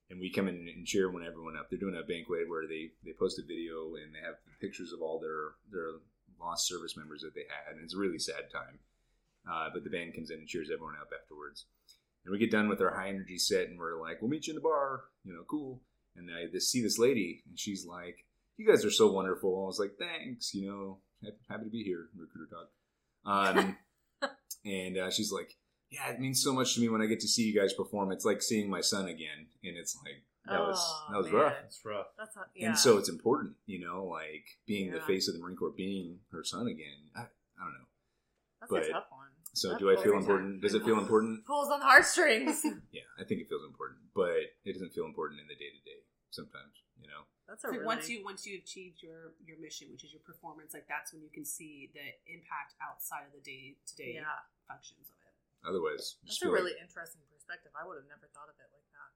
And 0.09 0.19
we 0.19 0.29
come 0.29 0.47
in 0.47 0.67
and 0.67 0.85
cheer 0.85 1.09
when 1.09 1.25
everyone 1.25 1.57
up. 1.57 1.69
They're 1.69 1.79
doing 1.79 1.97
a 1.97 2.05
banquet 2.05 2.47
where 2.47 2.67
they, 2.67 2.91
they 3.03 3.13
post 3.13 3.39
a 3.39 3.41
video 3.41 3.95
and 3.95 4.13
they 4.13 4.21
have 4.23 4.35
pictures 4.61 4.93
of 4.93 5.01
all 5.01 5.19
their, 5.19 5.57
their 5.71 5.99
lost 6.39 6.67
service 6.67 6.95
members 6.95 7.21
that 7.21 7.33
they 7.33 7.45
had. 7.49 7.75
And 7.75 7.83
it's 7.83 7.95
a 7.95 7.97
really 7.97 8.19
sad 8.19 8.51
time. 8.51 8.79
Uh, 9.49 9.69
but 9.73 9.83
the 9.83 9.89
band 9.89 10.13
comes 10.13 10.29
in 10.29 10.39
and 10.39 10.47
cheers 10.47 10.69
everyone 10.71 10.95
up 11.01 11.09
afterwards. 11.19 11.65
And 12.23 12.31
we 12.31 12.37
get 12.37 12.51
done 12.51 12.69
with 12.69 12.81
our 12.81 12.91
high 12.91 13.09
energy 13.09 13.37
set 13.37 13.67
and 13.67 13.79
we're 13.79 13.99
like, 13.99 14.21
we'll 14.21 14.29
meet 14.29 14.47
you 14.47 14.51
in 14.51 14.55
the 14.55 14.61
bar. 14.61 15.05
You 15.23 15.33
know, 15.33 15.43
cool. 15.47 15.81
And 16.15 16.29
I 16.31 16.51
just 16.51 16.71
see 16.71 16.81
this 16.81 16.97
lady 16.97 17.43
and 17.47 17.59
she's 17.59 17.85
like, 17.85 18.25
you 18.57 18.67
guys 18.67 18.85
are 18.85 18.91
so 18.91 19.11
wonderful. 19.11 19.63
I 19.63 19.67
was 19.67 19.79
like, 19.79 19.97
thanks. 19.99 20.53
You 20.53 20.67
know, 20.69 20.97
happy, 21.23 21.37
happy 21.49 21.63
to 21.65 21.69
be 21.69 21.83
here, 21.83 22.07
Recruiter 22.15 22.49
Talk. 22.49 22.69
Um, 23.25 23.77
and 24.65 24.97
uh, 24.97 25.11
she's 25.11 25.31
like, 25.31 25.55
yeah, 25.95 26.11
it 26.13 26.19
means 26.19 26.43
so 26.43 26.53
much 26.53 26.75
to 26.75 26.81
me 26.81 26.89
when 26.89 27.01
I 27.01 27.05
get 27.07 27.19
to 27.21 27.27
see 27.27 27.43
you 27.43 27.59
guys 27.59 27.73
perform. 27.73 28.11
It's 28.11 28.25
like 28.25 28.41
seeing 28.41 28.69
my 28.69 28.81
son 28.81 29.07
again, 29.07 29.47
and 29.63 29.77
it's 29.77 29.97
like 30.03 30.23
that 30.47 30.59
was 30.59 30.77
Oh, 30.79 31.07
that 31.11 31.17
was 31.17 31.27
man. 31.27 31.35
rough. 31.41 31.53
That's 31.61 31.85
rough. 31.85 32.07
That's 32.17 32.35
not, 32.35 32.47
yeah. 32.55 32.67
And 32.69 32.77
so 32.77 32.97
it's 32.97 33.09
important, 33.09 33.53
you 33.65 33.79
know, 33.85 34.05
like 34.05 34.45
being 34.67 34.91
the 34.91 35.01
face 35.01 35.27
of 35.27 35.33
the 35.35 35.39
Marine 35.41 35.57
Corps, 35.57 35.73
being 35.75 36.19
her 36.31 36.43
son 36.43 36.67
again. 36.67 37.09
I, 37.15 37.21
I 37.21 37.61
don't 37.63 37.73
know. 37.73 37.87
That's 38.61 38.71
but- 38.71 38.83
a 38.89 38.93
tough 38.93 39.07
one. 39.11 39.29
So 39.55 39.69
That 39.71 39.79
do 39.79 39.87
I 39.89 39.95
feel 39.95 40.11
on- 40.13 40.19
important? 40.19 40.61
Does 40.61 40.73
it 40.75 40.83
feel 40.89 40.99
important? 40.99 41.45
Pulls 41.47 41.71
on 41.71 41.79
the 41.79 41.85
heartstrings. 41.87 42.59
Yeah, 42.91 43.07
I 43.17 43.23
think 43.23 43.39
it 43.39 43.47
feels 43.47 43.63
important, 43.63 44.01
but 44.13 44.35
it 44.67 44.73
doesn't 44.75 44.91
feel 44.91 45.05
important 45.07 45.39
in 45.39 45.47
the 45.47 45.55
day 45.55 45.71
to 45.71 45.79
day. 45.87 46.03
Sometimes, 46.29 46.75
you 46.99 47.07
know. 47.07 47.23
That's 47.47 47.61
So 47.63 47.69
a 47.69 47.71
really, 47.71 47.85
once 47.87 48.09
you 48.11 48.19
once 48.25 48.43
you 48.45 48.59
achieved 48.59 48.99
your 49.01 49.31
your 49.47 49.55
mission, 49.63 49.87
which 49.95 50.03
is 50.03 50.11
your 50.11 50.19
performance, 50.27 50.73
like 50.75 50.87
that's 50.91 51.13
when 51.15 51.23
you 51.23 51.31
can 51.31 51.45
see 51.47 51.87
the 51.95 52.03
impact 52.27 52.75
outside 52.83 53.23
of 53.23 53.31
the 53.31 53.39
day 53.39 53.77
to 53.87 53.93
day 53.95 54.19
functions 54.67 55.07
of 55.07 55.14
it. 55.14 55.14
Otherwise, 55.63 56.17
that's 56.25 56.41
a 56.43 56.49
really 56.51 56.75
like, 56.75 56.81
interesting 56.83 57.21
perspective. 57.31 57.71
I 57.77 57.85
would 57.87 57.95
have 57.95 58.09
never 58.11 58.27
thought 58.35 58.49
of 58.51 58.57
it 58.59 58.69
like 58.73 58.85
that. 58.91 59.09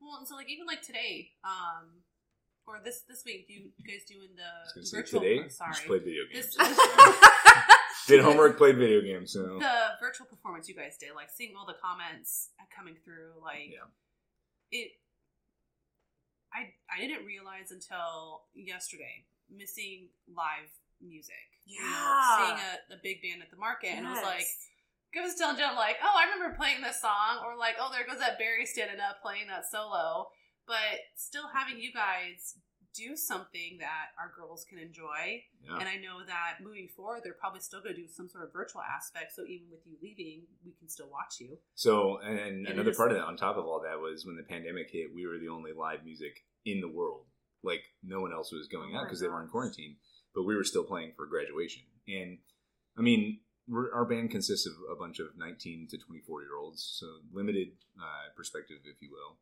Well, 0.00 0.18
and 0.18 0.26
so 0.28 0.36
like 0.36 0.48
even 0.50 0.66
like 0.66 0.82
today, 0.82 1.32
um, 1.42 2.04
or 2.66 2.78
this 2.84 3.02
this 3.08 3.24
week, 3.26 3.46
you, 3.48 3.70
you 3.76 3.84
guys 3.86 4.06
doing 4.06 4.30
the 4.38 4.46
I 4.46 4.84
say 4.84 4.98
virtual? 4.98 5.20
today. 5.20 5.48
Sorry, 5.48 5.72
Just 5.74 5.86
played 5.86 6.04
video 6.04 6.22
games. 6.32 6.54
This- 6.54 6.58
Did 8.06 8.20
homework, 8.24 8.56
played 8.56 8.78
video 8.78 9.02
games. 9.02 9.32
So 9.32 9.58
the 9.58 9.98
virtual 10.00 10.26
performance 10.26 10.68
you 10.68 10.74
guys 10.74 10.96
did, 10.96 11.12
like 11.14 11.28
seeing 11.28 11.52
all 11.58 11.66
the 11.66 11.76
comments 11.82 12.50
coming 12.74 12.94
through, 13.04 13.36
like 13.42 13.68
Yeah. 13.68 13.84
it. 14.72 14.92
I 16.54 16.72
I 16.88 17.00
didn't 17.04 17.26
realize 17.26 17.70
until 17.70 18.46
yesterday 18.54 19.26
missing 19.50 20.08
live 20.28 20.70
music. 21.02 21.34
You 21.66 21.82
know, 21.82 21.86
Yeah. 21.90 22.36
seeing 22.38 22.58
a, 22.58 22.94
a 22.94 22.98
big 23.02 23.20
band 23.20 23.42
at 23.42 23.50
the 23.50 23.58
market, 23.58 23.90
and 23.92 24.06
I 24.06 24.12
was 24.14 24.22
like. 24.22 24.46
Was 25.14 25.34
telling 25.34 25.56
Jen, 25.56 25.74
like, 25.74 25.96
oh, 26.02 26.14
I 26.16 26.30
remember 26.30 26.56
playing 26.56 26.80
this 26.80 27.00
song, 27.00 27.42
or 27.44 27.56
like, 27.56 27.74
oh, 27.80 27.90
there 27.92 28.06
goes 28.06 28.20
that 28.20 28.38
Barry 28.38 28.66
standing 28.66 29.00
up 29.00 29.20
playing 29.22 29.48
that 29.48 29.64
solo. 29.70 30.28
But 30.66 31.00
still 31.16 31.48
having 31.52 31.80
you 31.80 31.92
guys 31.92 32.56
do 32.94 33.16
something 33.16 33.78
that 33.80 34.10
our 34.18 34.32
girls 34.36 34.66
can 34.68 34.78
enjoy. 34.78 35.42
yeah. 35.62 35.78
And 35.78 35.88
I 35.88 35.96
know 35.96 36.24
that 36.26 36.58
moving 36.62 36.88
forward, 36.94 37.20
they're 37.22 37.38
probably 37.38 37.60
still 37.60 37.80
going 37.80 37.94
to 37.94 38.00
do 38.00 38.08
some 38.08 38.28
sort 38.28 38.44
of 38.44 38.52
virtual 38.52 38.82
aspect. 38.82 39.32
So 39.34 39.42
even 39.42 39.66
with 39.70 39.80
you 39.86 39.96
leaving, 40.02 40.42
we 40.64 40.72
can 40.78 40.88
still 40.88 41.08
watch 41.08 41.40
you. 41.40 41.58
So, 41.74 42.18
and, 42.18 42.38
and 42.38 42.66
another 42.66 42.94
part 42.94 43.12
of 43.12 43.16
that, 43.16 43.24
on 43.24 43.36
top 43.36 43.56
of 43.56 43.64
all 43.64 43.80
that, 43.82 44.00
was 44.00 44.26
when 44.26 44.36
the 44.36 44.42
pandemic 44.42 44.90
hit, 44.90 45.14
we 45.14 45.26
were 45.26 45.38
the 45.38 45.48
only 45.48 45.72
live 45.72 46.04
music 46.04 46.44
in 46.64 46.80
the 46.80 46.88
world. 46.88 47.24
Like 47.62 47.82
no 48.02 48.20
one 48.20 48.32
else 48.32 48.52
was 48.52 48.68
going 48.68 48.92
Oh 48.94 48.98
out 48.98 49.04
because 49.04 49.20
they 49.20 49.28
were 49.28 49.42
in 49.42 49.48
quarantine, 49.48 49.96
but 50.34 50.44
we 50.44 50.54
were 50.56 50.64
still 50.64 50.84
playing 50.84 51.12
for 51.16 51.26
graduation. 51.26 51.82
And 52.06 52.38
I 52.96 53.02
mean, 53.02 53.40
our 53.72 54.04
band 54.04 54.30
consists 54.30 54.66
of 54.66 54.72
a 54.90 54.96
bunch 54.96 55.18
of 55.18 55.36
19 55.36 55.88
to 55.90 55.98
24 55.98 56.42
year 56.42 56.56
olds, 56.58 56.82
so 56.98 57.06
limited 57.32 57.68
uh, 57.98 58.32
perspective, 58.36 58.78
if 58.84 59.00
you 59.02 59.10
will. 59.10 59.36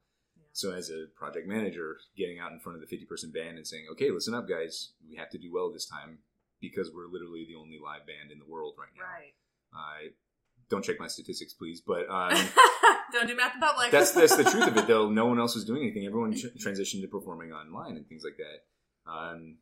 So 0.52 0.72
as 0.72 0.90
a 0.90 1.06
project 1.14 1.46
manager, 1.46 1.98
getting 2.16 2.38
out 2.38 2.52
in 2.52 2.60
front 2.60 2.76
of 2.76 2.80
the 2.80 2.86
50 2.86 3.04
person 3.06 3.30
band 3.30 3.58
and 3.58 3.66
saying, 3.66 3.86
"Okay, 3.92 4.10
listen 4.10 4.34
up, 4.34 4.48
guys, 4.48 4.92
we 5.08 5.16
have 5.16 5.30
to 5.30 5.38
do 5.38 5.52
well 5.52 5.70
this 5.72 5.86
time 5.86 6.18
because 6.60 6.90
we're 6.94 7.08
literally 7.08 7.44
the 7.46 7.56
only 7.56 7.78
live 7.82 8.06
band 8.06 8.32
in 8.32 8.38
the 8.38 8.46
world 8.46 8.74
right 8.78 8.88
now." 8.96 9.04
Right. 9.04 9.34
I 9.74 10.12
don't 10.70 10.84
check 10.84 10.98
my 10.98 11.08
statistics, 11.08 11.52
please, 11.52 11.80
but 11.80 12.08
um, 12.10 12.32
Don't 13.12 13.28
do 13.28 13.36
math 13.36 13.54
in 13.54 13.60
public. 13.60 13.90
that's 13.90 14.12
that's 14.12 14.36
the 14.36 14.44
truth 14.44 14.66
of 14.66 14.76
it, 14.76 14.86
though. 14.86 15.10
No 15.10 15.26
one 15.26 15.38
else 15.38 15.54
was 15.54 15.64
doing 15.64 15.82
anything. 15.82 16.06
Everyone 16.06 16.34
tr- 16.36 16.48
transitioned 16.58 17.02
to 17.02 17.08
performing 17.08 17.52
online 17.52 17.96
and 17.96 18.06
things 18.08 18.24
like 18.24 18.36
that. 18.38 19.10
Um, 19.10 19.58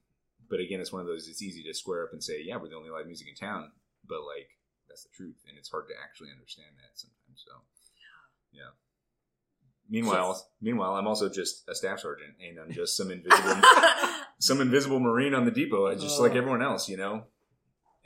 but 0.49 0.61
again, 0.61 0.81
it's 0.81 0.93
one 0.93 1.01
of 1.03 1.07
those. 1.09 1.29
It's 1.29 1.43
easy 1.43 1.63
to 1.65 1.75
square 1.75 2.05
up 2.05 2.13
and 2.13 2.23
say, 2.23 2.43
"Yeah, 2.43 2.57
we're 2.57 2.69
the 2.69 2.77
only 2.77 2.91
live 2.91 3.07
music 3.07 3.29
in 3.29 3.35
town," 3.35 3.73
but 4.09 4.21
like 4.25 4.49
that's 4.89 5.05
the 5.05 5.11
truth, 5.15 5.43
and 5.49 5.59
it's 5.59 5.71
hard 5.71 5.89
to 5.89 5.95
actually 6.03 6.31
understand 6.31 6.77
that 6.77 6.95
sometimes. 6.95 7.45
So, 7.45 7.53
yeah. 8.53 8.73
Meanwhile, 9.89 10.49
meanwhile, 10.63 10.95
I'm 10.95 11.07
also 11.07 11.29
just 11.29 11.69
a 11.69 11.75
staff 11.75 12.01
sergeant, 12.01 12.35
and 12.41 12.59
I'm 12.59 12.73
just 12.73 12.97
some 12.97 13.11
invisible, 13.17 13.63
some 14.39 14.61
invisible 14.61 15.01
marine 15.01 15.35
on 15.35 15.45
the 15.45 15.51
depot, 15.51 15.95
just 15.95 16.21
like 16.21 16.35
everyone 16.35 16.63
else, 16.63 16.89
you 16.89 16.97
know. 16.97 17.25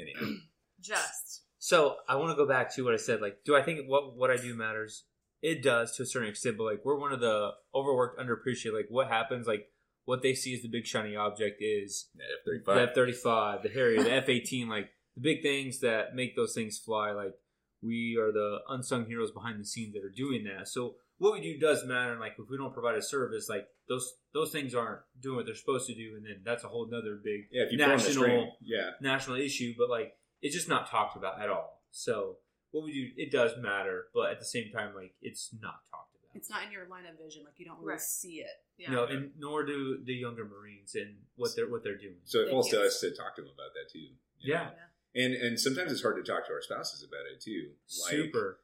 Anyhow, 0.01 0.26
Just. 0.80 1.42
So 1.59 1.96
I 2.09 2.16
want 2.16 2.30
to 2.30 2.36
go 2.36 2.46
back 2.46 2.74
to 2.76 2.84
what 2.84 2.94
I 2.94 2.99
said. 2.99 3.20
Like, 3.20 3.38
do 3.44 3.57
I 3.57 3.62
think 3.62 3.86
what 3.86 4.16
what 4.16 4.30
I 4.30 4.36
do 4.36 4.55
matters? 4.55 5.05
It 5.42 5.62
does 5.62 5.96
to 5.96 6.03
a 6.03 6.07
certain 6.07 6.28
extent, 6.28 6.57
but 6.57 6.64
like 6.64 6.84
we're 6.84 6.99
one 6.99 7.12
of 7.12 7.20
the 7.20 7.51
overworked, 7.74 8.18
underappreciated. 8.18 8.74
Like 8.74 8.86
what 8.88 9.09
happens? 9.09 9.46
Like 9.46 9.66
what 10.05 10.22
they 10.22 10.34
see 10.34 10.55
as 10.55 10.62
the 10.62 10.68
big 10.68 10.86
shiny 10.86 11.16
object 11.16 11.59
is 11.61 12.09
F 12.16 12.22
the 12.44 12.51
thirty 12.51 12.64
five. 12.64 12.88
F 12.88 12.94
thirty 12.94 13.12
five, 13.12 13.62
the 13.62 13.68
Harrier, 13.68 14.03
the 14.03 14.12
F 14.12 14.28
eighteen, 14.28 14.68
like 14.68 14.88
the 15.19 15.35
big 15.35 15.43
things 15.43 15.81
that 15.81 16.14
make 16.14 16.37
those 16.37 16.55
things 16.55 16.79
fly. 16.79 17.12
Like 17.12 17.35
we 17.83 18.16
are 18.16 18.33
the 18.33 18.59
unsung 18.69 19.07
heroes 19.07 19.31
behind 19.31 19.61
the 19.61 19.64
scenes 19.64 19.95
that 19.95 20.05
are 20.05 20.11
doing 20.11 20.45
that. 20.45 20.69
So 20.69 20.97
what 21.19 21.33
we 21.33 21.41
do 21.41 21.59
does 21.59 21.85
matter. 21.85 22.12
And 22.12 22.21
like 22.21 22.35
if 22.39 22.49
we 22.49 22.57
don't 22.57 22.73
provide 22.73 22.97
a 22.97 23.03
service, 23.03 23.49
like 23.49 23.66
those 23.89 24.12
those 24.33 24.51
things 24.51 24.75
aren't 24.75 25.01
doing 25.21 25.37
what 25.37 25.47
they're 25.47 25.55
supposed 25.55 25.87
to 25.89 25.95
do, 25.95 26.14
and 26.16 26.25
then 26.25 26.41
that's 26.45 26.64
a 26.64 26.69
whole 26.69 26.87
nother 26.89 27.19
big 27.23 27.49
Yeah, 27.51 27.64
if 27.64 27.73
you 27.73 27.79
pull 27.79 27.85
on 27.87 27.91
the 27.99 28.05
national 28.05 28.23
string, 28.25 28.51
yeah. 28.62 28.91
national 29.01 29.37
issue. 29.39 29.75
But 29.77 29.91
like 29.91 30.14
it's 30.43 30.55
just 30.55 30.69
not 30.69 30.89
talked 30.91 31.16
about 31.16 31.41
at 31.41 31.49
all. 31.49 31.83
So 31.91 32.37
what 32.71 32.85
we 32.85 32.93
do, 32.93 33.23
it 33.23 33.33
does 33.33 33.53
matter, 33.61 34.07
but 34.14 34.31
at 34.31 34.39
the 34.39 34.45
same 34.45 34.71
time, 34.73 34.95
like 34.95 35.14
it's 35.23 35.51
not 35.61 35.77
talked 35.91 36.14
about. 36.14 36.37
It's 36.37 36.51
not 36.51 36.64
in 36.64 36.71
your 36.71 36.87
line 36.89 37.07
of 37.07 37.19
vision. 37.19 37.43
Like 37.45 37.55
you 37.57 37.64
don't 37.64 37.79
really 37.81 37.93
Right. 37.93 38.01
see 38.01 38.35
it. 38.41 38.51
Yeah. 38.77 38.91
No, 38.93 39.05
and 39.07 39.33
nor 39.39 39.64
do 39.64 39.99
the 40.05 40.14
younger 40.14 40.45
Marines 40.45 40.95
and 40.95 41.16
what 41.37 41.51
they're 41.57 41.69
what 41.69 41.83
they're 41.83 41.97
doing. 41.97 42.21
So 42.25 42.41
it 42.41 42.49
It 42.49 42.51
falls 42.51 42.69
to 42.71 42.83
us 42.83 43.01
to 43.01 43.11
talk 43.11 43.35
to 43.37 43.43
them 43.43 43.51
about 43.53 43.73
that 43.75 43.91
too. 43.91 43.99
you 43.99 44.11
Yeah, 44.39 44.64
know? 44.64 44.71
And 45.19 45.35
and 45.35 45.59
sometimes 45.59 45.91
it's 45.91 46.03
hard 46.03 46.16
to 46.16 46.23
talk 46.23 46.47
to 46.47 46.53
our 46.53 46.62
spouses 46.62 47.03
about 47.03 47.27
it 47.27 47.43
too. 47.43 47.75
Like, 48.07 48.11
super. 48.11 48.61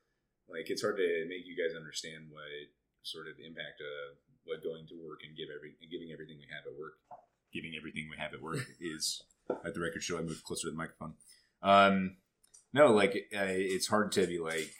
Like 0.49 0.71
it's 0.71 0.83
hard 0.83 0.97
to 0.97 1.27
make 1.29 1.47
you 1.47 1.57
guys 1.59 1.77
understand 1.77 2.31
what 2.31 2.47
sort 3.03 3.27
of 3.27 3.35
impact 3.45 3.83
of 3.83 4.17
what 4.45 4.63
going 4.63 4.87
to 4.87 4.95
work 5.03 5.21
and 5.27 5.37
give 5.37 5.49
every 5.51 5.75
and 5.83 5.91
giving 5.91 6.13
everything 6.13 6.39
we 6.39 6.47
have 6.49 6.65
at 6.65 6.79
work, 6.79 6.95
giving 7.53 7.75
everything 7.77 8.09
we 8.09 8.17
have 8.17 8.33
at 8.33 8.43
work 8.43 8.65
is. 8.81 9.23
At 9.51 9.75
the 9.75 9.81
record 9.81 10.03
show, 10.03 10.17
I 10.17 10.23
moved 10.23 10.43
closer 10.45 10.69
to 10.69 10.71
the 10.71 10.77
microphone. 10.77 11.15
Um, 11.63 12.17
no, 12.73 12.93
like 12.93 13.13
uh, 13.37 13.45
it's 13.51 13.89
hard 13.89 14.13
to 14.13 14.27
be 14.27 14.39
like 14.39 14.73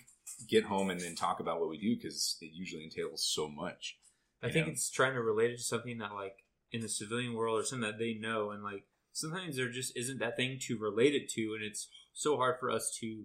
get 0.49 0.65
home 0.65 0.91
and 0.91 1.01
then 1.01 1.15
talk 1.15 1.41
about 1.41 1.61
what 1.61 1.69
we 1.69 1.79
do 1.79 1.97
because 1.97 2.39
it 2.41 2.51
usually 2.53 2.85
entails 2.85 3.25
so 3.25 3.49
much. 3.49 3.99
I 4.43 4.51
think 4.51 4.67
know? 4.67 4.73
it's 4.73 4.91
trying 4.91 5.15
to 5.15 5.23
relate 5.23 5.51
it 5.51 5.57
to 5.59 5.63
something 5.63 5.99
that 5.99 6.15
like 6.15 6.45
in 6.73 6.81
the 6.81 6.89
civilian 6.89 7.35
world 7.35 7.61
or 7.61 7.65
something 7.65 7.89
that 7.89 7.99
they 7.99 8.15
know, 8.15 8.51
and 8.51 8.63
like 8.63 8.85
sometimes 9.15 9.57
there 9.57 9.71
just 9.71 9.97
isn't 9.97 10.19
that 10.19 10.37
thing 10.37 10.59
to 10.67 10.77
relate 10.79 11.15
it 11.15 11.31
to, 11.31 11.55
and 11.55 11.65
it's 11.65 11.89
so 12.13 12.37
hard 12.37 12.57
for 12.61 12.71
us 12.71 12.95
to 13.01 13.25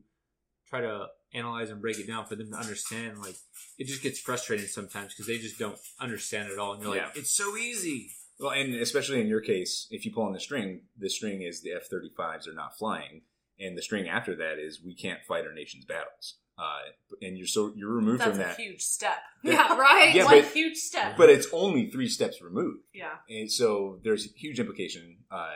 try 0.69 0.79
to 0.79 1.07
analyze 1.33 1.69
and 1.69 1.81
break 1.81 1.99
it 1.99 2.07
down 2.07 2.25
for 2.25 2.35
them 2.35 2.51
to 2.51 2.57
understand. 2.57 3.19
Like 3.19 3.35
it 3.77 3.87
just 3.87 4.01
gets 4.01 4.19
frustrating 4.19 4.67
sometimes 4.67 5.13
because 5.13 5.27
they 5.27 5.37
just 5.37 5.59
don't 5.59 5.77
understand 5.99 6.49
it 6.51 6.57
all, 6.57 6.73
and 6.73 6.81
you're 6.81 6.91
like, 6.91 7.01
Yeah. 7.01 7.11
it's 7.15 7.31
so 7.35 7.57
easy. 7.57 8.11
Well, 8.39 8.51
and 8.51 8.73
especially 8.75 9.19
in 9.19 9.27
your 9.27 9.41
case, 9.41 9.85
if 9.91 10.05
you 10.05 10.13
pull 10.13 10.23
on 10.23 10.31
the 10.31 10.39
string, 10.39 10.83
the 10.97 11.09
string 11.09 11.41
is 11.41 11.61
the 11.61 11.73
F 11.73 11.89
35s 11.91 12.47
are 12.47 12.53
not 12.53 12.77
flying. 12.77 13.23
And 13.59 13.77
the 13.77 13.81
string 13.81 14.07
after 14.07 14.33
that 14.37 14.57
is 14.57 14.81
we 14.81 14.95
can't 14.95 15.21
fight 15.27 15.45
our 15.45 15.53
nation's 15.53 15.83
battles. 15.83 16.35
Uh, 16.59 16.91
and 17.21 17.37
you're 17.37 17.47
so 17.47 17.71
you're 17.75 17.93
removed 17.93 18.19
That's 18.19 18.31
from 18.31 18.41
a 18.41 18.43
that. 18.49 18.57
huge 18.59 18.81
step. 18.81 19.17
Yeah, 19.43 19.77
right? 19.77 20.11
Yeah, 20.13 20.25
One 20.25 20.41
but- 20.41 20.51
huge 20.51 20.75
step. 20.77 21.15
But 21.15 21.29
it's 21.29 21.47
only 21.53 21.89
three 21.89 22.09
steps 22.09 22.41
removed. 22.41 22.79
yeah. 22.93 23.15
And 23.29 23.49
so 23.49 23.99
there's 24.03 24.25
a 24.25 24.29
huge 24.29 24.59
implication 24.59 25.17
uh, 25.31 25.51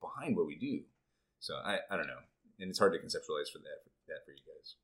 behind 0.00 0.36
what 0.36 0.46
we 0.46 0.56
do. 0.56 0.82
So 1.40 1.54
I, 1.54 1.78
I 1.90 1.96
don't 1.96 2.06
know. 2.06 2.22
And 2.60 2.70
it's 2.70 2.78
hard 2.78 2.92
to 2.92 2.98
conceptualize 3.00 3.50
for 3.52 3.58
that, 3.58 3.82
that 4.06 4.24
for 4.24 4.30
you 4.30 4.38
guys. 4.46 4.76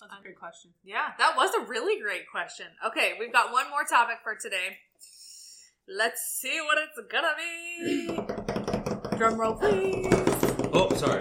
That's 0.00 0.20
a 0.20 0.22
good 0.26 0.36
question. 0.36 0.72
Yeah, 0.82 1.12
that 1.18 1.36
was 1.36 1.54
a 1.54 1.64
really 1.70 2.02
great 2.02 2.28
question. 2.28 2.66
Okay, 2.84 3.12
we've 3.20 3.32
got 3.32 3.52
one 3.52 3.70
more 3.70 3.84
topic 3.88 4.16
for 4.24 4.34
today. 4.34 4.78
Let's 5.88 6.20
see 6.40 6.58
what 6.60 6.78
it's 6.78 6.98
gonna 7.10 7.34
be. 7.38 9.16
Drum 9.16 9.38
roll, 9.38 9.54
please. 9.54 10.08
Oh, 10.72 10.92
sorry. 10.96 11.20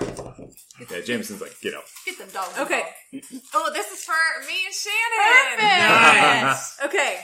Okay, 0.82 1.04
Jameson's 1.04 1.42
like, 1.42 1.60
get 1.62 1.74
up. 1.76 1.84
Get 2.26 2.34
them 2.34 2.42
dogs. 2.44 2.60
Okay. 2.60 2.84
involved. 3.12 3.46
Oh, 3.54 3.72
this 3.74 3.92
is 3.92 4.04
for 4.04 4.14
me 4.48 4.54
and 4.66 4.74
Shannon. 4.74 6.44
Nice. 6.48 6.80
Okay. 6.86 7.20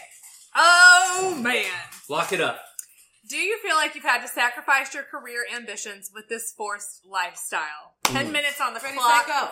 Oh 0.55 1.37
man. 1.41 1.65
Lock 2.09 2.33
it 2.33 2.41
up. 2.41 2.59
Do 3.29 3.37
you 3.37 3.57
feel 3.59 3.75
like 3.75 3.93
you've 3.93 4.03
had 4.05 4.21
to 4.21 4.27
sacrifice 4.27 4.93
your 4.93 5.03
career 5.03 5.45
ambitions 5.53 6.09
with 6.13 6.29
this 6.29 6.53
forced 6.55 7.01
lifestyle? 7.05 7.95
Ten 8.05 8.31
minutes 8.31 8.59
on 8.61 8.73
the 8.73 8.79
Ready, 8.79 8.97
clock. 8.97 9.25
set, 9.25 9.27
go. 9.27 9.49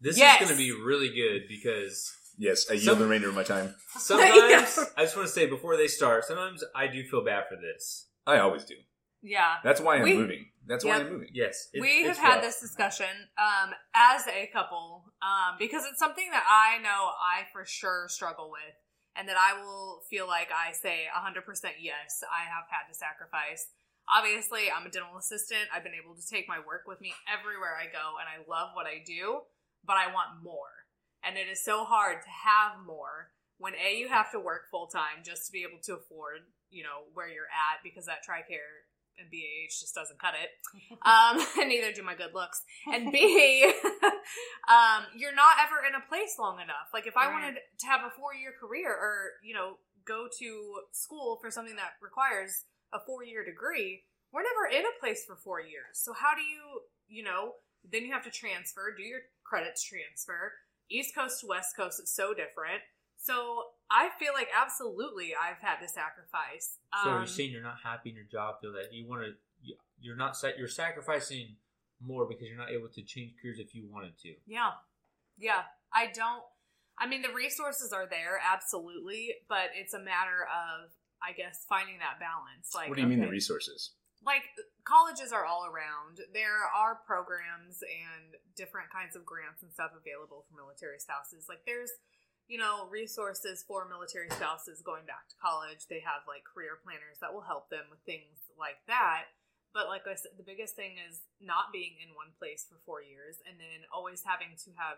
This 0.00 0.18
Yes. 0.18 0.40
is 0.42 0.48
going 0.48 0.58
to 0.58 0.62
be 0.64 0.72
really 0.72 1.08
good 1.08 1.42
because 1.48 2.12
Yes, 2.38 2.66
I 2.70 2.74
yield 2.74 2.84
Some- 2.84 2.98
the 2.98 3.04
remainder 3.04 3.28
of 3.30 3.34
my 3.34 3.44
time. 3.44 3.74
sometimes 3.96 4.78
I 4.96 5.04
just 5.04 5.16
want 5.16 5.26
to 5.28 5.32
say 5.32 5.46
before 5.46 5.76
they 5.78 5.86
start, 5.88 6.24
sometimes 6.26 6.62
I 6.74 6.86
do 6.86 7.02
feel 7.04 7.24
bad 7.24 7.44
for 7.48 7.56
this. 7.56 8.08
I 8.26 8.38
always 8.40 8.64
do. 8.66 8.74
Yeah. 9.26 9.56
That's 9.64 9.80
why 9.80 9.96
I'm 9.96 10.02
We- 10.02 10.14
moving. 10.14 10.46
That's 10.66 10.84
why 10.84 10.96
I'm 10.98 11.10
moving. 11.10 11.30
Yes, 11.32 11.68
it- 11.72 11.80
we 11.80 12.02
have 12.04 12.18
had 12.18 12.34
rough. 12.36 12.42
this 12.42 12.60
discussion 12.60 13.30
um, 13.38 13.70
as 13.94 14.26
a 14.26 14.48
couple 14.52 15.12
um, 15.22 15.54
because 15.60 15.84
it's 15.86 15.98
something 15.98 16.26
that 16.32 16.42
I 16.42 16.82
know 16.82 17.10
I 17.14 17.46
for 17.52 17.64
sure 17.64 18.08
struggle 18.08 18.50
with, 18.50 18.74
and 19.14 19.28
that 19.28 19.36
I 19.36 19.62
will 19.62 20.02
feel 20.10 20.26
like 20.26 20.48
I 20.50 20.72
say 20.72 21.06
100% 21.14 21.46
yes, 21.78 22.22
I 22.26 22.50
have 22.50 22.66
had 22.68 22.90
to 22.90 22.94
sacrifice. 22.98 23.68
Obviously, 24.10 24.70
I'm 24.70 24.86
a 24.86 24.90
dental 24.90 25.16
assistant. 25.18 25.70
I've 25.72 25.84
been 25.84 25.94
able 25.94 26.14
to 26.16 26.26
take 26.26 26.48
my 26.48 26.58
work 26.58 26.82
with 26.86 27.00
me 27.00 27.14
everywhere 27.30 27.76
I 27.78 27.86
go, 27.86 28.18
and 28.18 28.26
I 28.26 28.42
love 28.50 28.70
what 28.74 28.86
I 28.86 29.02
do, 29.06 29.42
but 29.84 29.96
I 29.96 30.12
want 30.12 30.42
more. 30.42 30.86
And 31.22 31.36
it 31.36 31.46
is 31.46 31.62
so 31.62 31.84
hard 31.84 32.22
to 32.22 32.30
have 32.30 32.84
more 32.84 33.30
when 33.58 33.74
A, 33.74 33.96
you 33.98 34.08
have 34.08 34.30
to 34.32 34.40
work 34.40 34.70
full 34.70 34.86
time 34.86 35.22
just 35.24 35.46
to 35.46 35.52
be 35.52 35.62
able 35.62 35.80
to 35.84 35.94
afford, 35.94 36.42
you 36.70 36.82
know, 36.82 37.06
where 37.14 37.28
you're 37.28 37.50
at 37.50 37.82
because 37.82 38.06
that 38.06 38.22
TRICARE 38.26 38.85
and 39.18 39.30
BAH 39.30 39.72
just 39.80 39.94
doesn't 39.94 40.18
cut 40.18 40.34
it. 40.34 40.50
Um, 41.06 41.38
and 41.60 41.68
neither 41.68 41.92
do 41.92 42.02
my 42.02 42.14
good 42.14 42.34
looks. 42.34 42.62
And 42.92 43.12
B, 43.12 43.62
um, 44.68 45.04
you're 45.16 45.34
not 45.34 45.56
ever 45.62 45.86
in 45.86 45.94
a 45.94 46.02
place 46.08 46.34
long 46.38 46.56
enough. 46.60 46.90
Like 46.92 47.06
if 47.06 47.16
I 47.16 47.26
Right. 47.26 47.32
wanted 47.32 47.60
to 47.78 47.86
have 47.86 48.00
a 48.02 48.10
four 48.10 48.34
year 48.34 48.52
career 48.58 48.90
or, 48.90 49.38
you 49.44 49.54
know, 49.54 49.78
go 50.04 50.26
to 50.38 50.74
school 50.92 51.38
for 51.40 51.50
something 51.50 51.76
that 51.76 51.92
requires 52.02 52.64
a 52.92 52.98
four 53.06 53.24
year 53.24 53.44
degree, 53.44 54.02
we're 54.32 54.42
never 54.42 54.66
in 54.76 54.84
a 54.84 55.00
place 55.00 55.24
for 55.26 55.36
four 55.36 55.60
years. 55.60 55.94
So 55.94 56.12
how 56.12 56.34
do 56.34 56.42
you, 56.42 56.80
you 57.08 57.22
know, 57.22 57.52
then 57.88 58.04
you 58.04 58.12
have 58.12 58.24
to 58.24 58.30
transfer, 58.30 58.94
do 58.96 59.02
your 59.04 59.20
credits 59.44 59.82
transfer. 59.84 60.52
East 60.90 61.14
Coast 61.14 61.40
to 61.40 61.46
West 61.46 61.76
Coast 61.76 62.00
is 62.02 62.12
so 62.12 62.32
different. 62.34 62.82
So 63.26 63.64
I 63.90 64.10
feel 64.18 64.32
like 64.34 64.48
absolutely 64.54 65.32
I've 65.34 65.58
had 65.58 65.80
to 65.80 65.88
sacrifice. 65.88 66.78
So 67.02 67.10
Um, 67.10 67.16
you're 67.18 67.26
saying 67.26 67.50
you're 67.50 67.62
not 67.62 67.78
happy 67.82 68.10
in 68.10 68.16
your 68.16 68.24
job, 68.30 68.60
feel 68.60 68.72
that 68.72 68.92
you 68.92 69.08
want 69.08 69.22
to, 69.22 69.32
you're 70.00 70.16
not, 70.16 70.36
you're 70.56 70.68
sacrificing 70.68 71.56
more 72.00 72.26
because 72.26 72.46
you're 72.48 72.58
not 72.58 72.70
able 72.70 72.88
to 72.88 73.02
change 73.02 73.32
careers 73.40 73.58
if 73.58 73.74
you 73.74 73.88
wanted 73.90 74.18
to. 74.18 74.34
Yeah. 74.46 74.70
Yeah. 75.38 75.62
I 75.92 76.06
don't 76.14 76.42
I 76.98 77.06
mean 77.06 77.20
the 77.20 77.32
resources 77.32 77.92
are 77.92 78.06
there, 78.06 78.40
absolutely, 78.40 79.34
but 79.48 79.68
it's 79.74 79.92
a 79.92 80.00
matter 80.00 80.48
of 80.48 80.90
I 81.22 81.32
guess 81.32 81.66
finding 81.68 81.98
that 81.98 82.20
balance. 82.20 82.72
Like 82.74 82.88
what 82.88 82.96
do 82.96 83.02
you 83.02 83.08
mean 83.08 83.20
the 83.20 83.28
resources? 83.28 83.92
like 84.26 84.42
colleges 84.82 85.30
are 85.30 85.46
all 85.46 85.64
around. 85.70 86.18
There 86.34 86.66
are 86.74 86.98
programs 87.06 87.78
and 87.86 88.34
different 88.58 88.90
kinds 88.90 89.14
of 89.14 89.22
grants 89.22 89.62
and 89.62 89.70
stuff 89.70 89.94
available 89.94 90.44
for 90.50 90.58
military 90.58 90.98
spouses. 90.98 91.46
Like 91.48 91.62
there's, 91.62 91.94
you 92.48 92.58
know, 92.58 92.86
resources 92.90 93.64
for 93.66 93.88
military 93.88 94.30
spouses 94.30 94.82
going 94.82 95.04
back 95.06 95.26
to 95.30 95.36
college. 95.42 95.86
They 95.90 96.00
have 96.06 96.22
like 96.30 96.46
career 96.46 96.78
planners 96.82 97.18
that 97.20 97.34
will 97.34 97.42
help 97.42 97.70
them 97.70 97.90
with 97.90 98.00
things 98.06 98.38
like 98.58 98.78
that. 98.86 99.26
But 99.74 99.88
like 99.88 100.06
I 100.08 100.14
said, 100.14 100.32
the 100.38 100.46
biggest 100.46 100.74
thing 100.78 100.96
is 100.96 101.20
not 101.42 101.68
being 101.74 101.98
in 102.00 102.14
one 102.14 102.32
place 102.38 102.64
for 102.64 102.78
four 102.86 103.02
years 103.02 103.36
and 103.44 103.58
then 103.60 103.84
always 103.92 104.22
having 104.24 104.54
to 104.64 104.70
have 104.78 104.96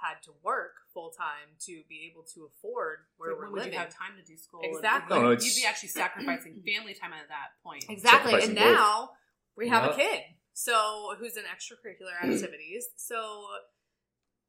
had 0.00 0.22
to 0.24 0.30
work 0.42 0.74
full 0.94 1.10
time 1.10 1.54
to 1.66 1.82
be 1.90 2.06
able 2.10 2.22
to 2.34 2.46
afford 2.46 3.06
where 3.18 3.30
Like, 3.30 3.38
we're 3.38 3.50
when 3.52 3.64
would 3.68 3.72
you 3.72 3.78
have 3.78 3.90
time 3.94 4.14
to 4.18 4.24
do 4.24 4.36
school? 4.38 4.60
and- 4.62 4.74
Exactly. 4.74 5.14
like, 5.14 5.22
No, 5.22 5.34
no, 5.34 5.38
you'd 5.38 5.54
be 5.60 5.66
actually 5.66 5.90
sacrificing 5.90 6.62
family 6.66 6.94
time 6.94 7.12
at 7.12 7.28
that 7.28 7.58
point. 7.62 7.84
Exactly. 7.88 8.34
And 8.40 8.54
Sacrificing 8.54 8.54
both. 8.54 8.74
now 8.78 9.10
we 9.56 9.68
have 9.68 9.90
a 9.90 9.94
kid. 9.94 10.22
So 10.54 11.14
who's 11.18 11.36
in 11.36 11.44
extracurricular 11.44 12.14
activities. 12.22 12.86
So 12.96 13.44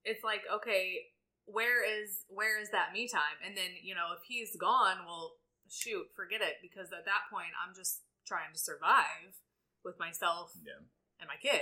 it's 0.06 0.24
like, 0.24 0.42
okay, 0.62 0.98
where 1.52 1.84
is 1.84 2.26
where 2.30 2.62
is 2.62 2.70
that 2.72 2.94
me 2.94 3.08
time? 3.08 3.38
And 3.46 3.56
then, 3.58 3.72
you 3.82 3.96
know, 3.96 4.14
if 4.18 4.24
he's 4.28 4.56
gone, 4.56 4.98
well 5.06 5.34
shoot, 5.70 6.08
forget 6.16 6.42
it. 6.42 6.58
Because 6.62 6.92
at 6.92 7.06
that 7.06 7.30
point 7.32 7.54
I'm 7.58 7.76
just 7.76 8.02
trying 8.26 8.54
to 8.54 8.60
survive 8.60 9.38
with 9.84 9.98
myself 10.00 10.52
Yeah. 10.66 10.82
and 11.20 11.28
my 11.28 11.38
kid. 11.42 11.62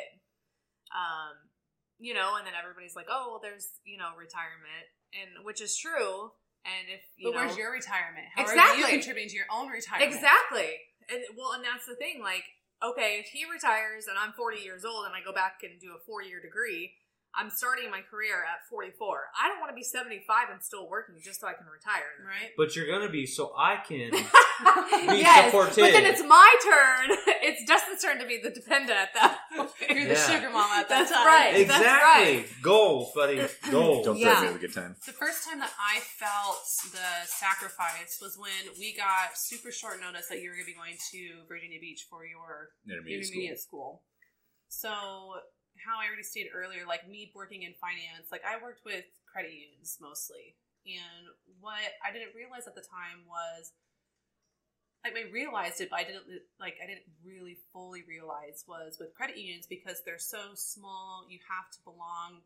Um, 0.92 1.52
you 2.00 2.14
know, 2.14 2.36
and 2.38 2.46
then 2.46 2.54
everybody's 2.54 2.96
like, 2.96 3.08
Oh, 3.10 3.28
well 3.32 3.42
there's, 3.42 3.70
you 3.86 3.98
know, 3.98 4.12
retirement 4.18 4.88
and 5.16 5.46
which 5.46 5.62
is 5.62 5.76
true. 5.78 6.32
And 6.68 6.92
if 6.92 7.02
you 7.16 7.32
But 7.32 7.40
know 7.40 7.46
where's 7.48 7.58
your 7.58 7.72
retirement? 7.72 8.28
How 8.36 8.44
are 8.44 8.52
Exactly. 8.52 8.82
you 8.82 8.88
contributing 8.88 9.30
to 9.30 9.36
your 9.36 9.48
own 9.52 9.70
retirement? 9.70 10.12
Exactly. 10.12 10.72
And 11.10 11.24
well, 11.38 11.54
and 11.54 11.64
that's 11.64 11.86
the 11.88 11.96
thing. 11.96 12.20
Like, 12.22 12.44
okay, 12.84 13.24
if 13.24 13.28
he 13.32 13.46
retires 13.48 14.08
and 14.08 14.18
I'm 14.20 14.34
40 14.34 14.60
years 14.60 14.84
old 14.84 15.06
and 15.06 15.16
I 15.16 15.24
go 15.24 15.32
back 15.32 15.64
and 15.64 15.80
do 15.80 15.96
a 15.96 16.00
four 16.06 16.22
year 16.22 16.42
degree, 16.42 16.94
I'm 17.36 17.50
starting 17.52 17.92
my 17.92 18.02
career 18.02 18.36
at 18.44 18.66
44. 18.70 18.98
I 19.40 19.48
don't 19.48 19.60
want 19.60 19.70
to 19.70 19.76
be 19.76 19.84
75 19.84 20.50
and 20.52 20.64
still 20.64 20.90
working 20.90 21.16
just 21.24 21.40
so 21.42 21.48
I 21.48 21.54
can 21.54 21.68
retire. 21.68 22.10
Right? 22.26 22.50
But 22.58 22.76
you're 22.76 22.88
gonna 22.88 23.10
be 23.12 23.26
so 23.28 23.54
I 23.56 23.78
can. 23.88 24.10
yes, 25.22 25.46
supportive. 25.46 25.76
but 25.78 25.92
then 25.92 26.06
it's 26.06 26.24
my 26.24 26.56
turn. 26.64 27.18
It's 27.48 27.64
Dustin's 27.64 28.02
turn 28.04 28.20
to 28.20 28.26
be 28.26 28.42
the 28.44 28.50
dependent 28.50 28.98
at 28.98 29.14
that 29.14 29.40
point. 29.56 29.70
You're 29.90 30.08
the 30.10 30.20
Yeah. 30.20 30.28
sugar 30.28 30.50
mama 30.50 30.84
at 30.84 30.90
that 30.90 31.08
That's 31.08 31.12
time. 31.12 31.26
right. 31.28 31.56
exactly 31.56 31.86
That's 31.86 32.04
right. 32.04 32.62
goals, 32.62 33.12
buddy. 33.16 33.38
Goals. 33.72 34.04
Don't 34.06 34.18
Yeah. 34.18 34.36
threaten 34.36 34.42
me 34.44 34.48
with 34.54 34.58
a 34.58 34.66
good 34.68 34.74
time. 34.74 34.96
The 35.06 35.14
first 35.14 35.48
time 35.48 35.60
that 35.60 35.72
I 35.80 36.00
felt 36.02 36.60
the 36.92 37.08
sacrifice 37.26 38.18
was 38.20 38.36
when 38.38 38.76
we 38.78 38.94
got 38.98 39.38
super 39.38 39.72
short 39.72 40.02
notice 40.02 40.28
that 40.30 40.42
you 40.42 40.50
were 40.50 40.56
going 40.60 40.66
to 40.66 40.72
be 40.74 40.76
going 40.76 40.98
to 41.12 41.48
Virginia 41.48 41.80
Beach 41.80 42.04
for 42.10 42.26
your 42.26 42.70
Intermediate, 42.90 43.24
intermediate 43.32 43.60
school. 43.62 44.04
So, 44.68 44.92
how 45.88 45.98
I 46.04 46.08
already 46.08 46.24
stated 46.28 46.52
earlier, 46.54 46.84
like 46.86 47.08
me 47.08 47.32
working 47.34 47.64
in 47.64 47.74
finance, 47.80 48.28
like 48.32 48.44
I 48.44 48.62
worked 48.62 48.84
with 48.84 49.08
credit 49.26 49.56
unions 49.56 49.98
mostly. 50.02 50.56
And 50.86 51.32
what 51.60 51.80
I 52.04 52.12
didn't 52.12 52.36
realize 52.36 52.68
at 52.68 52.76
the 52.76 52.84
time 52.84 53.24
was, 53.28 53.72
like 55.04 55.16
I 55.16 55.32
realized 55.32 55.80
it, 55.80 55.90
but 55.90 56.00
I 56.00 56.04
didn't 56.04 56.28
like 56.60 56.76
I 56.84 56.88
didn't 56.88 57.08
really 57.24 57.58
fully 57.72 58.04
realize 58.08 58.66
was 58.68 58.98
with 59.00 59.16
credit 59.16 59.38
unions 59.38 59.66
because 59.68 60.04
they're 60.04 60.20
so 60.20 60.52
small, 60.56 61.26
you 61.30 61.40
have 61.48 61.72
to 61.72 61.80
belong 61.84 62.44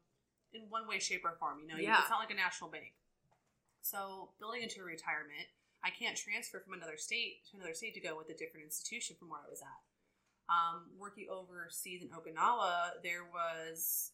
in 0.54 0.70
one 0.70 0.88
way, 0.88 1.00
shape, 1.00 1.26
or 1.26 1.34
form. 1.40 1.62
You 1.62 1.68
know, 1.68 1.78
Yeah. 1.78 2.02
it's 2.02 2.10
not 2.10 2.20
like 2.20 2.32
a 2.32 2.36
national 2.36 2.70
bank. 2.70 2.94
So 3.82 4.34
building 4.40 4.62
into 4.62 4.84
retirement, 4.84 5.48
I 5.84 5.90
can't 5.90 6.18
transfer 6.18 6.60
from 6.60 6.74
another 6.74 6.98
state 6.98 7.46
to 7.50 7.58
another 7.58 7.74
state 7.74 7.94
to 7.96 8.00
go 8.02 8.18
with 8.18 8.30
a 8.30 8.38
different 8.38 8.66
institution 8.66 9.16
from 9.18 9.30
where 9.30 9.40
I 9.42 9.50
was 9.50 9.62
at. 9.62 9.82
Um, 10.52 10.92
working 11.00 11.28
overseas 11.32 12.02
in 12.04 12.10
Okinawa, 12.10 13.00
there 13.04 13.24
was 13.24 14.12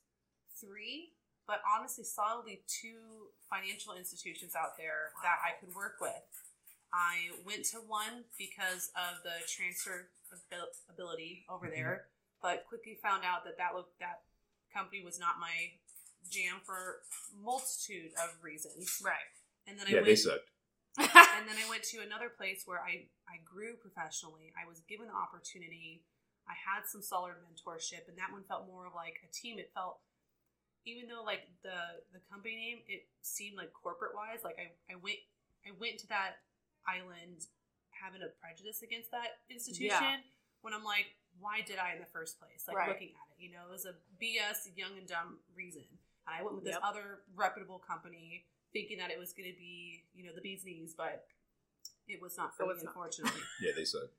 three, 0.61 1.13
but 1.47 1.61
honestly, 1.65 2.03
solidly 2.03 2.61
two 2.69 3.33
financial 3.49 3.93
institutions 3.97 4.53
out 4.53 4.77
there 4.77 5.17
that 5.23 5.37
I 5.41 5.57
could 5.59 5.73
work 5.73 5.97
with. 5.99 6.21
I 6.93 7.33
went 7.45 7.65
to 7.73 7.77
one 7.77 8.23
because 8.37 8.91
of 8.95 9.23
the 9.23 9.33
transfer 9.49 10.09
ability 10.93 11.45
over 11.49 11.67
there, 11.73 12.05
but 12.41 12.65
quickly 12.69 12.97
found 13.01 13.23
out 13.25 13.43
that 13.45 13.57
that 13.57 13.73
look 13.75 13.89
that 13.99 14.21
company 14.73 15.01
was 15.03 15.19
not 15.19 15.39
my 15.39 15.73
jam 16.29 16.61
for 16.63 17.01
multitude 17.33 18.11
of 18.21 18.37
reasons. 18.43 19.01
Right. 19.03 19.31
And 19.67 19.79
then 19.79 19.87
I 19.87 19.89
Yeah, 19.91 19.95
went, 19.97 20.05
they 20.07 20.15
sucked. 20.15 20.49
and 20.97 21.43
then 21.47 21.57
I 21.57 21.69
went 21.69 21.83
to 21.91 21.99
another 21.99 22.29
place 22.29 22.63
where 22.65 22.79
I, 22.79 23.07
I 23.27 23.39
grew 23.43 23.75
professionally. 23.75 24.53
I 24.55 24.67
was 24.67 24.81
given 24.87 25.07
the 25.07 25.13
opportunity. 25.15 26.03
I 26.47 26.55
had 26.55 26.87
some 26.87 27.01
solid 27.03 27.35
mentorship, 27.43 28.07
and 28.07 28.17
that 28.17 28.31
one 28.31 28.43
felt 28.47 28.67
more 28.67 28.87
of 28.87 28.95
like 28.95 29.19
a 29.23 29.29
team. 29.31 29.59
It 29.59 29.71
felt, 29.75 29.99
even 30.87 31.07
though 31.11 31.23
like 31.23 31.47
the 31.63 32.01
the 32.15 32.19
company 32.31 32.55
name, 32.55 32.79
it 32.87 33.03
seemed 33.21 33.57
like 33.59 33.71
corporate 33.75 34.15
wise. 34.15 34.41
Like 34.43 34.55
I, 34.59 34.71
I 34.91 34.95
went 34.95 35.19
I 35.67 35.75
went 35.75 35.99
to 36.03 36.07
that 36.07 36.39
island 36.87 37.43
having 37.91 38.21
a 38.23 38.31
prejudice 38.39 38.81
against 38.81 39.11
that 39.11 39.43
institution. 39.51 40.23
When 40.61 40.73
I'm 40.73 40.83
like, 40.83 41.11
why 41.39 41.61
did 41.61 41.77
I 41.77 41.93
in 41.93 41.99
the 41.99 42.09
first 42.09 42.39
place? 42.39 42.65
Like 42.67 42.77
Right. 42.77 42.89
looking 42.89 43.11
at 43.13 43.27
it, 43.35 43.37
you 43.43 43.51
know, 43.51 43.67
it 43.67 43.71
was 43.71 43.85
a 43.85 43.93
BS 44.21 44.71
young 44.75 44.97
and 44.97 45.07
dumb 45.07 45.39
reason. 45.55 45.83
And 46.25 46.31
I 46.35 46.43
went 46.43 46.55
with 46.55 46.65
this 46.65 46.73
Yep. 46.79 46.83
other 46.83 47.05
reputable 47.35 47.79
company 47.79 48.45
thinking 48.73 48.97
that 48.99 49.11
it 49.11 49.19
was 49.19 49.33
going 49.33 49.47
to 49.51 49.57
be, 49.57 50.05
you 50.13 50.25
know, 50.25 50.33
the 50.35 50.41
bee's 50.41 50.65
knees, 50.65 50.93
but 50.97 51.27
it 52.07 52.21
was 52.21 52.35
not 52.37 52.55
for 52.55 52.63
It 52.63 52.67
me, 52.67 52.73
was 52.73 52.83
not. 52.83 52.95
unfortunately. 52.95 53.41
Yeah, 53.61 53.71
they 53.75 53.85
sucked. 53.85 54.13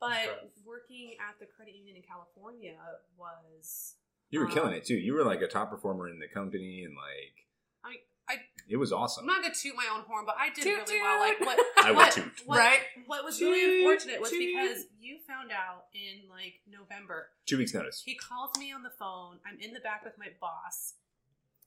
But 0.00 0.50
working 0.64 1.14
at 1.20 1.38
the 1.38 1.46
credit 1.46 1.74
union 1.74 1.96
in 1.96 2.02
California 2.02 2.76
was, 3.18 3.94
You 4.30 4.40
were 4.40 4.46
Um, 4.46 4.52
killing 4.52 4.72
it 4.74 4.84
too. 4.84 4.94
You 4.96 5.14
were 5.14 5.24
like 5.24 5.42
a 5.42 5.48
top 5.48 5.70
performer 5.70 6.08
in 6.08 6.18
the 6.18 6.28
company, 6.28 6.84
and 6.84 6.94
like 6.94 7.46
I 7.84 7.88
mean, 7.90 7.98
I, 8.28 8.34
it 8.68 8.76
was 8.76 8.92
awesome. 8.92 9.22
I'm 9.22 9.26
not 9.26 9.42
going 9.42 9.52
to 9.54 9.58
toot 9.60 9.74
my 9.74 9.88
own 9.92 10.02
horn, 10.06 10.24
but 10.24 10.36
I 10.38 10.50
did 10.50 10.62
Toot, 10.62 10.86
really 10.88 11.00
well. 11.02 11.18
Like 11.18 11.40
what, 11.40 11.58
I 11.82 11.90
would 11.90 11.96
what, 11.96 12.12
toot. 12.12 12.32
what, 12.46 12.58
Right. 12.58 12.80
what 13.06 13.24
was 13.24 13.40
really 13.40 13.60
Toot, 13.60 13.78
unfortunate 13.82 14.20
was 14.20 14.30
toot. 14.30 14.38
because 14.54 14.84
you 15.00 15.18
found 15.26 15.50
out 15.50 15.86
in 15.94 16.28
like 16.30 16.60
November 16.70 17.30
Two 17.46 17.58
weeks 17.58 17.74
notice. 17.74 18.02
He 18.06 18.14
calls 18.14 18.50
me 18.58 18.70
on 18.72 18.82
the 18.84 18.90
phone. 18.94 19.40
I'm 19.44 19.58
in 19.60 19.72
the 19.74 19.80
back 19.80 20.04
with 20.04 20.14
my 20.16 20.28
boss. 20.40 20.94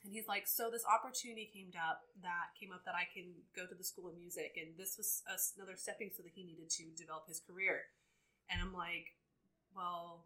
And 0.06 0.12
he's 0.14 0.28
like, 0.28 0.48
So 0.48 0.70
this 0.72 0.84
opportunity 0.88 1.50
came 1.52 1.72
up 1.76 2.00
that 2.24 2.56
came 2.60 2.72
up 2.72 2.84
that 2.86 2.96
I 2.96 3.08
can 3.14 3.32
go 3.56 3.68
to 3.68 3.76
the 3.76 3.84
school 3.84 4.08
of 4.08 4.16
music. 4.16 4.56
And 4.56 4.78
this 4.78 4.96
was 4.96 5.24
a- 5.28 5.36
another 5.60 5.76
stepping 5.76 6.12
stone 6.16 6.28
that 6.28 6.36
he 6.36 6.44
needed 6.48 6.70
to 6.80 6.84
develop 6.96 7.28
his 7.28 7.42
career. 7.44 7.92
And 8.50 8.62
I'm 8.62 8.74
like, 8.74 9.14
Well, 9.76 10.26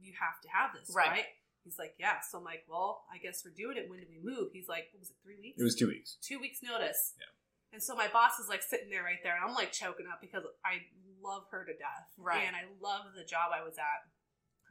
you 0.00 0.12
have 0.18 0.40
to 0.42 0.48
have 0.50 0.70
this, 0.74 0.94
Right. 0.94 1.10
right? 1.10 1.30
He's 1.64 1.78
like, 1.78 1.94
Yeah. 1.98 2.20
So 2.20 2.38
I'm 2.38 2.44
like, 2.44 2.64
Well, 2.68 3.04
I 3.12 3.18
guess 3.18 3.42
we're 3.44 3.54
doing 3.54 3.76
it. 3.76 3.88
When 3.88 4.00
do 4.00 4.06
we 4.10 4.18
move? 4.22 4.50
He's 4.52 4.68
like, 4.68 4.88
What 4.92 5.00
was 5.00 5.10
it, 5.10 5.16
three 5.22 5.36
weeks? 5.40 5.60
It 5.60 5.64
was 5.64 5.74
two 5.76 5.86
weeks. 5.88 6.16
two 6.22 6.40
weeks 6.40 6.58
notice. 6.62 7.14
Yeah. 7.18 7.26
And 7.74 7.82
so 7.82 7.94
my 7.96 8.08
boss 8.12 8.38
is 8.38 8.48
like 8.48 8.62
sitting 8.62 8.90
there 8.90 9.02
right 9.02 9.20
there, 9.24 9.34
and 9.34 9.42
I'm 9.48 9.54
like 9.54 9.72
choking 9.72 10.04
up 10.12 10.20
because 10.20 10.44
I 10.64 10.84
love 11.22 11.44
her 11.52 11.64
to 11.64 11.72
death, 11.72 12.08
Right. 12.18 12.44
And 12.46 12.54
I 12.56 12.64
love 12.82 13.06
the 13.16 13.24
job 13.24 13.48
I 13.54 13.62
was 13.64 13.78
at. 13.78 14.02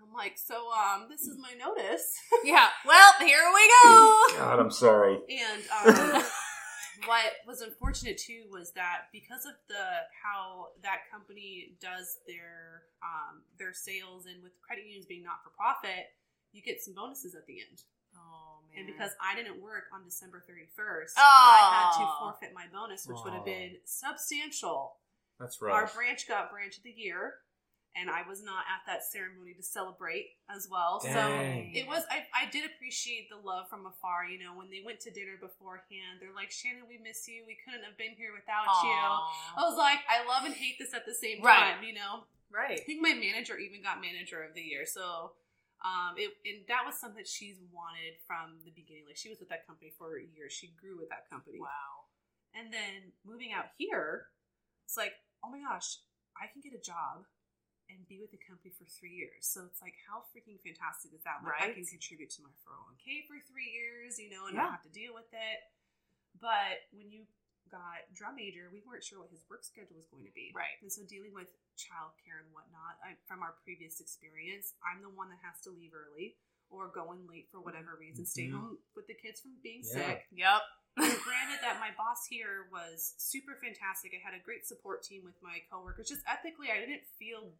I'm 0.04 0.14
like, 0.14 0.38
so 0.38 0.56
um, 0.74 1.08
this 1.10 1.22
is 1.22 1.38
my 1.39 1.54
notice, 1.64 2.12
yeah. 2.43 2.70
Well, 2.88 3.12
here 3.20 3.43
we 3.54 3.72
go. 3.84 4.24
God, 4.38 4.60
I'm 4.60 4.72
sorry. 4.72 5.20
and 5.30 5.62
um, 6.16 6.24
what 7.06 7.32
was 7.47 7.62
unfortunate 7.62 8.18
too 8.18 8.43
was 8.52 8.72
that 8.74 9.08
because 9.12 9.45
of 9.45 9.54
the 9.68 9.84
how 10.24 10.68
that 10.84 11.10
company 11.12 11.76
does 11.82 12.18
their 12.28 12.84
um, 13.04 13.41
their 13.58 13.74
sales 13.74 14.26
and 14.26 14.41
with 14.43 14.54
credit 14.62 14.86
unions 14.86 15.06
being 15.06 15.24
not 15.24 15.43
for 15.43 15.49
profit, 15.52 16.14
you 16.52 16.62
get 16.62 16.82
some 16.82 16.93
bonuses 16.93 17.36
at 17.36 17.45
the 17.47 17.60
end. 17.62 17.82
Oh 18.16 18.60
man! 18.70 18.86
And 18.86 18.88
because 18.88 19.12
I 19.22 19.36
didn't 19.36 19.62
work 19.62 19.86
on 19.93 20.04
December 20.04 20.43
31st, 20.49 21.14
Oh. 21.18 21.22
I 21.22 21.91
had 21.91 21.99
to 22.04 22.12
forfeit 22.20 22.54
my 22.54 22.66
bonus, 22.74 23.06
which 23.08 23.18
would 23.24 23.34
have 23.34 23.43
Oh. 23.43 23.45
been 23.45 23.78
substantial. 23.86 24.97
That's 25.39 25.62
right. 25.62 25.74
Our 25.74 25.88
branch 25.88 26.28
got 26.28 26.52
branch 26.52 26.78
of 26.78 26.84
the 26.84 26.91
year, 26.91 27.36
and 27.96 28.10
I 28.10 28.24
was 28.28 28.42
not 28.44 28.64
at 28.72 28.88
that 28.88 29.04
ceremony 29.04 29.54
to 29.54 29.64
celebrate 29.64 30.39
as 30.48 30.68
well. 30.72 31.02
Dang. 31.04 31.12
So 31.12 31.22
it 31.80 31.88
was. 31.88 32.04
I, 32.10 32.24
I 32.32 32.50
did 32.50 32.64
appreciate 32.64 33.28
the 33.30 33.36
love 33.36 33.68
from 33.70 33.86
afar. 33.86 34.26
You 34.26 34.39
know, 34.39 34.56
when 34.56 34.70
they 34.72 34.80
went 34.84 35.00
to 35.08 35.12
dinner 35.12 35.36
beforehand, 35.39 36.24
they're 36.24 36.34
like, 36.36 36.52
"Shannon, 36.52 36.88
we 36.88 36.98
miss 36.98 37.28
you. 37.28 37.44
We 37.46 37.58
couldn't 37.64 37.84
have 37.84 37.98
been 38.00 38.16
here 38.16 38.32
without 38.32 38.68
you." 38.84 38.96
I 39.60 39.62
was 39.68 39.76
like, 39.78 40.00
I 40.08 40.24
love 40.24 40.46
and 40.48 40.56
hate 40.56 40.80
this 40.80 40.94
at 40.94 41.06
the 41.06 41.14
same 41.14 41.44
Right. 41.44 41.76
time. 41.76 41.84
You 41.84 41.94
know, 42.00 42.24
right. 42.50 42.80
I 42.80 42.84
think 42.84 43.02
my 43.04 43.14
manager 43.14 43.58
even 43.60 43.84
got 43.84 44.00
manager 44.00 44.39
of 44.44 44.56
the 44.56 44.62
year. 44.64 44.86
So 44.88 45.36
um 45.84 46.14
it 46.16 46.30
and 46.46 46.62
that 46.70 46.86
was 46.86 46.96
something 46.96 47.26
she's 47.26 47.58
wanted 47.74 48.16
from 48.26 48.62
the 48.64 48.72
beginning. 48.72 49.04
Like 49.10 49.18
she 49.18 49.30
was 49.34 49.39
with 49.42 49.50
that 49.50 49.66
company 49.68 49.92
for 49.98 50.16
years. 50.18 50.54
She 50.54 50.72
grew 50.80 50.96
with 50.96 51.10
that 51.10 51.28
company. 51.30 51.60
Wow. 51.60 52.08
And 52.54 52.72
then 52.72 53.12
moving 53.26 53.52
out 53.52 53.72
here, 53.78 54.28
it's 54.86 54.96
like, 54.98 55.14
oh 55.44 55.50
my 55.50 55.60
gosh, 55.60 55.98
I 56.38 56.48
can 56.52 56.62
get 56.62 56.78
a 56.78 56.82
job 56.84 57.26
and 57.92 58.08
be 58.08 58.20
with 58.24 58.32
the 58.32 58.39
company 58.39 58.72
for 58.72 58.86
three 58.88 59.12
years. 59.14 59.44
So 59.48 59.68
it's 59.68 59.82
like, 59.84 59.96
how 60.08 60.24
freaking 60.32 60.58
fantastic 60.64 61.12
is 61.14 61.22
that? 61.28 61.44
Like, 61.44 61.60
I 61.60 61.76
can 61.76 61.84
contribute 61.86 62.32
to 62.38 62.42
my 62.44 62.54
401k 62.64 63.28
for 63.28 63.38
three 63.52 63.70
years, 63.72 64.18
you 64.20 64.30
know, 64.32 64.48
and 64.48 64.56
Yeah. 64.56 64.72
not 64.72 64.80
have 64.80 64.86
to 64.88 64.94
deal 64.94 65.14
with 65.14 65.28
it. 65.32 65.60
But 66.39 66.88
when 66.96 67.12
you 67.12 67.28
got 67.70 68.08
drum 68.14 68.36
major, 68.36 68.70
we 68.72 68.82
weren't 68.82 69.04
sure 69.04 69.20
what 69.20 69.30
his 69.30 69.44
work 69.50 69.64
schedule 69.64 69.96
was 69.96 70.08
going 70.08 70.26
to 70.26 70.32
be. 70.32 70.52
Right. 70.56 70.80
And 70.82 70.92
so 70.92 71.04
dealing 71.04 71.34
with 71.34 71.48
childcare 71.78 72.39
and 72.44 72.52
whatnot, 72.52 73.00
I, 73.04 73.16
from 73.28 73.44
our 73.44 73.56
previous 73.64 74.00
experience, 74.00 74.74
I'm 74.84 75.02
the 75.02 75.10
one 75.12 75.30
that 75.30 75.39
has 75.44 75.60
to 75.64 75.72
leave 75.72 75.92
early 75.94 76.36
or 76.70 76.88
go 76.88 77.12
in 77.12 77.28
late 77.28 77.50
for 77.52 77.60
whatever 77.60 77.96
reason, 78.00 78.26
stay 78.26 78.48
Mhm. 78.48 78.52
home 78.60 78.80
with 78.96 79.08
the 79.08 79.14
kids 79.14 79.42
from 79.42 79.56
being 79.60 79.84
Yeah. 79.84 79.92
sick. 79.92 80.28
Yep. 80.32 80.62
Granted 81.24 81.60
that 81.62 81.80
my 81.80 81.92
boss 81.92 82.28
here 82.28 82.68
was 82.72 83.14
super 83.18 83.56
fantastic. 83.56 84.14
I 84.14 84.20
had 84.20 84.34
a 84.34 84.39
great 84.39 84.66
support 84.66 85.04
team 85.04 85.24
with 85.24 85.42
my 85.42 85.60
coworkers. 85.70 86.08
Just 86.10 86.24
ethically, 86.28 86.70
I 86.72 86.80
didn't 86.80 87.06
feel 87.18 87.56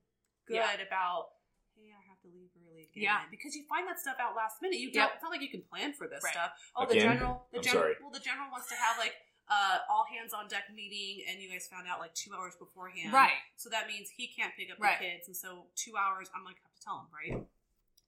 good 0.52 0.80
Yeah. 0.80 0.88
about, 0.88 1.32
hey, 1.76 1.90
I 1.96 2.02
have 2.10 2.20
to 2.22 2.30
leave 2.30 2.52
early 2.68 2.84
again. 2.92 3.04
Yeah. 3.04 3.26
Because 3.32 3.56
you 3.56 3.64
find 3.72 3.88
that 3.88 4.00
stuff 4.00 4.18
out 4.20 4.36
last 4.36 4.62
minute. 4.62 4.80
You 4.80 4.92
Yep. 4.92 4.96
don't. 4.96 5.14
It's 5.16 5.24
not 5.24 5.32
like 5.32 5.42
you 5.42 5.50
can 5.50 5.64
plan 5.64 5.94
for 5.94 6.08
this 6.08 6.24
Right. 6.24 6.34
stuff. 6.34 6.52
Oh, 6.76 6.86
the 6.86 6.96
general. 6.96 7.48
The 7.52 7.58
I'm 7.58 7.64
general. 7.64 7.84
sorry. 7.84 7.96
Well, 8.02 8.12
the 8.12 8.20
general 8.20 8.52
wants 8.52 8.68
to 8.70 8.76
have 8.76 8.98
like 8.98 9.16
uh, 9.48 9.80
all 9.90 10.06
hands 10.06 10.32
on 10.34 10.48
deck 10.48 10.70
meeting, 10.72 11.26
and 11.28 11.42
you 11.42 11.50
guys 11.50 11.68
found 11.68 11.86
out 11.86 12.00
like 12.00 12.14
two 12.16 12.34
hours 12.34 12.56
beforehand. 12.56 13.12
Right. 13.12 13.36
So 13.58 13.70
that 13.70 13.88
means 13.88 14.10
he 14.10 14.28
can't 14.28 14.56
pick 14.56 14.72
up 14.72 14.80
Right. 14.80 14.98
the 14.98 15.04
kids, 15.06 15.28
and 15.28 15.36
so 15.36 15.68
two 15.76 15.98
hours, 15.98 16.30
I'm 16.34 16.46
like 16.46 16.62
have 16.62 16.74
to 16.74 16.82
tell 16.82 17.00
him, 17.02 17.08
right? 17.12 17.48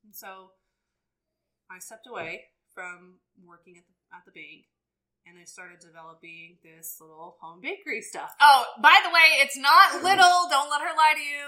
And 0.06 0.16
so 0.16 0.54
I 1.70 1.80
stepped 1.80 2.08
away 2.08 2.52
from 2.74 3.20
working 3.44 3.78
at 3.78 3.84
the 3.88 3.94
at 4.16 4.24
the 4.26 4.32
bank, 4.32 4.68
and 5.26 5.40
I 5.40 5.46
started 5.46 5.80
developing 5.80 6.58
this 6.64 7.00
little 7.00 7.38
home 7.40 7.62
bakery 7.62 8.02
stuff. 8.02 8.36
Oh, 8.42 8.66
by 8.82 9.00
the 9.04 9.10
way, 9.10 9.40
it's 9.44 9.56
not 9.58 10.04
little. 10.04 10.48
Don't 10.52 10.70
let 10.70 10.82
her 10.84 10.92
lie 10.96 11.16
to 11.16 11.24
you. 11.24 11.48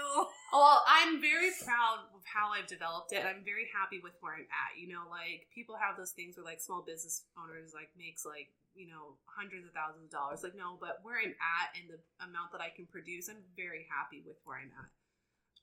Well, 0.52 0.80
I'm 0.88 1.20
very 1.20 1.50
proud 1.64 2.08
of 2.16 2.22
how 2.24 2.52
I've 2.56 2.66
developed 2.66 3.12
it. 3.12 3.20
I'm 3.24 3.44
very 3.44 3.68
happy 3.72 4.00
with 4.02 4.14
where 4.20 4.34
I'm 4.34 4.48
at. 4.48 4.80
You 4.80 4.88
know, 4.88 5.04
like 5.10 5.48
people 5.54 5.76
have 5.76 5.96
those 5.96 6.12
things 6.16 6.36
where 6.36 6.44
like 6.44 6.60
small 6.60 6.80
business 6.86 7.24
owners 7.36 7.72
like 7.76 7.90
makes 7.98 8.24
like 8.24 8.48
you 8.74 8.88
know 8.88 9.16
hundreds 9.28 9.64
of 9.68 9.72
thousands 9.76 10.08
of 10.08 10.12
dollars. 10.12 10.40
Like 10.42 10.56
no, 10.56 10.76
but 10.80 11.00
where 11.04 11.20
I'm 11.20 11.36
at 11.36 11.68
and 11.76 11.88
the 11.92 12.00
amount 12.24 12.52
that 12.56 12.60
I 12.64 12.72
can 12.74 12.86
produce, 12.88 13.28
I'm 13.28 13.44
very 13.56 13.84
happy 13.92 14.24
with 14.24 14.36
where 14.48 14.56
I'm 14.56 14.72
at. 14.72 14.88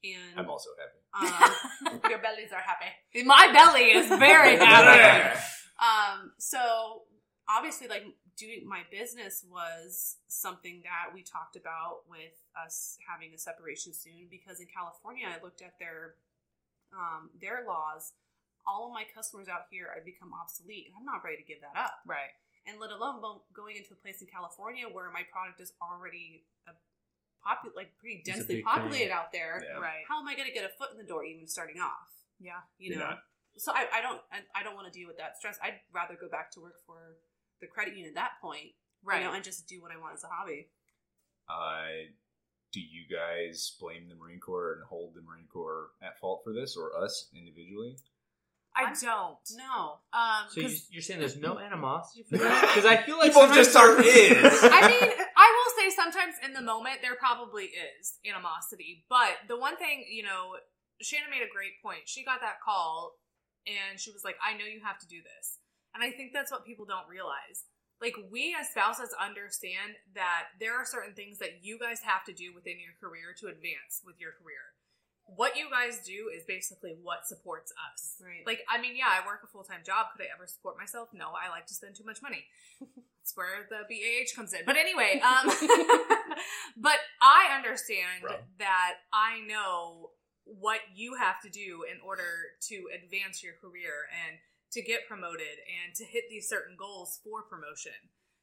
and 0.05 0.37
I'm 0.37 0.49
also 0.49 0.69
happy. 0.77 1.01
um, 1.89 2.01
your 2.09 2.19
bellies 2.21 2.51
are 2.53 2.61
happy. 2.61 2.89
My 3.25 3.49
belly 3.53 3.97
is 3.97 4.07
very 4.09 4.57
happy. 4.61 5.39
Um, 5.81 6.31
so 6.37 7.03
obviously, 7.49 7.87
like 7.87 8.03
doing 8.37 8.67
my 8.67 8.81
business 8.91 9.45
was 9.49 10.17
something 10.27 10.81
that 10.83 11.13
we 11.13 11.21
talked 11.23 11.55
about 11.55 12.03
with 12.09 12.33
us 12.57 12.97
having 13.07 13.33
a 13.33 13.37
separation 13.37 13.93
soon 13.93 14.27
because 14.29 14.59
in 14.59 14.67
California, 14.67 15.27
I 15.27 15.41
looked 15.43 15.61
at 15.61 15.77
their 15.79 16.15
um, 16.93 17.29
their 17.39 17.63
laws. 17.67 18.13
All 18.65 18.87
of 18.87 18.93
my 18.93 19.03
customers 19.03 19.49
out 19.51 19.67
here, 19.69 19.91
I 19.91 19.99
become 19.99 20.31
obsolete, 20.31 20.87
and 20.87 20.95
I'm 20.95 21.03
not 21.03 21.19
ready 21.23 21.35
to 21.37 21.43
give 21.43 21.59
that 21.61 21.75
up. 21.75 21.99
right. 22.07 22.31
And 22.65 22.79
let 22.79 22.91
alone 22.95 23.19
going 23.51 23.75
into 23.75 23.91
a 23.91 23.99
place 23.99 24.21
in 24.23 24.27
California 24.31 24.87
where 24.87 25.11
my 25.11 25.27
product 25.27 25.59
is 25.59 25.73
already 25.83 26.47
a 26.63 26.71
popu- 27.43 27.75
like 27.75 27.91
pretty 27.99 28.23
It's 28.23 28.29
a 28.29 28.31
densely 28.39 28.55
big 28.55 28.63
thing. 28.63 28.71
populated 28.71 29.11
out 29.11 29.35
there. 29.35 29.59
Yeah. 29.59 29.83
Right. 29.83 30.07
How 30.07 30.21
am 30.23 30.27
I 30.31 30.35
going 30.39 30.47
to 30.47 30.53
get 30.55 30.63
a 30.63 30.71
foot 30.79 30.95
in 30.95 30.97
the 30.97 31.03
door 31.03 31.25
even 31.27 31.43
starting 31.45 31.81
off? 31.83 32.07
Yeah. 32.39 32.63
you 32.79 32.95
know 32.95 33.03
not. 33.03 33.19
so 33.55 33.71
i, 33.71 33.85
I 33.93 34.01
don't 34.01 34.19
I, 34.31 34.39
I 34.59 34.63
don't 34.63 34.75
want 34.75 34.91
to 34.91 34.95
deal 34.97 35.07
with 35.07 35.15
that 35.17 35.37
stress 35.37 35.55
i'd 35.63 35.79
rather 35.93 36.17
go 36.19 36.27
back 36.27 36.51
to 36.57 36.59
work 36.59 36.75
for 36.85 37.15
the 37.63 37.71
credit 37.71 37.95
union 37.95 38.09
at 38.09 38.15
that 38.15 38.31
point 38.41 38.75
Right. 39.03 39.21
you 39.21 39.27
know 39.27 39.33
and 39.33 39.43
just 39.43 39.67
do 39.67 39.81
what 39.81 39.91
i 39.91 39.97
want 39.99 40.13
as 40.13 40.23
a 40.23 40.27
hobby 40.27 40.67
Uh, 41.49 42.11
do 42.71 42.79
you 42.79 43.03
guys 43.05 43.75
blame 43.79 44.09
the 44.09 44.15
Marine 44.15 44.39
Corps 44.39 44.73
and 44.73 44.83
hold 44.89 45.13
the 45.13 45.21
Marine 45.21 45.45
Corps 45.51 45.91
at 46.01 46.17
fault 46.19 46.41
for 46.43 46.53
this, 46.53 46.75
or 46.75 46.89
us 47.03 47.29
individually? 47.35 47.97
I 48.75 48.85
I'm- 48.89 48.95
don't. 48.99 49.37
no 49.53 49.99
Um, 50.11 50.49
So 50.49 50.61
you're 50.89 51.03
saying 51.05 51.19
there's 51.19 51.37
no 51.37 51.59
animosity 51.59 52.23
for 52.29 52.37
that? 52.39 52.61
Because 52.73 52.89
I 52.89 52.97
feel 53.05 53.19
like 53.19 53.29
People 53.29 53.43
sometimes 53.45 53.67
just 53.67 53.75
are 53.77 53.93
there 54.01 54.45
is. 54.47 54.59
I 54.63 54.87
mean, 54.89 55.09
I 55.37 55.47
will 55.53 55.71
say 55.77 55.93
sometimes 55.95 56.33
in 56.43 56.53
the 56.53 56.61
moment 56.65 57.03
there 57.03 57.13
probably 57.13 57.65
is 57.69 58.17
animosity, 58.25 59.05
but 59.09 59.37
the 59.47 59.57
one 59.59 59.77
thing, 59.77 60.05
you 60.09 60.23
know, 60.23 60.57
Shannon 61.01 61.29
made 61.29 61.43
a 61.45 61.53
great 61.53 61.77
point. 61.83 62.01
She 62.09 62.25
got 62.25 62.41
that 62.41 62.57
call 62.65 63.19
and 63.67 63.99
she 63.99 64.09
was 64.09 64.23
like, 64.23 64.37
I 64.41 64.57
know 64.57 64.65
you 64.65 64.81
have 64.83 64.97
to 64.99 65.07
do 65.07 65.21
this. 65.21 65.59
And 65.93 66.03
I 66.03 66.11
think 66.11 66.33
that's 66.33 66.51
what 66.51 66.65
people 66.65 66.85
don't 66.85 67.07
realize. 67.07 67.65
Like, 68.01 68.15
we 68.31 68.55
as 68.59 68.69
spouses 68.69 69.15
understand 69.15 69.95
that 70.15 70.51
there 70.59 70.75
are 70.75 70.83
certain 70.85 71.13
things 71.13 71.37
that 71.39 71.63
you 71.63 71.79
guys 71.79 72.01
have 72.03 72.25
to 72.25 72.33
do 72.33 72.51
within 72.53 72.75
your 72.81 72.97
career 72.99 73.31
to 73.39 73.47
advance 73.47 74.01
with 74.03 74.19
your 74.19 74.31
career. 74.35 74.75
What 75.23 75.55
you 75.55 75.69
guys 75.71 76.03
do 76.03 76.27
is 76.35 76.43
basically 76.43 76.97
what 77.01 77.25
supports 77.25 77.71
us. 77.71 78.19
Right. 78.19 78.43
Like, 78.45 78.59
I 78.67 78.81
mean, 78.81 78.97
yeah, 78.97 79.07
I 79.07 79.25
work 79.25 79.39
a 79.43 79.47
full 79.47 79.63
time 79.63 79.79
job. 79.85 80.07
Could 80.11 80.25
I 80.25 80.27
ever 80.35 80.47
support 80.47 80.75
myself? 80.77 81.09
No, 81.13 81.31
I 81.31 81.47
like 81.47 81.65
to 81.67 81.73
spend 81.73 81.95
too 81.95 82.03
much 82.03 82.19
money. 82.21 82.43
That's 82.81 83.31
where 83.35 83.63
the 83.71 83.87
BAH 83.87 84.35
comes 84.35 84.51
in. 84.51 84.65
But 84.65 84.75
anyway, 84.75 85.21
um, 85.23 85.47
but 86.75 86.99
I 87.21 87.55
understand 87.55 88.19
Right. 88.27 88.43
that 88.59 88.95
I 89.13 89.39
know 89.47 90.11
what 90.43 90.81
you 90.93 91.15
have 91.15 91.39
to 91.43 91.49
do 91.49 91.85
in 91.89 92.03
order 92.03 92.51
to 92.67 92.75
advance 92.91 93.41
your 93.41 93.53
career 93.63 94.11
and 94.27 94.35
to 94.73 94.81
get 94.81 95.07
promoted 95.07 95.61
and 95.69 95.95
to 95.95 96.03
hit 96.05 96.25
these 96.29 96.47
certain 96.49 96.75
goals 96.77 97.19
for 97.23 97.43
promotion. 97.43 97.93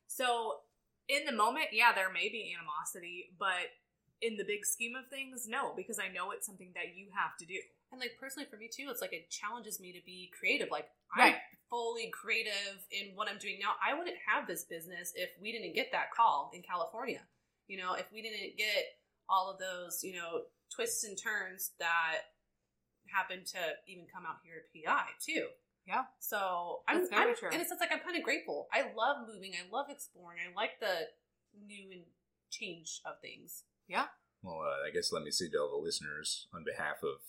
So, 0.06 0.60
in 1.08 1.24
the 1.26 1.32
moment, 1.32 1.66
yeah, 1.72 1.92
there 1.94 2.12
may 2.12 2.28
be 2.28 2.54
animosity, 2.56 3.32
but 3.38 3.74
in 4.22 4.36
the 4.36 4.44
big 4.44 4.64
scheme 4.66 4.94
of 4.96 5.08
things, 5.08 5.46
no, 5.48 5.72
because 5.76 5.98
I 5.98 6.08
know 6.12 6.30
it's 6.30 6.46
something 6.46 6.70
that 6.74 6.94
you 6.94 7.08
have 7.16 7.36
to 7.38 7.46
do. 7.46 7.58
and 7.90 7.98
like 8.00 8.14
personally 8.20 8.46
for 8.48 8.56
me 8.56 8.68
too 8.70 8.86
it's 8.90 9.00
like 9.00 9.12
it 9.12 9.28
challenges 9.30 9.80
me 9.80 9.90
to 9.92 9.98
be 10.06 10.30
creative 10.38 10.68
like 10.70 10.86
Right. 11.18 11.34
i'm 11.34 11.40
fully 11.68 12.06
creative 12.14 12.78
in 12.92 13.16
what 13.16 13.26
i'm 13.28 13.38
doing 13.38 13.58
now 13.58 13.72
i 13.84 13.98
wouldn't 13.98 14.16
have 14.30 14.46
this 14.46 14.62
business 14.62 15.10
if 15.16 15.30
we 15.42 15.50
didn't 15.50 15.74
get 15.74 15.90
that 15.90 16.12
call 16.14 16.52
in 16.54 16.62
california 16.62 17.22
you 17.66 17.76
know 17.78 17.94
if 17.94 18.06
we 18.12 18.22
didn't 18.22 18.56
get 18.56 18.94
all 19.28 19.50
of 19.50 19.58
those 19.58 20.04
you 20.04 20.14
know 20.14 20.42
twists 20.72 21.02
and 21.02 21.18
turns 21.18 21.72
that 21.80 22.30
happened 23.10 23.44
to 23.46 23.58
even 23.88 24.06
come 24.12 24.24
out 24.24 24.38
here 24.44 24.62
at 24.62 24.70
PI 24.70 25.06
too 25.18 25.46
Yeah. 25.86 26.02
So 26.20 26.80
I'm, 26.88 26.98
That's 26.98 27.10
very 27.10 27.30
I'm 27.30 27.36
true. 27.36 27.48
and 27.52 27.60
it's 27.60 27.70
just 27.70 27.80
like 27.80 27.90
I'm 27.92 28.00
kind 28.00 28.16
of 28.16 28.22
grateful. 28.22 28.68
I 28.72 28.82
love 28.96 29.26
moving. 29.32 29.52
I 29.54 29.68
love 29.74 29.86
exploring. 29.88 30.38
I 30.40 30.54
like 30.54 30.78
the 30.80 31.08
new 31.66 31.90
and 31.92 32.02
change 32.50 33.00
of 33.04 33.14
things. 33.20 33.64
Yeah. 33.88 34.06
Well, 34.42 34.60
uh, 34.60 34.86
I 34.88 34.90
guess 34.92 35.12
let 35.12 35.22
me 35.22 35.30
say 35.30 35.48
to 35.48 35.58
all 35.58 35.70
the 35.70 35.84
listeners 35.84 36.46
on 36.54 36.64
behalf 36.64 37.02
of 37.02 37.20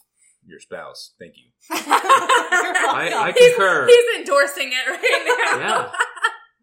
your 0.45 0.59
spouse, 0.59 1.13
thank 1.19 1.33
you. 1.37 1.49
I, 1.71 3.11
I 3.15 3.31
he's, 3.37 3.55
concur. 3.55 3.87
he's 3.87 4.19
endorsing 4.19 4.71
it 4.71 4.89
right 4.89 5.25
now. 5.25 5.57
Yeah. 5.59 5.91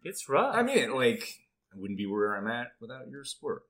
It's 0.03 0.27
rough. 0.29 0.55
I 0.55 0.63
mean, 0.63 0.93
like, 0.95 1.23
I 1.73 1.77
wouldn't 1.77 1.97
be 1.97 2.05
where 2.07 2.35
I'm 2.35 2.47
at 2.47 2.67
without 2.79 3.09
your 3.09 3.23
support. 3.25 3.63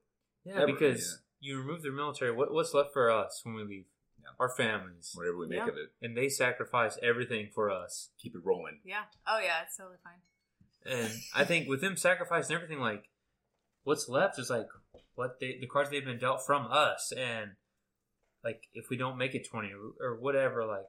yeah, 0.44 0.54
ever, 0.62 0.66
because 0.66 1.18
you 1.40 1.58
remove 1.58 1.82
the 1.82 1.90
military. 1.90 2.30
What, 2.32 2.52
what's 2.52 2.72
left 2.72 2.92
for 2.92 3.10
us 3.10 3.40
when 3.44 3.54
we 3.56 3.64
leave? 3.64 3.84
Yeah. 4.30 4.36
Our 4.40 4.48
families. 4.54 5.12
Whatever 5.14 5.36
we 5.38 5.46
make 5.46 5.58
Yeah. 5.58 5.68
of 5.68 5.76
it, 5.76 5.92
And 6.02 6.16
they 6.16 6.28
sacrifice 6.28 6.98
everything 7.02 7.50
for 7.54 7.70
us. 7.70 8.10
keep 8.18 8.34
it 8.34 8.44
rolling. 8.44 8.80
Yeah. 8.84 9.04
Oh 9.26 9.38
yeah, 9.38 9.62
it's 9.62 9.76
totally 9.76 9.98
fine. 10.02 10.20
And 10.84 11.12
I 11.34 11.44
think 11.44 11.68
with 11.68 11.80
them 11.80 11.96
sacrificing 11.96 12.54
everything, 12.56 12.78
like 12.80 13.10
what's 13.84 14.08
left 14.08 14.38
is 14.38 14.50
like 14.50 14.68
what 15.14 15.38
they 15.40 15.58
the 15.60 15.66
cards 15.66 15.90
they've 15.90 16.04
been 16.04 16.18
dealt 16.18 16.44
from 16.46 16.66
us, 16.70 17.12
and 17.12 17.52
like 18.42 18.62
if 18.72 18.88
we 18.88 18.96
don't 18.96 19.18
make 19.18 19.34
it 19.34 19.46
twenty 19.48 19.70
or, 19.72 19.92
or 20.12 20.16
whatever, 20.18 20.64
like 20.64 20.86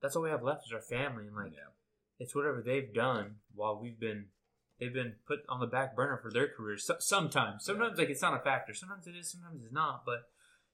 that's 0.00 0.16
all 0.16 0.22
we 0.22 0.30
have 0.30 0.42
left 0.42 0.66
is 0.66 0.72
our 0.72 0.80
family, 0.80 1.26
and 1.26 1.36
like 1.36 1.52
Yeah. 1.52 1.68
it's 2.18 2.34
whatever 2.34 2.62
they've 2.62 2.92
done 2.94 3.36
while 3.54 3.78
we've 3.78 4.00
been 4.00 4.30
they've 4.80 4.92
been 4.94 5.16
put 5.26 5.40
on 5.48 5.60
the 5.60 5.66
back 5.66 5.94
burner 5.94 6.16
for 6.16 6.30
their 6.32 6.48
careers. 6.48 6.84
So, 6.86 6.96
sometimes, 6.98 7.64
sometimes 7.64 7.98
like 7.98 8.08
it's 8.10 8.22
not 8.22 8.34
a 8.34 8.42
factor. 8.42 8.72
Sometimes 8.74 9.06
it 9.06 9.14
is. 9.16 9.30
Sometimes 9.30 9.62
it's 9.62 9.72
not. 9.72 10.04
But 10.06 10.28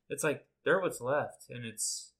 it's 0.08 0.22
like 0.24 0.46
they're 0.64 0.80
what's 0.80 1.00
left, 1.00 1.48
and 1.50 1.64
it's 1.64 2.12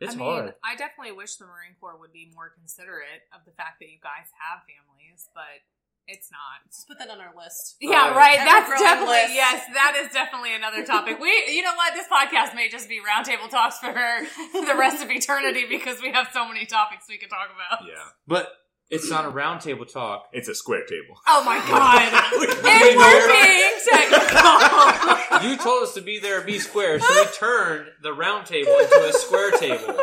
it's 0.00 0.14
I 0.14 0.16
mean, 0.16 0.26
hard. 0.26 0.54
I 0.64 0.74
definitely 0.76 1.12
wish 1.12 1.36
the 1.36 1.46
Marine 1.46 1.76
Corps 1.80 1.96
would 1.98 2.12
be 2.12 2.30
more 2.34 2.50
considerate 2.50 3.22
of 3.32 3.44
the 3.46 3.52
fact 3.52 3.78
that 3.80 3.88
you 3.88 3.98
guys 4.02 4.28
have 4.42 4.60
families, 4.66 5.28
but 5.34 5.62
it's 6.06 6.28
not. 6.30 6.60
Just 6.68 6.86
put 6.86 6.98
that 6.98 7.08
on 7.08 7.18
our 7.20 7.32
list. 7.34 7.76
Yeah, 7.80 8.12
Uh, 8.12 8.14
right. 8.14 8.36
That's 8.36 8.68
definitely 8.78 9.24
list. 9.24 9.34
yes. 9.34 9.64
That 9.72 9.96
is 10.04 10.12
definitely 10.12 10.54
another 10.54 10.84
topic. 10.84 11.18
We, 11.18 11.30
you 11.48 11.62
know 11.62 11.72
what? 11.76 11.94
This 11.94 12.06
podcast 12.12 12.54
may 12.54 12.68
just 12.68 12.90
be 12.90 13.00
roundtable 13.00 13.48
talks 13.48 13.78
for 13.78 13.88
the 14.52 14.74
rest 14.76 15.02
of 15.02 15.10
eternity 15.10 15.64
because 15.66 16.02
we 16.02 16.10
have 16.12 16.28
so 16.34 16.46
many 16.46 16.66
topics 16.66 17.06
we 17.08 17.16
could 17.16 17.30
talk 17.30 17.48
about. 17.54 17.86
Yeah, 17.88 17.94
But 18.26 18.52
it's 18.90 19.10
not 19.10 19.24
a 19.24 19.28
round 19.28 19.60
table 19.60 19.84
talk. 19.86 20.26
it's 20.32 20.48
a 20.48 20.54
square 20.54 20.84
table. 20.84 21.16
Oh 21.26 21.42
my 21.44 21.58
god! 21.68 22.12
mean 22.38 22.50
and 22.50 22.96
we're 22.98 23.28
being 23.28 23.78
technical. 23.90 25.48
You 25.50 25.56
told 25.56 25.82
us 25.84 25.94
to 25.94 26.00
be 26.02 26.18
there, 26.18 26.40
be 26.42 26.58
square, 26.58 26.98
so 27.00 27.06
we 27.10 27.26
turned 27.38 27.86
the 28.02 28.12
round 28.12 28.46
table 28.46 28.72
into 28.78 29.04
a 29.08 29.12
square 29.12 29.50
table. 29.52 29.94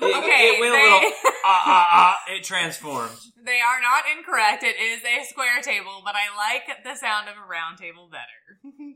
It, 0.00 0.16
Okay, 0.16 0.52
it 0.56 0.60
went 0.60 0.72
they- 0.74 0.80
a 0.80 0.82
little 0.84 1.10
ah 1.44 1.62
ah 1.66 1.88
ah. 1.92 2.18
It 2.28 2.44
transformed. 2.44 3.16
They 3.44 3.60
are 3.60 3.80
not 3.80 4.04
incorrect. 4.16 4.62
It 4.62 4.76
is 4.80 5.00
a 5.04 5.24
square 5.30 5.60
table, 5.62 6.02
but 6.04 6.14
I 6.16 6.34
like 6.36 6.82
the 6.84 6.94
sound 6.94 7.28
of 7.28 7.36
a 7.36 7.46
round 7.46 7.78
table 7.78 8.08
better. 8.10 8.60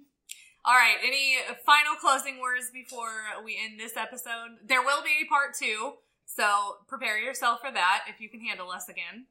All 0.64 0.74
right, 0.74 0.96
any 1.02 1.36
final 1.64 1.94
closing 2.00 2.40
words 2.40 2.66
before 2.72 3.08
we 3.44 3.56
end 3.62 3.78
this 3.80 3.96
episode? 3.96 4.58
There 4.66 4.82
will 4.82 5.02
be 5.02 5.24
a 5.24 5.28
part 5.28 5.54
two, 5.58 5.92
so 6.36 6.76
prepare 6.86 7.18
yourself 7.18 7.60
for 7.60 7.70
that 7.72 8.04
if 8.08 8.20
you 8.20 8.28
can 8.28 8.40
handle 8.40 8.70
us 8.70 8.88
again. 8.88 9.26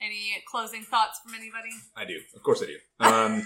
Any 0.00 0.42
closing 0.48 0.82
thoughts 0.84 1.18
from 1.24 1.34
anybody? 1.34 1.70
I 1.96 2.04
do, 2.04 2.20
of 2.36 2.42
course, 2.44 2.62
I 2.62 2.66
do. 2.66 2.78
Um, 3.04 3.42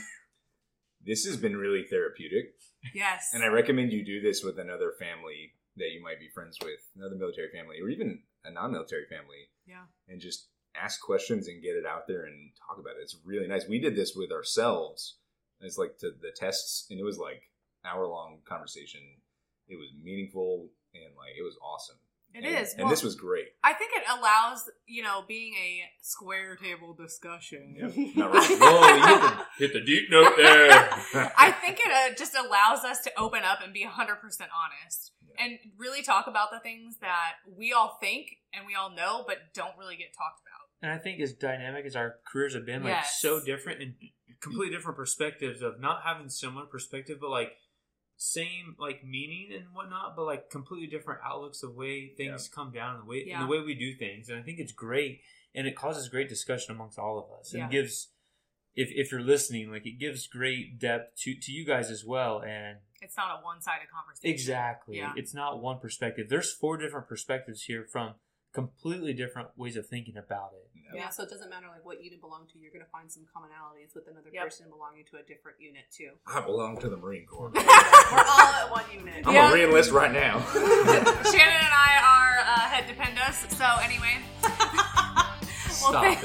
this 1.04 1.24
has 1.24 1.36
been 1.38 1.56
really 1.56 1.84
therapeutic, 1.88 2.54
Yes. 2.94 3.30
and 3.32 3.42
I 3.42 3.46
recommend 3.46 3.92
you 3.92 4.04
do 4.04 4.20
this 4.20 4.42
with 4.44 4.58
another 4.58 4.92
family 4.98 5.52
that 5.76 5.90
you 5.92 6.02
might 6.02 6.20
be 6.20 6.28
friends 6.28 6.58
with, 6.62 6.80
another 6.94 7.16
military 7.16 7.48
family, 7.50 7.76
or 7.80 7.88
even 7.88 8.20
a 8.44 8.50
non-military 8.50 9.06
family. 9.08 9.48
Yeah. 9.66 9.84
and 10.08 10.20
just 10.20 10.48
ask 10.74 11.00
questions 11.00 11.46
and 11.48 11.62
get 11.62 11.76
it 11.76 11.86
out 11.86 12.06
there 12.08 12.24
and 12.24 12.50
talk 12.66 12.78
about 12.78 12.96
it. 12.98 13.02
It's 13.02 13.16
really 13.24 13.46
nice. 13.46 13.66
We 13.68 13.78
did 13.78 13.94
this 13.96 14.14
with 14.16 14.32
ourselves. 14.32 15.16
It's 15.60 15.78
like 15.78 15.96
to 15.98 16.10
the 16.10 16.32
tests, 16.34 16.86
and 16.90 16.98
it 16.98 17.04
was 17.04 17.16
like 17.18 17.42
hour 17.84 18.06
long 18.06 18.38
conversation. 18.44 19.00
It 19.68 19.76
was 19.76 19.88
meaningful 20.02 20.68
and 20.94 21.14
like 21.16 21.32
it 21.38 21.42
was 21.42 21.56
awesome. 21.62 21.96
It 22.34 22.44
and, 22.44 22.56
is. 22.56 22.72
and 22.72 22.82
Well, 22.82 22.90
this 22.90 23.02
was 23.02 23.14
great. 23.14 23.46
I 23.62 23.74
think 23.74 23.92
it 23.94 24.04
allows, 24.08 24.70
you 24.86 25.02
know, 25.02 25.22
being 25.26 25.54
a 25.54 25.82
square 26.00 26.56
table 26.56 26.94
discussion. 26.94 27.76
Not 28.16 28.32
right. 28.32 28.58
Whoa, 28.58 28.96
you 28.96 29.06
hit 29.06 29.20
the, 29.20 29.44
hit 29.58 29.72
the 29.74 29.80
deep 29.80 30.10
note 30.10 30.32
there. 30.36 30.70
I 31.36 31.54
think 31.60 31.78
it 31.84 31.92
uh, 31.92 32.14
just 32.16 32.34
allows 32.34 32.84
us 32.84 33.00
to 33.02 33.10
open 33.18 33.42
up 33.44 33.58
and 33.62 33.72
be 33.72 33.84
100% 33.84 33.90
honest 34.00 35.12
Yeah. 35.20 35.44
and 35.44 35.58
really 35.76 36.02
talk 36.02 36.26
about 36.26 36.50
the 36.50 36.60
things 36.60 36.96
that 37.00 37.34
we 37.56 37.72
all 37.72 37.98
think 38.00 38.28
and 38.54 38.66
we 38.66 38.74
all 38.74 38.90
know, 38.90 39.24
but 39.26 39.38
don't 39.54 39.76
really 39.78 39.96
get 39.96 40.08
talked 40.16 40.40
about. 40.40 40.68
And 40.82 40.90
I 40.90 40.98
think 40.98 41.20
as 41.20 41.32
dynamic 41.34 41.84
as 41.86 41.94
our 41.94 42.16
careers 42.26 42.54
have 42.54 42.66
been, 42.66 42.82
like 42.82 42.92
Yes. 42.92 43.18
so 43.20 43.40
different 43.44 43.82
and 43.82 43.94
completely 44.40 44.74
different 44.74 44.96
perspectives 44.96 45.62
of 45.62 45.80
not 45.80 46.02
having 46.04 46.28
similar 46.28 46.66
perspective, 46.66 47.18
but 47.20 47.30
like 47.30 47.52
same 48.22 48.76
like 48.78 49.04
meaning 49.04 49.48
and 49.52 49.64
whatnot, 49.74 50.14
but 50.14 50.24
like 50.24 50.48
completely 50.48 50.86
different 50.86 51.20
outlooks 51.24 51.62
of 51.64 51.74
way 51.74 52.08
things 52.16 52.48
come 52.48 52.70
down 52.70 52.94
and 52.94 53.02
the 53.04 53.08
way 53.08 53.24
Yeah. 53.26 53.40
and 53.40 53.48
the 53.48 53.50
way 53.52 53.60
we 53.60 53.74
do 53.74 53.94
things. 53.94 54.28
And 54.28 54.38
I 54.38 54.42
think 54.42 54.58
it's 54.60 54.72
great, 54.72 55.22
and 55.54 55.66
it 55.66 55.74
causes 55.74 56.08
great 56.08 56.28
discussion 56.28 56.72
amongst 56.74 56.98
all 56.98 57.18
of 57.18 57.38
us, 57.38 57.52
and 57.52 57.62
Yeah. 57.62 57.68
gives 57.68 58.12
if 58.74 58.90
if 58.92 59.10
you're 59.10 59.20
listening, 59.20 59.70
like 59.70 59.84
it 59.86 59.98
gives 59.98 60.26
great 60.28 60.78
depth 60.78 61.16
to 61.22 61.34
to 61.34 61.50
you 61.52 61.64
guys 61.66 61.90
as 61.90 62.04
well, 62.04 62.40
and 62.42 62.78
It's 63.00 63.16
not 63.16 63.40
a 63.40 63.44
one-sided 63.44 63.90
conversation. 63.90 64.30
exactly, 64.32 64.98
Yeah. 64.98 65.12
it's 65.16 65.34
not 65.34 65.60
one 65.60 65.80
perspective. 65.80 66.28
There's 66.28 66.52
four 66.54 66.76
different 66.76 67.08
perspectives 67.08 67.64
here 67.64 67.84
from 67.84 68.14
completely 68.52 69.12
different 69.14 69.48
ways 69.58 69.76
of 69.76 69.88
thinking 69.88 70.16
about 70.16 70.52
it. 70.54 70.70
Yeah, 70.94 71.08
so 71.10 71.22
it 71.22 71.30
doesn't 71.30 71.48
matter 71.50 71.66
like 71.68 71.84
what 71.84 71.98
unit 71.98 72.12
you 72.14 72.20
belong 72.20 72.46
to. 72.52 72.58
You're 72.58 72.72
going 72.72 72.84
to 72.84 72.90
find 72.90 73.10
some 73.10 73.24
commonalities 73.34 73.94
with 73.94 74.06
another 74.08 74.30
Yep. 74.32 74.44
person 74.44 74.66
belonging 74.70 75.04
to 75.10 75.16
a 75.18 75.22
different 75.22 75.60
unit 75.60 75.84
too. 75.90 76.10
I 76.26 76.40
belong 76.40 76.78
to 76.80 76.88
the 76.88 76.96
Marine 76.96 77.26
Corps. 77.26 77.50
We're 77.54 77.62
all 77.62 78.52
at 78.60 78.70
one 78.70 78.84
unit. 78.92 79.26
I'm 79.26 79.34
Yeah. 79.34 79.50
a 79.50 79.54
re-enlist 79.54 79.90
right 79.90 80.12
now. 80.12 80.40
Shannon 80.52 81.62
and 81.64 81.74
I 81.74 81.92
are 82.02 82.38
uh, 82.44 82.60
head 82.68 82.86
defenders. 82.86 83.36
So 83.56 83.66
anyway, 83.82 84.18
well, 84.42 85.92
Stop 85.92 86.02
thank, 86.04 86.18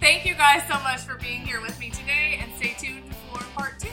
thank 0.00 0.24
you 0.26 0.34
guys 0.34 0.62
so 0.68 0.78
much 0.82 1.00
for 1.00 1.16
being 1.16 1.40
here 1.42 1.60
with 1.60 1.78
me 1.80 1.90
today, 1.90 2.38
and 2.42 2.50
stay 2.56 2.74
tuned 2.78 3.04
for 3.32 3.42
part 3.56 3.78
two. 3.78 3.88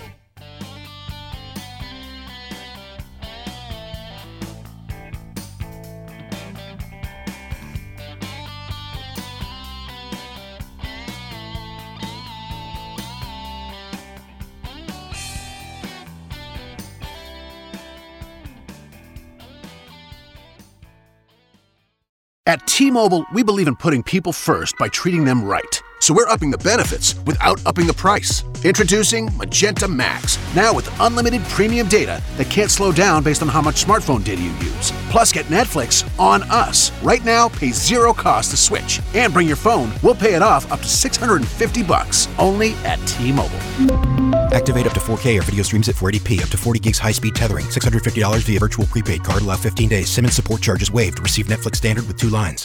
At 22.56 22.66
T-Mobile, 22.68 23.26
we 23.34 23.43
believe 23.43 23.68
in 23.68 23.76
putting 23.76 24.01
people 24.01 24.32
first 24.32 24.78
by 24.78 24.88
treating 24.88 25.26
them 25.26 25.43
right. 25.43 25.84
So 25.99 26.14
we're 26.14 26.30
upping 26.30 26.51
the 26.51 26.58
benefits 26.60 27.14
without 27.26 27.60
upping 27.66 27.86
the 27.86 27.93
price. 27.93 28.45
Introducing 28.64 29.30
Magenta 29.36 29.89
Max, 29.89 30.39
now 30.56 30.74
with 30.74 30.89
unlimited 31.01 31.41
premium 31.49 31.89
data 31.89 32.24
that 32.38 32.49
can't 32.49 32.72
slow 32.72 32.93
down 32.93 33.24
based 33.24 33.41
on 33.41 33.49
how 33.49 33.62
much 33.62 33.84
smartphone 33.84 34.24
data 34.24 34.41
you 34.41 34.51
use. 34.51 34.93
Plus, 35.10 35.34
get 35.34 35.47
Netflix 35.47 36.08
on 36.18 36.43
us. 36.43 36.93
Right 37.03 37.26
now, 37.26 37.49
pay 37.49 37.72
zero 37.72 38.14
cost 38.14 38.51
to 38.51 38.58
switch. 38.58 39.01
And 39.14 39.34
bring 39.34 39.47
your 39.47 39.58
phone, 39.58 39.91
we'll 40.01 40.16
pay 40.16 40.34
it 40.34 40.41
off 40.41 40.72
up 40.72 40.80
to 40.80 40.88
650 40.88 41.84
bucks. 41.84 42.30
Only 42.39 42.76
at 42.86 43.06
T-Mobile. 43.06 44.24
Activate 44.56 44.88
up 44.88 44.93
to 44.93 45.01
4K 45.01 45.38
or 45.38 45.41
video 45.41 45.64
streams 45.64 45.89
at 45.89 45.95
480p, 45.95 46.41
up 46.41 46.47
to 46.47 46.58
40 46.58 46.80
gigs 46.80 46.97
high 46.97 47.12
speed 47.12 47.36
tethering, 47.36 47.66
$650 47.66 48.41
via 48.43 48.58
virtual 48.58 48.86
prepaid 48.86 49.22
card, 49.22 49.41
allow 49.41 49.58
15 49.58 49.89
days. 49.89 50.10
SIM 50.10 50.24
and 50.24 50.34
support 50.34 50.62
charges 50.62 50.89
waived. 50.89 51.20
Receive 51.20 51.47
Netflix 51.47 51.76
standard 51.76 52.08
with 52.08 52.16
two 52.16 52.30
lines. 52.30 52.64